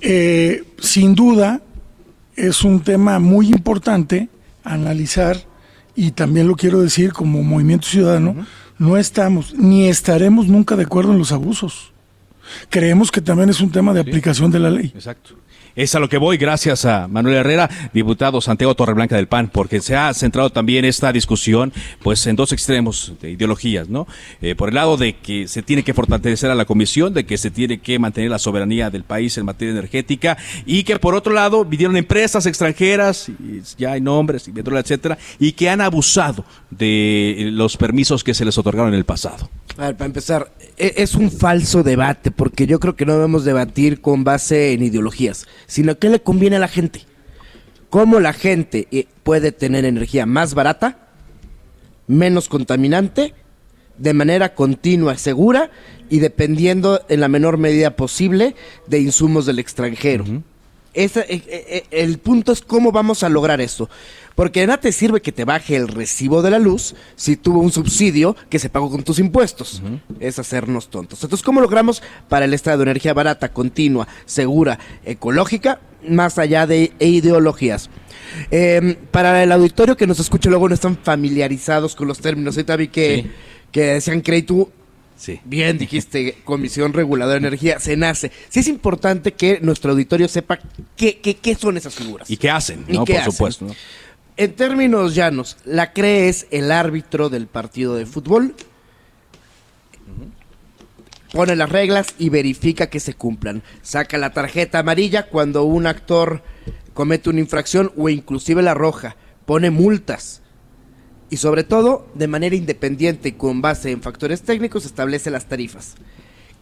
eh, 0.00 0.64
sin 0.78 1.14
duda 1.14 1.60
es 2.36 2.64
un 2.64 2.80
tema 2.80 3.18
muy 3.18 3.48
importante 3.48 4.28
analizar 4.64 5.36
y 5.94 6.12
también 6.12 6.48
lo 6.48 6.56
quiero 6.56 6.80
decir 6.80 7.12
como 7.12 7.42
movimiento 7.42 7.86
ciudadano, 7.86 8.46
no 8.80 8.96
estamos 8.96 9.54
ni 9.54 9.88
estaremos 9.88 10.48
nunca 10.48 10.74
de 10.74 10.84
acuerdo 10.84 11.12
en 11.12 11.18
los 11.18 11.32
abusos. 11.32 11.92
Creemos 12.70 13.12
que 13.12 13.20
también 13.20 13.50
es 13.50 13.60
un 13.60 13.70
tema 13.70 13.92
de 13.92 14.00
aplicación 14.00 14.50
de 14.50 14.58
la 14.58 14.70
ley. 14.70 14.90
Exacto. 14.94 15.34
Es 15.76 15.94
a 15.94 16.00
lo 16.00 16.08
que 16.08 16.18
voy, 16.18 16.36
gracias 16.36 16.84
a 16.84 17.06
Manuel 17.08 17.36
Herrera, 17.36 17.70
diputado 17.94 18.40
Santiago 18.40 18.74
Torreblanca 18.74 19.16
del 19.16 19.28
PAN, 19.28 19.48
porque 19.52 19.80
se 19.80 19.96
ha 19.96 20.12
centrado 20.14 20.50
también 20.50 20.84
esta 20.84 21.12
discusión 21.12 21.72
pues 22.02 22.26
en 22.26 22.36
dos 22.36 22.52
extremos 22.52 23.12
de 23.20 23.30
ideologías, 23.30 23.88
¿no? 23.88 24.06
Eh, 24.42 24.54
por 24.54 24.70
el 24.70 24.74
lado 24.74 24.96
de 24.96 25.16
que 25.16 25.46
se 25.48 25.62
tiene 25.62 25.82
que 25.82 25.94
fortalecer 25.94 26.50
a 26.50 26.54
la 26.54 26.64
comisión, 26.64 27.14
de 27.14 27.24
que 27.24 27.38
se 27.38 27.50
tiene 27.50 27.78
que 27.78 27.98
mantener 27.98 28.30
la 28.30 28.38
soberanía 28.38 28.90
del 28.90 29.04
país 29.04 29.38
en 29.38 29.46
materia 29.46 29.72
energética, 29.72 30.36
y 30.66 30.82
que 30.82 30.98
por 30.98 31.14
otro 31.14 31.32
lado 31.32 31.64
vinieron 31.64 31.96
empresas 31.96 32.46
extranjeras, 32.46 33.28
y 33.28 33.62
ya 33.78 33.92
hay 33.92 34.00
nombres, 34.00 34.48
etcétera, 34.54 35.18
y 35.38 35.52
que 35.52 35.70
han 35.70 35.80
abusado 35.80 36.44
de 36.70 37.50
los 37.52 37.76
permisos 37.76 38.24
que 38.24 38.34
se 38.34 38.44
les 38.44 38.58
otorgaron 38.58 38.92
en 38.92 38.98
el 38.98 39.04
pasado. 39.04 39.48
A 39.76 39.86
ver, 39.86 39.96
para 39.96 40.06
empezar, 40.06 40.52
e- 40.76 40.94
es 40.96 41.14
un 41.14 41.30
falso 41.30 41.82
debate, 41.82 42.30
porque 42.30 42.66
yo 42.66 42.80
creo 42.80 42.96
que 42.96 43.06
no 43.06 43.14
debemos 43.14 43.44
debatir 43.44 44.00
con 44.00 44.24
base 44.24 44.72
en 44.72 44.82
ideologías, 44.82 45.46
sino 45.70 46.00
qué 46.00 46.08
le 46.08 46.20
conviene 46.20 46.56
a 46.56 46.58
la 46.58 46.66
gente. 46.66 47.06
¿Cómo 47.90 48.18
la 48.18 48.32
gente 48.32 48.88
eh, 48.90 49.06
puede 49.22 49.52
tener 49.52 49.84
energía 49.84 50.26
más 50.26 50.54
barata, 50.54 51.10
menos 52.08 52.48
contaminante, 52.48 53.34
de 53.96 54.12
manera 54.12 54.56
continua, 54.56 55.16
segura 55.16 55.70
y 56.08 56.18
dependiendo 56.18 57.02
en 57.08 57.20
la 57.20 57.28
menor 57.28 57.56
medida 57.56 57.94
posible 57.94 58.56
de 58.88 58.98
insumos 58.98 59.46
del 59.46 59.60
extranjero? 59.60 60.24
Esa- 60.92 61.20
eh, 61.20 61.42
eh, 61.46 61.64
eh, 61.68 61.84
el 61.90 62.18
punto 62.18 62.52
es 62.52 62.60
cómo 62.62 62.90
vamos 62.92 63.22
a 63.22 63.28
lograr 63.28 63.60
esto. 63.60 63.88
Porque 64.34 64.66
nada 64.66 64.80
te 64.80 64.92
sirve 64.92 65.20
que 65.20 65.32
te 65.32 65.44
baje 65.44 65.76
el 65.76 65.86
recibo 65.88 66.40
de 66.40 66.50
la 66.50 66.58
luz 66.58 66.94
si 67.14 67.36
tuvo 67.36 67.60
un 67.60 67.70
subsidio 67.72 68.34
que 68.48 68.58
se 68.58 68.70
pagó 68.70 68.90
con 68.90 69.02
tus 69.02 69.18
impuestos. 69.18 69.82
Es 70.18 70.38
hacernos 70.38 70.88
tontos. 70.88 71.22
Entonces, 71.22 71.44
¿cómo 71.44 71.60
logramos 71.60 72.02
para 72.28 72.46
el 72.46 72.54
Estado 72.54 72.82
energía 72.82 73.12
barata, 73.12 73.52
continua, 73.52 74.08
segura, 74.24 74.78
ecológica, 75.04 75.80
más 76.08 76.38
allá 76.38 76.66
de 76.66 76.92
ideologías? 77.00 77.90
Eh, 78.50 78.96
para 79.10 79.42
el 79.42 79.52
auditorio 79.52 79.96
que 79.96 80.06
nos 80.06 80.20
escucha 80.20 80.48
luego 80.48 80.68
no 80.68 80.74
están 80.74 80.96
familiarizados 80.96 81.94
con 81.94 82.08
los 82.08 82.20
términos. 82.20 82.56
Ahorita 82.56 82.76
vi 82.76 82.88
que, 82.88 83.30
que 83.72 83.82
decían 83.82 84.20
crédito 84.22 84.70
Sí. 85.20 85.38
Bien, 85.44 85.76
dijiste, 85.76 86.38
Comisión 86.44 86.94
Reguladora 86.94 87.34
de 87.38 87.46
Energía, 87.48 87.78
se 87.78 87.94
nace. 87.94 88.32
Sí 88.48 88.60
es 88.60 88.68
importante 88.68 89.32
que 89.34 89.60
nuestro 89.60 89.90
auditorio 89.90 90.28
sepa 90.28 90.58
qué, 90.96 91.18
qué, 91.18 91.36
qué 91.36 91.54
son 91.54 91.76
esas 91.76 91.94
figuras. 91.94 92.30
¿Y 92.30 92.38
qué 92.38 92.48
hacen? 92.48 92.86
¿Y 92.88 92.94
¿no? 92.94 93.04
qué 93.04 93.12
Por 93.12 93.20
hacen? 93.20 93.32
supuesto. 93.32 93.64
¿no? 93.66 93.74
En 94.38 94.54
términos 94.54 95.14
llanos, 95.14 95.58
la 95.66 95.92
CRE 95.92 96.30
es 96.30 96.46
el 96.50 96.72
árbitro 96.72 97.28
del 97.28 97.46
partido 97.46 97.96
de 97.96 98.06
fútbol. 98.06 98.54
Pone 101.32 101.54
las 101.54 101.68
reglas 101.68 102.14
y 102.18 102.30
verifica 102.30 102.88
que 102.88 102.98
se 102.98 103.12
cumplan. 103.12 103.62
Saca 103.82 104.16
la 104.16 104.32
tarjeta 104.32 104.78
amarilla 104.78 105.26
cuando 105.26 105.64
un 105.64 105.86
actor 105.86 106.42
comete 106.94 107.28
una 107.28 107.40
infracción 107.40 107.92
o 107.96 108.08
inclusive 108.08 108.62
la 108.62 108.72
roja. 108.72 109.16
Pone 109.44 109.70
multas. 109.70 110.39
Y 111.30 111.36
sobre 111.36 111.64
todo, 111.64 112.08
de 112.14 112.26
manera 112.26 112.56
independiente 112.56 113.30
y 113.30 113.32
con 113.32 113.62
base 113.62 113.92
en 113.92 114.02
factores 114.02 114.42
técnicos, 114.42 114.84
establece 114.84 115.30
las 115.30 115.46
tarifas. 115.46 115.94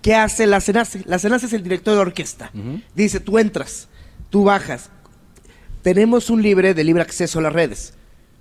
¿Qué 0.02 0.14
hace 0.14 0.46
la 0.46 0.60
CENACE? 0.60 1.02
La 1.06 1.18
CENACE 1.18 1.46
es 1.46 1.52
el 1.54 1.62
director 1.62 1.92
de 1.92 1.96
la 1.96 2.02
orquesta. 2.02 2.52
Dice, 2.94 3.18
tú 3.20 3.38
entras, 3.38 3.88
tú 4.30 4.44
bajas. 4.44 4.90
Tenemos 5.82 6.28
un 6.28 6.42
libre 6.42 6.74
de 6.74 6.84
libre 6.84 7.02
acceso 7.02 7.38
a 7.38 7.42
las 7.42 7.52
redes. 7.52 7.94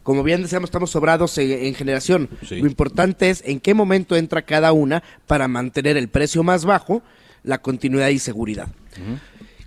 Como 0.03 0.23
bien 0.23 0.41
decíamos, 0.41 0.67
estamos 0.67 0.91
sobrados 0.91 1.38
en, 1.38 1.51
en 1.51 1.75
generación. 1.75 2.30
Sí. 2.47 2.57
Lo 2.57 2.67
importante 2.67 3.30
es 3.30 3.43
en 3.45 3.59
qué 3.59 3.73
momento 3.73 4.15
entra 4.15 4.41
cada 4.41 4.71
una 4.73 5.03
para 5.28 5.47
mantener 5.47 5.97
el 5.97 6.09
precio 6.09 6.43
más 6.43 6.65
bajo, 6.65 7.03
la 7.43 7.61
continuidad 7.61 8.09
y 8.09 8.19
seguridad. 8.19 8.67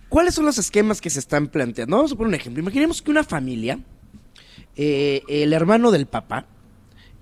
¿Cuáles 0.08 0.34
son 0.34 0.44
los 0.44 0.58
esquemas 0.58 1.00
que 1.00 1.10
se 1.10 1.20
están 1.20 1.48
planteando? 1.48 1.96
Vamos 1.96 2.12
a 2.12 2.16
poner 2.16 2.28
un 2.28 2.34
ejemplo. 2.34 2.62
Imaginemos 2.62 3.00
que 3.00 3.10
una 3.10 3.24
familia, 3.24 3.78
eh, 4.76 5.22
el 5.28 5.52
hermano 5.52 5.90
del 5.90 6.06
papá, 6.06 6.46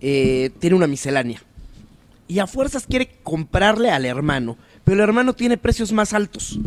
eh, 0.00 0.50
tiene 0.58 0.76
una 0.76 0.86
miscelánea 0.86 1.42
y 2.28 2.38
a 2.40 2.46
fuerzas 2.46 2.86
quiere 2.86 3.10
comprarle 3.22 3.90
al 3.90 4.04
hermano, 4.04 4.56
pero 4.84 4.96
el 5.02 5.08
hermano 5.08 5.32
tiene 5.34 5.56
precios 5.56 5.92
más 5.92 6.12
altos. 6.12 6.58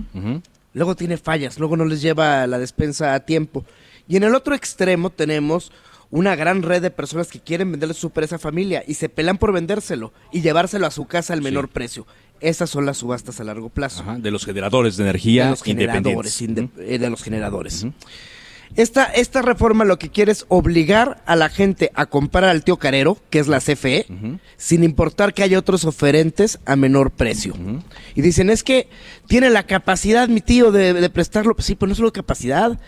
Luego 0.74 0.96
tiene 0.96 1.18
fallas, 1.18 1.60
luego 1.60 1.76
no 1.78 1.86
les 1.86 2.02
lleva 2.02 2.48
la 2.48 2.58
despensa 2.58 3.14
a 3.14 3.20
tiempo. 3.22 3.66
Y 4.08 4.16
en 4.18 4.24
el 4.24 4.34
otro 4.36 4.56
extremo 4.56 5.10
tenemos 5.10 5.72
una 6.10 6.36
gran 6.36 6.62
red 6.64 6.82
de 6.82 6.92
personas 6.92 7.28
que 7.28 7.40
quieren 7.40 7.72
venderle 7.72 7.94
su 7.94 8.02
super 8.02 8.24
a 8.24 8.26
esa 8.26 8.40
familia 8.40 8.84
y 8.88 8.96
se 8.96 9.08
pelan 9.10 9.38
por 9.38 9.54
vendérselo 9.54 10.12
y 10.32 10.42
llevárselo 10.42 10.88
a 10.88 10.92
su 10.92 11.06
casa 11.06 11.34
al 11.34 11.42
menor 11.42 11.70
precio. 11.70 12.06
Esas 12.42 12.70
son 12.70 12.86
las 12.86 12.98
subastas 12.98 13.40
a 13.40 13.44
largo 13.44 13.70
plazo. 13.70 14.02
Ajá, 14.02 14.18
de 14.18 14.32
los 14.32 14.46
generadores 14.46 14.98
de 14.98 15.04
energía 15.04 15.46
de 15.46 15.50
los 15.52 15.68
independientes. 15.68 16.36
generadores, 16.36 16.42
inde- 16.78 16.96
eh, 16.96 17.00
de 17.00 17.10
los 17.10 17.22
generadores. 17.24 17.86
Esta, 18.76 19.06
esta 19.06 19.42
reforma 19.42 19.86
lo 19.86 20.00
que 20.00 20.10
quiere 20.10 20.32
es 20.32 20.46
obligar 20.48 21.22
a 21.26 21.36
la 21.36 21.50
gente 21.50 21.92
a 21.94 22.06
comprar 22.06 22.46
al 22.46 22.64
tío 22.64 22.78
carero, 22.78 23.18
que 23.30 23.40
es 23.40 23.48
la 23.48 23.60
CFE, 23.60 24.06
sin 24.58 24.84
importar 24.84 25.34
que 25.34 25.44
haya 25.44 25.60
otros 25.60 25.86
oferentes 25.86 26.60
a 26.66 26.76
menor 26.76 27.12
precio. 27.12 27.54
Y 28.16 28.22
dicen, 28.22 28.50
es 28.50 28.64
que 28.64 28.88
tiene 29.28 29.50
la 29.50 29.64
capacidad 29.64 30.30
mi 30.30 30.42
tío 30.42 30.72
de, 30.72 30.94
de 30.94 31.10
prestarlo. 31.10 31.56
Pues 31.56 31.66
sí, 31.66 31.76
pero 31.76 31.88
no 31.88 31.94
es 31.94 31.98
solo 31.98 32.14
capacidad, 32.14 32.80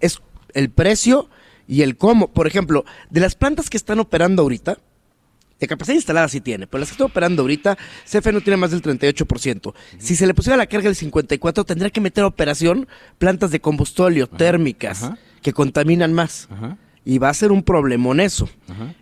es 0.00 0.20
el 0.54 0.70
precio 0.70 1.28
y 1.66 1.82
el 1.82 1.96
cómo. 1.96 2.28
Por 2.28 2.46
ejemplo, 2.46 2.84
de 3.10 3.20
las 3.20 3.34
plantas 3.34 3.68
que 3.70 3.76
están 3.76 3.98
operando 3.98 4.42
ahorita, 4.42 4.78
de 5.62 5.68
capacidad 5.68 5.94
instalada 5.94 6.28
sí 6.28 6.40
tiene, 6.40 6.66
pero 6.66 6.80
las 6.80 6.88
que 6.88 6.94
está 6.94 7.04
operando 7.04 7.42
ahorita, 7.42 7.78
CFE 8.04 8.32
no 8.32 8.40
tiene 8.40 8.56
más 8.56 8.72
del 8.72 8.82
38%. 8.82 9.74
Si 9.98 10.16
se 10.16 10.26
le 10.26 10.34
pusiera 10.34 10.56
la 10.56 10.66
carga 10.66 10.88
del 10.88 10.96
54%, 10.96 11.64
tendría 11.64 11.90
que 11.90 12.00
meter 12.00 12.24
a 12.24 12.26
operación 12.26 12.88
plantas 13.18 13.52
de 13.52 13.60
combustóleo, 13.60 14.26
térmicas, 14.26 15.08
que 15.42 15.52
contaminan 15.52 16.12
más. 16.12 16.48
Y 17.04 17.18
va 17.18 17.30
a 17.30 17.34
ser 17.34 17.50
un 17.50 17.64
problemón 17.64 18.20
eso. 18.20 18.48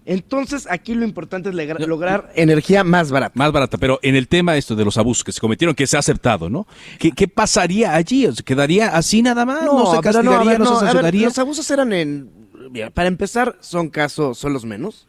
Entonces, 0.06 0.66
aquí 0.70 0.94
lo 0.94 1.04
importante 1.04 1.50
es 1.50 1.86
lograr 1.86 2.32
energía 2.34 2.82
más 2.82 3.10
barata. 3.10 3.32
Más 3.34 3.52
barata, 3.52 3.76
pero 3.76 4.00
en 4.02 4.16
el 4.16 4.26
tema 4.26 4.56
esto 4.56 4.74
de 4.74 4.84
los 4.84 4.96
abusos 4.96 5.22
que 5.22 5.32
se 5.32 5.40
cometieron, 5.40 5.74
que 5.74 5.86
se 5.86 5.96
ha 5.96 6.00
aceptado, 6.00 6.48
¿no? 6.48 6.66
¿Qué, 6.98 7.12
qué 7.12 7.28
pasaría 7.28 7.94
allí? 7.94 8.26
O 8.26 8.32
sea, 8.32 8.42
¿Quedaría 8.42 8.88
así 8.88 9.20
nada 9.20 9.44
más? 9.44 9.62
¿No, 9.64 9.84
se 9.92 10.00
pero 10.00 10.02
castigaría, 10.02 10.50
ver, 10.50 10.58
no, 10.60 10.64
no, 10.64 10.78
se 10.78 10.84
ver, 10.84 10.92
sancionaría? 10.92 11.26
los 11.26 11.38
abusos 11.38 11.70
eran 11.70 11.92
en... 11.92 12.30
mira, 12.70 12.88
para 12.88 13.08
empezar, 13.08 13.56
son 13.60 13.90
casos, 13.90 14.38
son 14.38 14.54
los 14.54 14.64
menos. 14.64 15.06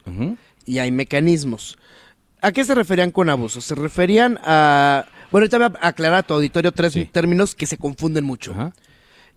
Y 0.65 0.79
hay 0.79 0.91
mecanismos. 0.91 1.77
¿A 2.41 2.51
qué 2.51 2.65
se 2.65 2.75
referían 2.75 3.11
con 3.11 3.29
abusos? 3.29 3.63
Se 3.63 3.75
referían 3.75 4.37
a... 4.43 5.05
Bueno, 5.31 5.45
ahorita 5.45 5.57
voy 5.59 5.77
a 5.79 5.87
aclarar 5.87 6.19
a 6.19 6.23
tu 6.23 6.33
auditorio 6.33 6.73
tres 6.73 6.93
términos 7.11 7.55
que 7.55 7.65
se 7.65 7.77
confunden 7.77 8.25
mucho. 8.25 8.53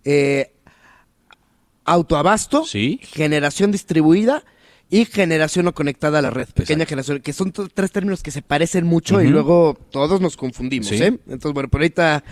Eh, 0.03 0.51
autoabasto, 1.85 2.65
generación 3.01 3.71
distribuida 3.71 4.43
y 4.89 5.05
generación 5.05 5.65
no 5.65 5.73
conectada 5.73 6.19
a 6.19 6.21
la 6.21 6.29
red. 6.29 6.47
Pequeña 6.53 6.85
generación, 6.85 7.19
que 7.21 7.33
son 7.33 7.51
tres 7.51 7.91
términos 7.91 8.21
que 8.21 8.31
se 8.31 8.41
parecen 8.41 8.85
mucho 8.85 9.21
y 9.21 9.27
luego 9.27 9.77
todos 9.91 10.21
nos 10.21 10.35
confundimos. 10.37 10.87
Sí. 10.87 10.95
¿eh? 10.95 11.17
Entonces, 11.27 11.53
bueno, 11.53 11.69
por 11.69 11.81
ahorita 11.81 12.23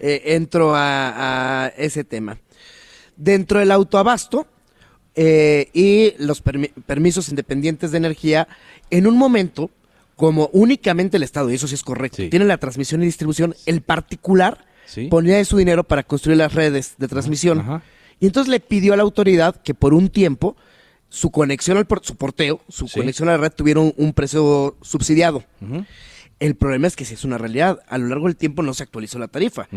eh, 0.00 0.22
entro 0.26 0.74
a, 0.74 1.64
a 1.64 1.68
ese 1.68 2.04
tema. 2.04 2.38
Dentro 3.16 3.60
del 3.60 3.70
autoabasto 3.70 4.46
eh, 5.14 5.68
y 5.74 6.14
los 6.18 6.42
permi- 6.42 6.72
permisos 6.86 7.28
independientes 7.28 7.90
de 7.92 7.98
energía, 7.98 8.48
en 8.90 9.06
un 9.06 9.16
momento, 9.16 9.70
como 10.16 10.48
únicamente 10.52 11.18
el 11.18 11.22
Estado, 11.22 11.50
y 11.50 11.54
eso 11.54 11.68
sí 11.68 11.74
es 11.74 11.82
correcto, 11.82 12.22
tiene 12.30 12.44
la 12.46 12.56
transmisión 12.58 13.02
y 13.02 13.06
distribución, 13.06 13.54
el 13.66 13.80
particular 13.82 14.64
Sí. 14.84 15.06
ponía 15.06 15.36
de 15.36 15.44
su 15.44 15.56
dinero 15.56 15.84
para 15.84 16.02
construir 16.02 16.36
las 16.38 16.52
redes 16.54 16.94
de 16.98 17.08
transmisión. 17.08 17.82
Y 18.22 18.26
entonces 18.26 18.48
le 18.48 18.60
pidió 18.60 18.94
a 18.94 18.96
la 18.96 19.02
autoridad 19.02 19.56
que 19.62 19.74
por 19.74 19.92
un 19.94 20.08
tiempo 20.08 20.56
su 21.08 21.30
conexión 21.32 21.76
al 21.76 21.86
por- 21.86 22.04
su 22.04 22.14
porteo, 22.16 22.60
su 22.68 22.86
Sí. 22.86 23.00
conexión 23.00 23.28
a 23.28 23.32
la 23.32 23.38
red 23.38 23.52
tuviera 23.52 23.80
un, 23.80 23.92
un 23.96 24.12
precio 24.12 24.76
subsidiado. 24.80 25.42
El 26.38 26.54
problema 26.54 26.86
es 26.86 26.94
que 26.94 27.04
si 27.04 27.14
es 27.14 27.24
una 27.24 27.36
realidad, 27.36 27.80
a 27.88 27.98
lo 27.98 28.06
largo 28.06 28.26
del 28.28 28.36
tiempo 28.36 28.62
no 28.62 28.74
se 28.74 28.84
actualizó 28.84 29.18
la 29.18 29.26
tarifa. 29.28 29.68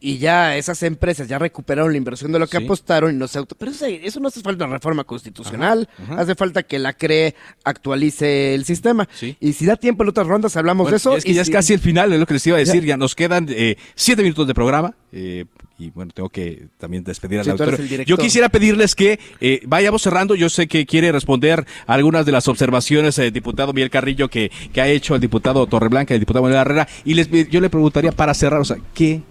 Y 0.00 0.18
ya 0.18 0.56
esas 0.56 0.82
empresas 0.82 1.26
ya 1.28 1.38
recuperaron 1.38 1.90
la 1.92 1.98
inversión 1.98 2.30
de 2.32 2.38
lo 2.38 2.46
que 2.46 2.56
apostaron 2.58 3.14
y 3.14 3.18
no 3.18 3.26
se 3.28 3.38
auto... 3.38 3.56
Pero 3.58 3.72
eso, 3.72 3.86
eso 3.86 4.20
no 4.20 4.28
hace 4.28 4.40
falta 4.40 4.64
una 4.64 4.74
reforma 4.74 5.04
constitucional, 5.04 5.88
hace 6.16 6.34
falta 6.34 6.62
que 6.62 6.78
la 6.78 6.92
CRE 6.92 7.34
actualice 7.64 8.54
el 8.54 8.64
sistema. 8.64 9.08
Y 9.40 9.52
si 9.52 9.66
da 9.66 9.76
tiempo 9.76 10.02
en 10.02 10.10
otras 10.10 10.26
rondas 10.26 10.56
hablamos 10.56 10.90
de 10.90 10.96
eso. 10.96 11.16
Es 11.16 11.24
que 11.24 11.30
y 11.32 11.34
ya 11.34 11.42
es 11.42 11.46
si- 11.48 11.52
casi 11.52 11.72
el 11.74 11.80
final, 11.80 12.12
es 12.12 12.20
lo 12.20 12.26
que 12.26 12.34
les 12.34 12.46
iba 12.46 12.56
a 12.56 12.60
decir. 12.60 12.84
Ya, 12.84 12.96
nos 12.96 13.14
quedan 13.14 13.46
eh, 13.50 13.76
siete 13.94 14.22
minutos 14.22 14.46
de 14.46 14.54
programa. 14.54 14.94
eh, 15.12 15.44
y 15.80 15.90
bueno, 15.90 16.10
tengo 16.12 16.28
que 16.28 16.66
también 16.76 17.04
despedir 17.04 17.38
al 17.38 17.44
Sí, 17.44 17.50
el 17.52 17.56
director. 17.88 18.04
Yo 18.04 18.16
quisiera 18.16 18.48
pedirles 18.48 18.96
que 18.96 19.20
eh, 19.40 19.60
vayamos 19.64 20.02
cerrando. 20.02 20.34
Yo 20.34 20.48
sé 20.48 20.66
que 20.66 20.84
quiere 20.86 21.12
responder 21.12 21.64
a 21.86 21.94
algunas 21.94 22.26
de 22.26 22.32
las 22.32 22.48
observaciones 22.48 23.14
del 23.14 23.32
diputado 23.32 23.72
Miguel 23.72 23.88
Carrillo 23.88 24.28
que, 24.28 24.50
que 24.72 24.80
ha 24.80 24.88
hecho 24.88 25.14
el 25.14 25.20
diputado 25.20 25.64
Torreblanca 25.68 26.14
y 26.14 26.16
el 26.16 26.20
diputado 26.20 26.42
Manuel 26.42 26.60
Herrera. 26.62 26.88
Y 27.04 27.14
les, 27.14 27.30
yo 27.48 27.60
le 27.60 27.70
preguntaría 27.70 28.10
para 28.10 28.34
cerrar, 28.34 28.60
o 28.60 28.64
sea, 28.64 28.76
¿qué 28.92 29.22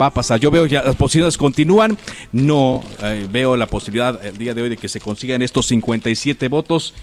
va 0.00 0.06
a 0.06 0.10
pasar? 0.10 0.40
Yo 0.40 0.50
veo 0.50 0.66
ya 0.66 0.82
las 0.82 0.96
posibilidades 0.96 1.36
continúan. 1.36 1.98
No 2.32 2.82
eh, 3.02 3.26
veo 3.30 3.56
la 3.56 3.66
posibilidad 3.66 4.24
el 4.24 4.38
día 4.38 4.54
de 4.54 4.62
hoy 4.62 4.68
de 4.68 4.76
que 4.76 4.88
se 4.88 5.00
consigan 5.00 5.42
estos 5.42 5.66
57 5.66 6.48
votos. 6.48 6.94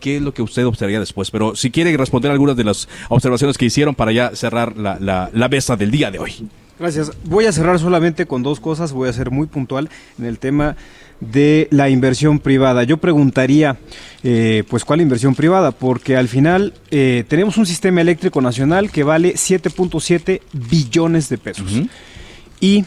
¿Qué 0.00 0.16
es 0.16 0.22
lo 0.22 0.34
que 0.34 0.42
usted 0.42 0.66
observaría 0.66 1.00
después? 1.00 1.30
Pero 1.30 1.56
si 1.56 1.70
quiere 1.70 1.96
responder 1.96 2.30
algunas 2.30 2.56
de 2.56 2.64
las 2.64 2.88
observaciones 3.08 3.56
que 3.56 3.64
hicieron 3.64 3.94
para 3.94 4.12
ya 4.12 4.36
cerrar 4.36 4.76
la, 4.76 4.98
la, 5.00 5.30
la 5.32 5.48
mesa 5.48 5.76
del 5.76 5.90
día 5.90 6.10
de 6.10 6.18
hoy. 6.18 6.48
Gracias. 6.78 7.12
Voy 7.24 7.46
a 7.46 7.52
cerrar 7.52 7.78
solamente 7.78 8.26
con 8.26 8.42
dos 8.42 8.60
cosas. 8.60 8.92
Voy 8.92 9.08
a 9.08 9.12
ser 9.12 9.30
muy 9.30 9.46
puntual 9.46 9.88
en 10.18 10.26
el 10.26 10.38
tema 10.38 10.76
de 11.20 11.68
la 11.70 11.88
inversión 11.88 12.38
privada. 12.38 12.82
Yo 12.82 12.96
preguntaría, 12.96 13.78
eh, 14.22 14.64
pues, 14.68 14.84
¿cuál 14.84 15.00
inversión 15.00 15.34
privada? 15.34 15.70
Porque 15.70 16.16
al 16.16 16.28
final 16.28 16.74
eh, 16.90 17.24
tenemos 17.28 17.56
un 17.56 17.66
sistema 17.66 18.00
eléctrico 18.00 18.40
nacional 18.40 18.90
que 18.90 19.04
vale 19.04 19.34
7.7 19.34 20.40
billones 20.52 21.28
de 21.28 21.38
pesos. 21.38 21.72
Y 22.64 22.86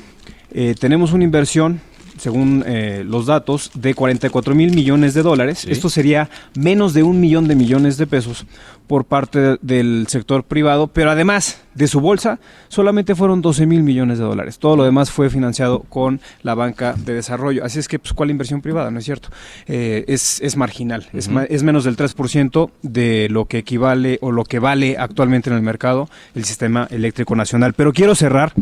eh, 0.55 0.73
tenemos 0.80 1.13
una 1.13 1.23
inversión, 1.23 1.82
según 2.17 2.63
eh, 2.65 3.03
los 3.05 3.28
datos, 3.28 3.69
de 3.75 3.93
44 3.93 4.55
mil 4.55 4.73
millones 4.73 5.13
de 5.13 5.21
dólares. 5.21 5.65
Esto 5.69 5.88
sería 5.88 6.32
menos 6.55 6.95
de 6.95 7.03
un 7.03 7.19
millón 7.19 7.47
de 7.47 7.53
millones 7.53 7.97
de 7.97 8.07
pesos 8.07 8.47
por 8.88 9.05
parte 9.05 9.57
del 9.61 10.05
sector 10.09 10.43
privado, 10.43 10.88
pero 10.88 11.11
además 11.11 11.61
de 11.75 11.88
su 11.88 11.99
bolsa, 12.01 12.39
solamente 12.69 13.13
fueron 13.13 13.41
12 13.43 13.67
mil 13.67 13.83
millones 13.83 14.17
de 14.17 14.23
dólares. 14.23 14.57
Todo 14.57 14.75
lo 14.77 14.83
demás 14.83 15.11
fue 15.11 15.29
financiado 15.29 15.81
con 15.81 16.19
la 16.41 16.55
banca 16.55 16.93
de 16.93 17.13
desarrollo. 17.13 17.63
Así 17.63 17.77
es 17.77 17.88
que, 17.88 17.99
pues, 17.99 18.13
¿cuál 18.13 18.31
inversión 18.31 18.61
privada? 18.61 18.89
No 18.89 18.97
es 18.97 19.05
cierto. 19.05 19.29
Eh, 19.67 20.03
es, 20.07 20.41
es 20.41 20.57
marginal. 20.57 21.07
es, 21.13 21.29
ma- 21.29 21.43
es 21.43 21.61
menos 21.61 21.83
del 21.83 21.95
3% 21.95 22.71
de 22.81 23.27
lo 23.29 23.45
que 23.45 23.59
equivale 23.59 24.17
o 24.21 24.31
lo 24.31 24.43
que 24.43 24.57
vale 24.57 24.97
actualmente 24.97 25.51
en 25.51 25.55
el 25.55 25.61
mercado 25.61 26.09
el 26.33 26.45
sistema 26.45 26.88
eléctrico 26.89 27.35
nacional. 27.35 27.73
Pero 27.73 27.93
quiero 27.93 28.15
cerrar 28.15 28.53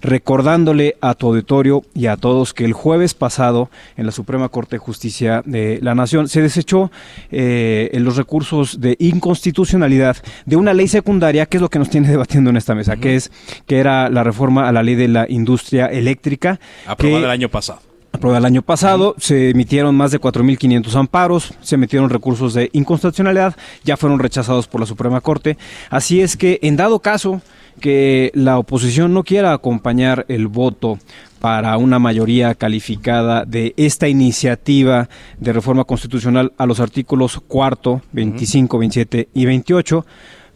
recordándole 0.00 0.96
a 1.00 1.14
tu 1.14 1.28
auditorio 1.28 1.82
y 1.94 2.06
a 2.06 2.16
todos 2.16 2.52
que 2.52 2.64
el 2.64 2.72
jueves 2.72 3.14
pasado 3.14 3.70
en 3.96 4.06
la 4.06 4.12
Suprema 4.12 4.48
Corte 4.48 4.76
de 4.76 4.78
Justicia 4.80 5.42
de 5.46 5.78
la 5.82 5.94
Nación 5.94 6.28
se 6.28 6.42
desechó 6.42 6.90
eh, 7.30 7.90
en 7.92 8.02
los 8.04 8.16
recursos 8.16 8.80
de 8.80 8.96
inconstitucionalidad 8.98 9.65
de 9.72 10.56
una 10.56 10.74
ley 10.74 10.88
secundaria 10.88 11.46
que 11.46 11.56
es 11.56 11.60
lo 11.60 11.68
que 11.68 11.78
nos 11.78 11.90
tiene 11.90 12.08
debatiendo 12.16 12.50
en 12.50 12.56
esta 12.56 12.74
mesa, 12.74 12.96
que 12.96 13.16
es 13.16 13.30
que 13.66 13.78
era 13.78 14.08
la 14.08 14.24
reforma 14.24 14.68
a 14.68 14.72
la 14.72 14.82
ley 14.82 14.94
de 14.94 15.08
la 15.08 15.26
industria 15.28 15.86
eléctrica. 15.86 16.60
Aprobada 16.86 17.24
el 17.24 17.30
año 17.30 17.48
pasado. 17.48 17.80
Aprobada 18.12 18.38
el 18.38 18.44
año 18.46 18.62
pasado, 18.62 19.14
se 19.18 19.50
emitieron 19.50 19.94
más 19.94 20.10
de 20.10 20.20
4.500 20.20 20.94
amparos, 20.94 21.52
se 21.60 21.74
emitieron 21.74 22.08
recursos 22.08 22.54
de 22.54 22.70
inconstitucionalidad, 22.72 23.54
ya 23.84 23.98
fueron 23.98 24.18
rechazados 24.18 24.68
por 24.68 24.80
la 24.80 24.86
Suprema 24.86 25.20
Corte. 25.20 25.58
Así 25.90 26.22
es 26.22 26.36
que, 26.38 26.58
en 26.62 26.76
dado 26.76 27.00
caso 27.00 27.42
que 27.78 28.30
la 28.34 28.58
oposición 28.58 29.12
no 29.12 29.22
quiera 29.22 29.52
acompañar 29.52 30.24
el 30.28 30.46
voto 30.46 30.98
para 31.46 31.76
una 31.76 32.00
mayoría 32.00 32.56
calificada 32.56 33.44
de 33.44 33.72
esta 33.76 34.08
iniciativa 34.08 35.08
de 35.38 35.52
reforma 35.52 35.84
constitucional 35.84 36.52
a 36.58 36.66
los 36.66 36.80
artículos 36.80 37.40
cuarto, 37.46 38.02
25, 38.10 38.76
27 38.78 39.28
y 39.32 39.46
28, 39.46 40.04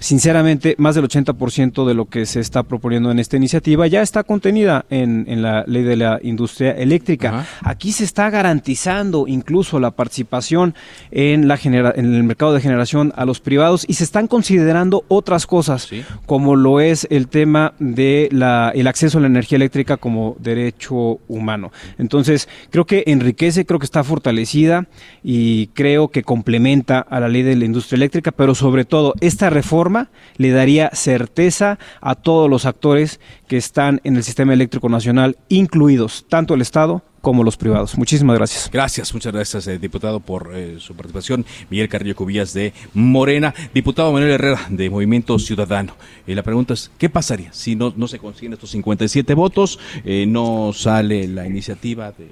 Sinceramente, 0.01 0.75
más 0.79 0.95
del 0.95 1.05
80% 1.05 1.87
de 1.87 1.93
lo 1.93 2.07
que 2.07 2.25
se 2.25 2.41
está 2.41 2.63
proponiendo 2.63 3.11
en 3.11 3.19
esta 3.19 3.37
iniciativa 3.37 3.87
ya 3.87 4.01
está 4.01 4.25
contenida 4.25 4.87
en, 4.89 5.27
en 5.29 5.43
la 5.43 5.63
ley 5.67 5.83
de 5.83 5.95
la 5.97 6.19
industria 6.23 6.73
eléctrica. 6.73 7.47
Aquí 7.63 7.93
se 7.93 8.05
está 8.05 8.31
garantizando 8.31 9.27
incluso 9.29 9.79
la 9.79 9.91
participación 9.91 10.75
en, 11.11 11.49
la 11.49 11.59
genera- 11.59 11.93
en 11.95 12.15
el 12.15 12.23
mercado 12.25 12.55
de 12.55 12.63
generación 12.63 13.13
a 13.15 13.27
los 13.27 13.41
privados 13.41 13.85
y 13.87 13.93
se 13.93 14.05
están 14.05 14.27
considerando 14.27 15.05
otras 15.09 15.47
cosas, 15.47 15.91
como 16.25 16.57
lo 16.57 16.81
es 16.81 17.07
el 17.11 17.29
tema 17.29 17.75
de 17.79 18.31
la, 18.33 18.73
el 18.75 18.87
acceso 18.87 19.19
a 19.19 19.21
la 19.21 19.27
energía 19.27 19.57
eléctrica 19.57 19.99
como 19.99 20.35
derecho 20.41 21.19
humano. 21.29 21.73
Entonces, 21.99 22.49
creo 22.71 22.87
que 22.87 23.05
enriquece, 23.07 23.67
creo 23.67 23.79
que 23.79 23.85
está 23.85 24.03
fortalecida 24.03 24.87
y 25.23 25.67
creo 25.75 26.09
que 26.09 26.23
complementa 26.23 27.01
a 27.01 27.21
la 27.21 27.29
ley 27.29 27.43
de 27.43 27.55
la 27.55 27.67
industria 27.67 27.97
eléctrica, 27.97 28.33
pero 28.33 28.55
sobre 28.55 28.87
todo 28.87 29.13
esta 29.21 29.51
reforma 29.51 29.90
le 30.37 30.51
daría 30.51 30.91
certeza 30.93 31.79
a 32.01 32.15
todos 32.15 32.49
los 32.49 32.67
actores 32.67 33.21
que 33.49 33.57
están 33.57 34.01
en 34.05 34.17
el 34.17 34.25
sistema 34.25 34.53
eléctrico 34.53 34.89
nacional, 34.89 35.37
incluidos 35.49 36.27
tanto 36.29 36.55
el 36.55 36.61
Estado 36.61 37.03
como 37.21 37.45
los 37.45 37.57
privados. 37.57 37.97
Muchísimas 37.99 38.37
gracias. 38.37 38.71
Gracias, 38.73 39.13
muchas 39.13 39.33
gracias, 39.33 39.67
eh, 39.67 39.79
diputado, 39.79 40.21
por 40.21 40.53
eh, 40.55 40.77
su 40.79 40.95
participación. 40.95 41.45
Miguel 41.69 41.89
Carrillo 41.89 42.17
Cubillas 42.17 42.55
de 42.55 42.73
Morena, 42.95 43.55
diputado 43.75 44.13
Manuel 44.13 44.33
Herrera 44.33 44.61
de 44.71 44.89
Movimiento 44.89 45.39
Ciudadano. 45.39 45.95
Y 46.27 46.35
la 46.35 46.43
pregunta 46.43 46.75
es, 46.75 46.91
¿qué 46.99 47.11
pasaría 47.11 47.53
si 47.53 47.77
no, 47.77 47.93
no 47.97 48.09
se 48.09 48.19
consiguen 48.19 48.55
estos 48.55 48.71
57 48.71 49.35
votos? 49.35 49.79
Eh, 50.05 50.25
no 50.27 50.73
sale 50.73 51.29
la 51.29 51.47
iniciativa 51.47 52.13
de 52.13 52.29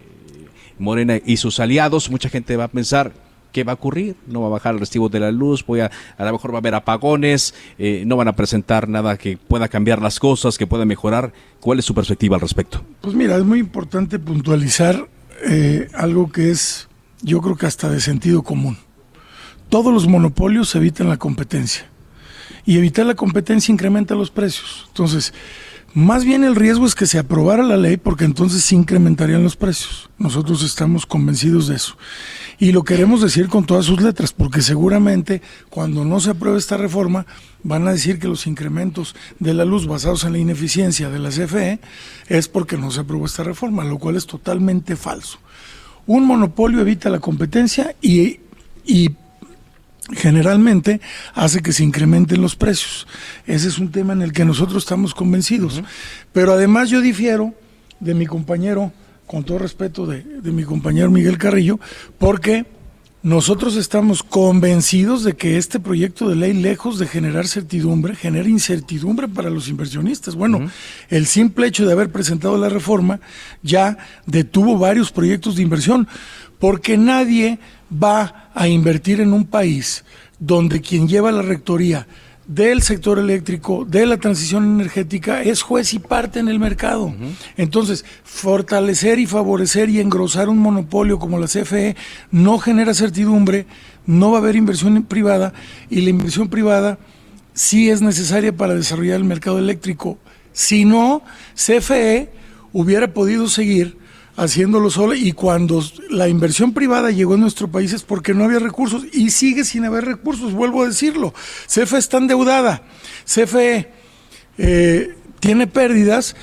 Morena 0.79 1.19
y 1.25 1.37
sus 1.37 1.61
aliados. 1.61 2.11
Mucha 2.11 2.29
gente 2.29 2.57
va 2.57 2.65
a 2.65 2.69
pensar, 2.69 3.13
¿qué 3.53 3.65
va 3.65 3.73
a 3.73 3.75
ocurrir? 3.75 4.17
No 4.27 4.41
va 4.41 4.47
a 4.49 4.51
bajar 4.51 4.75
el 4.75 4.81
recibo 4.81 5.09
de 5.09 5.21
la 5.21 5.31
luz, 5.31 5.65
voy 5.67 5.81
a, 5.81 5.91
a 6.17 6.25
lo 6.25 6.33
mejor 6.33 6.53
va 6.53 6.57
a 6.57 6.59
haber 6.61 6.75
apagones, 6.75 7.55
eh, 7.79 8.05
no 8.07 8.17
van 8.17 8.29
a 8.29 8.37
presentar 8.37 8.89
nada 8.89 9.17
que 9.17 9.37
pueda 9.37 9.69
cambiar 9.69 10.01
las 10.03 10.19
cosas, 10.19 10.59
que 10.59 10.67
pueda 10.67 10.85
mejorar. 10.85 11.33
¿Cuál 11.61 11.79
es 11.79 11.85
su 11.85 11.95
perspectiva 11.95 12.37
al 12.37 12.41
respecto? 12.41 12.83
Pues 13.01 13.15
mira, 13.15 13.37
es 13.37 13.45
muy 13.45 13.59
importante 13.59 14.19
puntualizar 14.19 15.09
eh, 15.49 15.89
algo 15.95 16.31
que 16.31 16.51
es, 16.51 16.89
yo 17.23 17.41
creo 17.41 17.57
que 17.57 17.67
hasta 17.67 17.89
de 17.89 18.01
sentido 18.01 18.43
común. 18.43 18.77
Todos 19.69 19.93
los 19.93 20.07
monopolios 20.07 20.75
evitan 20.75 21.09
la 21.09 21.19
competencia. 21.19 21.87
Y 22.65 22.77
evitar 22.77 23.07
la 23.07 23.15
competencia 23.15 23.73
incrementa 23.73 24.15
los 24.15 24.31
precios. 24.31 24.85
Entonces, 24.89 25.33
más 25.99 26.25
bien 26.25 26.45
el 26.45 26.55
riesgo 26.55 26.87
es 26.87 26.95
que 26.95 27.07
se 27.07 27.19
aprobara 27.19 27.65
la 27.65 27.77
ley 27.77 27.97
porque 27.97 28.25
entonces 28.25 28.63
sí 28.63 28.77
incrementarían 28.77 29.43
los 29.43 29.57
precios. 29.57 30.09
Nosotros 30.17 30.63
estamos 30.63 31.07
convencidos 31.07 31.67
de 31.67 31.75
eso. 31.75 31.97
Y 32.61 32.71
lo 32.71 32.85
queremos 32.85 33.21
decir 33.21 33.49
con 33.49 33.67
todas 33.67 33.87
sus 33.87 34.01
letras, 34.01 34.33
porque 34.33 34.63
seguramente 34.63 35.43
cuando 35.71 36.05
no 36.05 36.21
se 36.21 36.31
apruebe 36.31 36.57
esta 36.57 36.77
reforma 36.77 37.27
van 37.65 37.89
a 37.89 37.93
decir 37.93 38.21
que 38.21 38.29
los 38.29 38.47
incrementos 38.47 39.17
de 39.41 39.55
la 39.55 39.65
luz 39.65 39.89
basados 39.89 40.23
en 40.23 40.35
la 40.35 40.39
ineficiencia 40.39 41.11
de 41.11 41.19
la 41.19 41.31
CFE 41.31 41.81
es 42.29 42.47
porque 42.47 42.77
no 42.77 42.93
se 42.93 43.01
aprobó 43.01 43.27
esta 43.27 43.43
reforma, 43.43 43.83
lo 43.83 43.99
cual 43.99 44.15
es 44.15 44.27
totalmente 44.27 44.95
falso. 44.95 45.39
Un 46.07 46.27
monopolio 46.27 46.81
evita 46.81 47.11
la 47.11 47.19
competencia 47.19 47.97
y, 48.01 48.39
y 48.85 49.11
generalmente 50.13 51.01
hace 51.35 51.61
que 51.61 51.73
se 51.73 51.85
incrementen 51.85 52.41
los 52.41 52.57
precios. 52.57 53.07
Ese 53.47 53.69
es 53.69 53.79
un 53.79 53.91
tema 53.91 54.13
en 54.13 54.23
el 54.23 54.33
que 54.33 54.45
nosotros 54.45 54.83
estamos 54.83 55.15
convencidos. 55.15 55.83
Pero 56.33 56.53
además 56.53 56.91
yo 56.91 57.01
difiero 57.01 57.55
de 58.01 58.15
mi 58.15 58.27
compañero, 58.27 58.93
con 59.27 59.45
todo 59.45 59.59
respeto 59.59 60.07
de, 60.07 60.23
de 60.23 60.53
mi 60.53 60.65
compañero 60.65 61.11
Miguel 61.11 61.39
Carrillo, 61.39 61.79
porque 62.19 62.67
nosotros 63.23 63.75
estamos 63.75 64.23
convencidos 64.23 65.25
de 65.25 65.35
que 65.35 65.59
este 65.59 65.81
proyecto 65.81 66.29
de 66.29 66.37
ley, 66.37 66.53
lejos 66.53 67.01
de 67.01 67.07
generar 67.07 67.49
certidumbre, 67.49 68.15
genera 68.15 68.49
incertidumbre 68.49 69.27
para 69.27 69.51
los 69.51 69.69
inversionistas. 69.69 70.37
Bueno, 70.37 70.71
el 71.09 71.27
simple 71.27 71.67
hecho 71.67 71.85
de 71.85 71.93
haber 71.93 72.13
presentado 72.13 72.57
la 72.57 72.69
reforma 72.69 73.19
ya 73.63 73.99
detuvo 74.27 74.79
varios 74.79 75.11
proyectos 75.11 75.57
de 75.57 75.63
inversión, 75.63 76.07
porque 76.61 76.97
nadie 76.97 77.59
va 77.93 78.51
a 78.55 78.69
invertir 78.69 79.21
en 79.21 79.33
un 79.33 79.45
país 79.45 80.05
donde 80.39 80.81
quien 80.81 81.09
lleva 81.09 81.33
la 81.33 81.43
rectoría 81.43 82.07
del 82.49 82.81
sector 82.81 83.19
eléctrico, 83.19 83.85
de 83.85 84.07
la 84.07 84.17
transición 84.17 84.65
energética, 84.65 85.43
es 85.43 85.61
juez 85.61 85.93
y 85.93 85.99
parte 85.99 86.41
en 86.41 86.49
el 86.49 86.59
mercado. 86.59 87.15
Entonces, 87.59 88.07
fortalecer 88.25 89.19
y 89.19 89.27
favorecer 89.27 89.91
y 89.91 90.01
engrosar 90.01 90.49
un 90.49 90.59
monopolio 90.59 91.19
como 91.19 91.39
la 91.39 91.47
CFE 91.47 91.95
no 92.31 92.59
genera 92.59 92.95
certidumbre, 92.95 93.67
no 94.07 94.31
va 94.31 94.39
a 94.39 94.41
haber 94.41 94.57
inversión 94.57 95.03
privada 95.03 95.53
y 95.91 96.01
la 96.01 96.11
inversión 96.11 96.49
privada 96.49 96.99
sí 97.53 97.91
es 97.91 98.01
necesaria 98.01 98.57
para 98.57 98.75
desarrollar 98.75 99.17
el 99.17 99.25
mercado 99.25 99.59
eléctrico. 99.59 100.19
Si 100.53 100.87
no, 100.87 101.23
CFE 101.55 102.31
hubiera 102.73 103.13
podido 103.13 103.49
seguir 103.49 103.99
haciéndolo 104.39 104.89
solo 104.89 105.15
y 105.15 105.33
cuando 105.33 105.83
la 106.11 106.29
inversión 106.29 106.73
privada 106.73 107.11
llegó 107.11 107.35
a 107.35 107.39
nuestro 107.39 107.69
país 107.69 107.93
es 107.93 108.05
porque 108.05 108.35
no 108.35 108.45
había 108.45 108.61
recursos 108.61 109.05
y 109.13 109.31
sigue 109.31 109.65
sin 109.65 109.85
haber 109.85 110.05
recursos, 110.05 110.53
vuelvo 110.53 110.85
a 110.85 110.87
decirlo. 110.87 111.35
CFE 111.67 111.99
está 111.99 112.19
endeudada, 112.19 112.83
CFE 113.25 113.91
eh, 114.57 115.17
tiene 115.41 115.67
pérdidas 115.67 116.37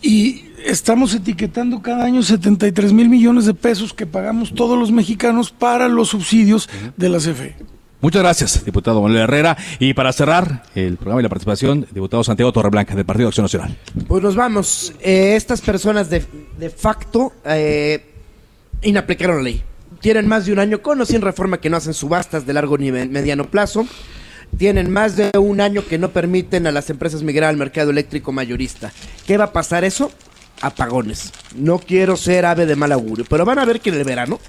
y 0.00 0.44
estamos 0.64 1.14
etiquetando 1.14 1.82
cada 1.82 2.04
año 2.04 2.22
73 2.22 2.92
mil 2.92 3.08
millones 3.08 3.44
de 3.44 3.54
pesos 3.54 3.92
que 3.92 4.06
pagamos 4.06 4.54
todos 4.54 4.78
los 4.78 4.92
mexicanos 4.92 5.50
para 5.50 5.88
los 5.88 6.10
subsidios 6.10 6.70
de 6.96 7.08
la 7.08 7.18
CFE. 7.18 7.56
Muchas 8.02 8.20
gracias, 8.20 8.64
diputado 8.64 9.00
Manuel 9.00 9.22
Herrera. 9.22 9.56
Y 9.78 9.94
para 9.94 10.12
cerrar 10.12 10.64
el 10.74 10.96
programa 10.96 11.20
y 11.20 11.22
la 11.22 11.28
participación, 11.28 11.86
diputado 11.92 12.24
Santiago 12.24 12.52
Torreblanca, 12.52 12.96
del 12.96 13.04
Partido 13.04 13.28
Acción 13.28 13.44
Nacional. 13.44 13.78
Pues 14.08 14.20
nos 14.24 14.34
vamos. 14.34 14.92
Eh, 15.00 15.36
estas 15.36 15.60
personas 15.60 16.10
de, 16.10 16.24
de 16.58 16.70
facto 16.70 17.32
eh, 17.44 18.04
inaplicaron 18.82 19.36
la 19.36 19.42
ley. 19.44 19.62
Tienen 20.00 20.26
más 20.26 20.46
de 20.46 20.52
un 20.52 20.58
año 20.58 20.82
con 20.82 21.00
o 21.00 21.06
sin 21.06 21.20
reforma 21.20 21.60
que 21.60 21.70
no 21.70 21.76
hacen 21.76 21.94
subastas 21.94 22.44
de 22.44 22.52
largo 22.52 22.76
nivel, 22.76 23.08
mediano 23.08 23.48
plazo. 23.48 23.86
Tienen 24.58 24.90
más 24.90 25.14
de 25.14 25.30
un 25.38 25.60
año 25.60 25.86
que 25.86 25.96
no 25.96 26.10
permiten 26.10 26.66
a 26.66 26.72
las 26.72 26.90
empresas 26.90 27.22
migrar 27.22 27.50
al 27.50 27.56
mercado 27.56 27.92
eléctrico 27.92 28.32
mayorista. 28.32 28.92
¿Qué 29.28 29.36
va 29.36 29.44
a 29.44 29.52
pasar 29.52 29.84
eso? 29.84 30.10
Apagones. 30.60 31.30
No 31.54 31.78
quiero 31.78 32.16
ser 32.16 32.46
ave 32.46 32.66
de 32.66 32.74
mal 32.74 32.90
augurio, 32.90 33.24
pero 33.30 33.44
van 33.44 33.60
a 33.60 33.64
ver 33.64 33.80
que 33.80 33.90
en 33.90 33.96
el 33.96 34.04
verano 34.04 34.40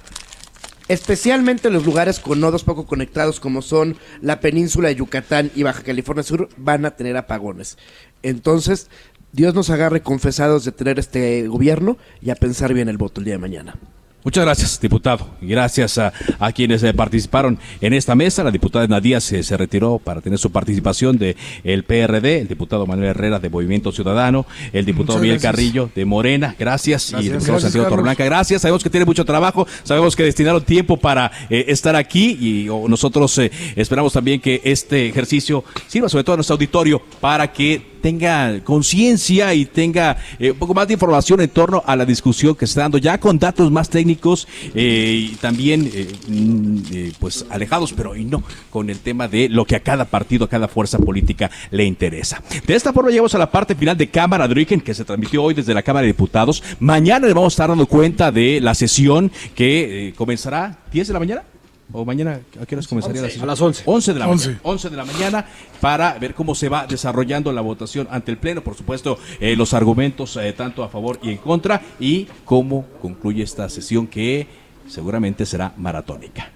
especialmente 0.94 1.68
en 1.68 1.74
los 1.74 1.84
lugares 1.84 2.20
con 2.20 2.40
nodos 2.40 2.64
poco 2.64 2.86
conectados 2.86 3.40
como 3.40 3.62
son 3.62 3.96
la 4.22 4.40
península 4.40 4.88
de 4.88 4.96
Yucatán 4.96 5.50
y 5.54 5.62
Baja 5.62 5.82
California 5.82 6.22
Sur, 6.22 6.48
van 6.56 6.86
a 6.86 6.92
tener 6.92 7.16
apagones. 7.16 7.76
Entonces, 8.22 8.88
Dios 9.32 9.54
nos 9.54 9.70
agarre 9.70 10.00
confesados 10.00 10.64
de 10.64 10.72
tener 10.72 10.98
este 10.98 11.48
gobierno 11.48 11.98
y 12.22 12.30
a 12.30 12.36
pensar 12.36 12.72
bien 12.72 12.88
el 12.88 12.96
voto 12.96 13.20
el 13.20 13.24
día 13.24 13.34
de 13.34 13.38
mañana. 13.38 13.76
Muchas 14.24 14.42
gracias, 14.42 14.80
diputado. 14.80 15.28
Gracias 15.42 15.98
a, 15.98 16.10
a 16.38 16.50
quienes 16.50 16.82
eh, 16.82 16.94
participaron 16.94 17.58
en 17.82 17.92
esta 17.92 18.14
mesa. 18.14 18.42
La 18.42 18.50
diputada 18.50 18.86
Nadia 18.86 19.20
se, 19.20 19.42
se 19.42 19.54
retiró 19.54 19.98
para 19.98 20.22
tener 20.22 20.38
su 20.38 20.50
participación 20.50 21.18
de 21.18 21.36
el 21.62 21.84
PRD, 21.84 22.40
el 22.40 22.48
diputado 22.48 22.86
Manuel 22.86 23.10
Herrera 23.10 23.38
de 23.38 23.50
Movimiento 23.50 23.92
Ciudadano, 23.92 24.46
el 24.72 24.86
diputado 24.86 25.18
Muchas 25.18 25.22
Miguel 25.22 25.38
gracias. 25.40 25.52
Carrillo 25.52 25.90
de 25.94 26.04
Morena, 26.06 26.56
gracias, 26.58 27.12
y 27.12 27.16
el 27.16 27.32
diputado 27.34 27.60
Santiago. 27.60 27.86
Torreblanca, 27.86 28.24
gracias. 28.24 28.62
Sabemos 28.62 28.82
que 28.82 28.88
tiene 28.88 29.04
mucho 29.04 29.26
trabajo, 29.26 29.66
sabemos 29.82 30.16
que 30.16 30.22
destinaron 30.22 30.64
tiempo 30.64 30.96
para 30.96 31.30
eh, 31.50 31.66
estar 31.68 31.94
aquí 31.94 32.38
y 32.40 32.68
o, 32.70 32.88
nosotros 32.88 33.36
eh, 33.36 33.52
esperamos 33.76 34.14
también 34.14 34.40
que 34.40 34.62
este 34.64 35.06
ejercicio 35.06 35.64
sirva 35.86 36.08
sobre 36.08 36.24
todo 36.24 36.32
a 36.32 36.36
nuestro 36.38 36.54
auditorio 36.54 37.02
para 37.20 37.52
que 37.52 37.93
tenga 38.04 38.60
conciencia 38.64 39.54
y 39.54 39.64
tenga 39.64 40.18
eh, 40.38 40.50
un 40.50 40.58
poco 40.58 40.74
más 40.74 40.86
de 40.86 40.92
información 40.92 41.40
en 41.40 41.48
torno 41.48 41.82
a 41.86 41.96
la 41.96 42.04
discusión 42.04 42.54
que 42.54 42.66
se 42.66 42.72
está 42.72 42.82
dando 42.82 42.98
ya 42.98 43.16
con 43.16 43.38
datos 43.38 43.70
más 43.70 43.88
técnicos 43.88 44.46
eh, 44.74 45.30
y 45.30 45.36
también 45.36 45.90
eh, 45.90 46.12
mm, 46.28 46.78
eh, 46.92 47.12
pues 47.18 47.46
alejados, 47.48 47.94
pero 47.94 48.14
y 48.14 48.26
no 48.26 48.42
con 48.68 48.90
el 48.90 48.98
tema 48.98 49.26
de 49.26 49.48
lo 49.48 49.64
que 49.64 49.76
a 49.76 49.80
cada 49.80 50.04
partido, 50.04 50.44
a 50.44 50.50
cada 50.50 50.68
fuerza 50.68 50.98
política 50.98 51.50
le 51.70 51.84
interesa. 51.86 52.42
De 52.66 52.74
esta 52.74 52.92
forma 52.92 53.08
llegamos 53.08 53.34
a 53.34 53.38
la 53.38 53.50
parte 53.50 53.74
final 53.74 53.96
de 53.96 54.10
Cámara 54.10 54.46
de 54.46 54.52
Origen 54.52 54.82
que 54.82 54.92
se 54.92 55.06
transmitió 55.06 55.42
hoy 55.42 55.54
desde 55.54 55.72
la 55.72 55.82
Cámara 55.82 56.02
de 56.02 56.08
Diputados. 56.08 56.62
Mañana 56.80 57.26
le 57.26 57.32
vamos 57.32 57.54
a 57.54 57.54
estar 57.54 57.70
dando 57.70 57.86
cuenta 57.86 58.30
de 58.30 58.60
la 58.60 58.74
sesión 58.74 59.32
que 59.54 60.12
comenzará 60.14 60.80
10 60.92 61.06
de 61.06 61.12
la 61.14 61.20
mañana. 61.20 61.53
¿O 61.92 62.04
mañana 62.04 62.40
a 62.60 62.66
qué 62.66 62.74
horas 62.74 62.88
comenzaría 62.88 63.22
la 63.22 63.28
sesión? 63.28 63.44
A 63.44 63.46
las 63.46 63.60
11. 63.60 63.82
11 63.86 64.12
de 64.14 64.18
la 64.18 64.28
11. 64.28 64.46
mañana. 64.46 64.60
11 64.64 64.90
de 64.90 64.96
la 64.96 65.04
mañana 65.04 65.46
para 65.80 66.18
ver 66.18 66.34
cómo 66.34 66.54
se 66.54 66.68
va 66.68 66.86
desarrollando 66.86 67.52
la 67.52 67.60
votación 67.60 68.08
ante 68.10 68.30
el 68.30 68.38
Pleno, 68.38 68.62
por 68.62 68.74
supuesto, 68.74 69.18
eh, 69.40 69.54
los 69.56 69.74
argumentos 69.74 70.36
eh, 70.36 70.52
tanto 70.52 70.82
a 70.82 70.88
favor 70.88 71.18
y 71.22 71.30
en 71.30 71.36
contra 71.38 71.82
y 72.00 72.26
cómo 72.44 72.86
concluye 73.00 73.42
esta 73.42 73.68
sesión 73.68 74.06
que 74.06 74.46
seguramente 74.88 75.46
será 75.46 75.72
maratónica. 75.76 76.50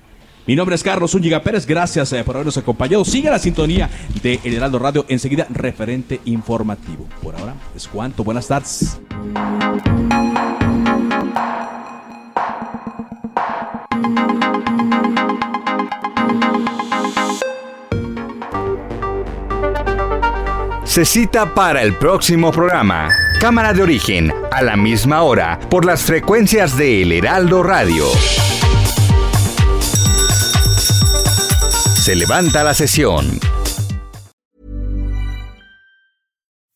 Mi 0.48 0.56
nombre 0.56 0.74
es 0.76 0.82
Carlos 0.82 1.12
Úñiga 1.12 1.42
Pérez, 1.42 1.66
gracias 1.66 2.10
eh, 2.14 2.24
por 2.24 2.36
habernos 2.36 2.56
acompañado. 2.56 3.04
Siga 3.04 3.30
la 3.30 3.38
sintonía 3.38 3.90
de 4.22 4.40
El 4.44 4.54
Heraldo 4.54 4.78
Radio, 4.78 5.04
enseguida 5.08 5.46
referente 5.50 6.22
informativo. 6.24 7.06
Por 7.22 7.36
ahora 7.36 7.54
es 7.76 7.86
cuanto, 7.86 8.24
buenas 8.24 8.48
tardes. 8.48 8.98
Se 21.04 21.28
para 21.54 21.82
el 21.82 21.96
próximo 21.96 22.50
programa. 22.50 23.08
Cámara 23.40 23.72
de 23.72 23.82
origen, 23.82 24.32
a 24.50 24.62
la 24.62 24.76
misma 24.76 25.22
hora, 25.22 25.60
por 25.70 25.84
las 25.84 26.02
frecuencias 26.02 26.76
de 26.76 27.02
El 27.02 27.12
Heraldo 27.12 27.62
Radio. 27.62 28.04
Se 32.02 32.16
levanta 32.16 32.64
la 32.64 32.74
sesión. 32.74 33.38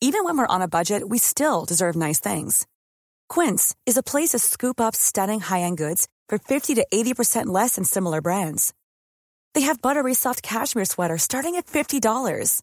Even 0.01 0.25
when 0.25 0.39
we're 0.39 0.47
on 0.47 0.63
a 0.63 0.69
budget, 0.69 1.09
we 1.09 1.19
still 1.19 1.65
deserve 1.67 1.97
nice 1.97 2.21
things. 2.21 2.67
Quince 3.29 3.75
is 3.87 3.97
a 3.97 4.03
place 4.05 4.31
to 4.31 4.39
scoop 4.39 4.81
up 4.81 4.95
stunning 4.95 5.41
high-end 5.41 5.79
goods 5.79 6.07
for 6.29 6.39
50 6.39 6.77
to 6.77 6.87
80% 6.93 7.47
less 7.47 7.75
than 7.75 7.85
similar 7.85 8.21
brands. 8.21 8.73
They 9.55 9.63
have 9.63 9.83
buttery 9.83 10.15
soft 10.15 10.43
cashmere 10.43 10.87
sweaters 10.87 11.23
starting 11.23 11.57
at 11.57 11.67
$50, 11.67 12.63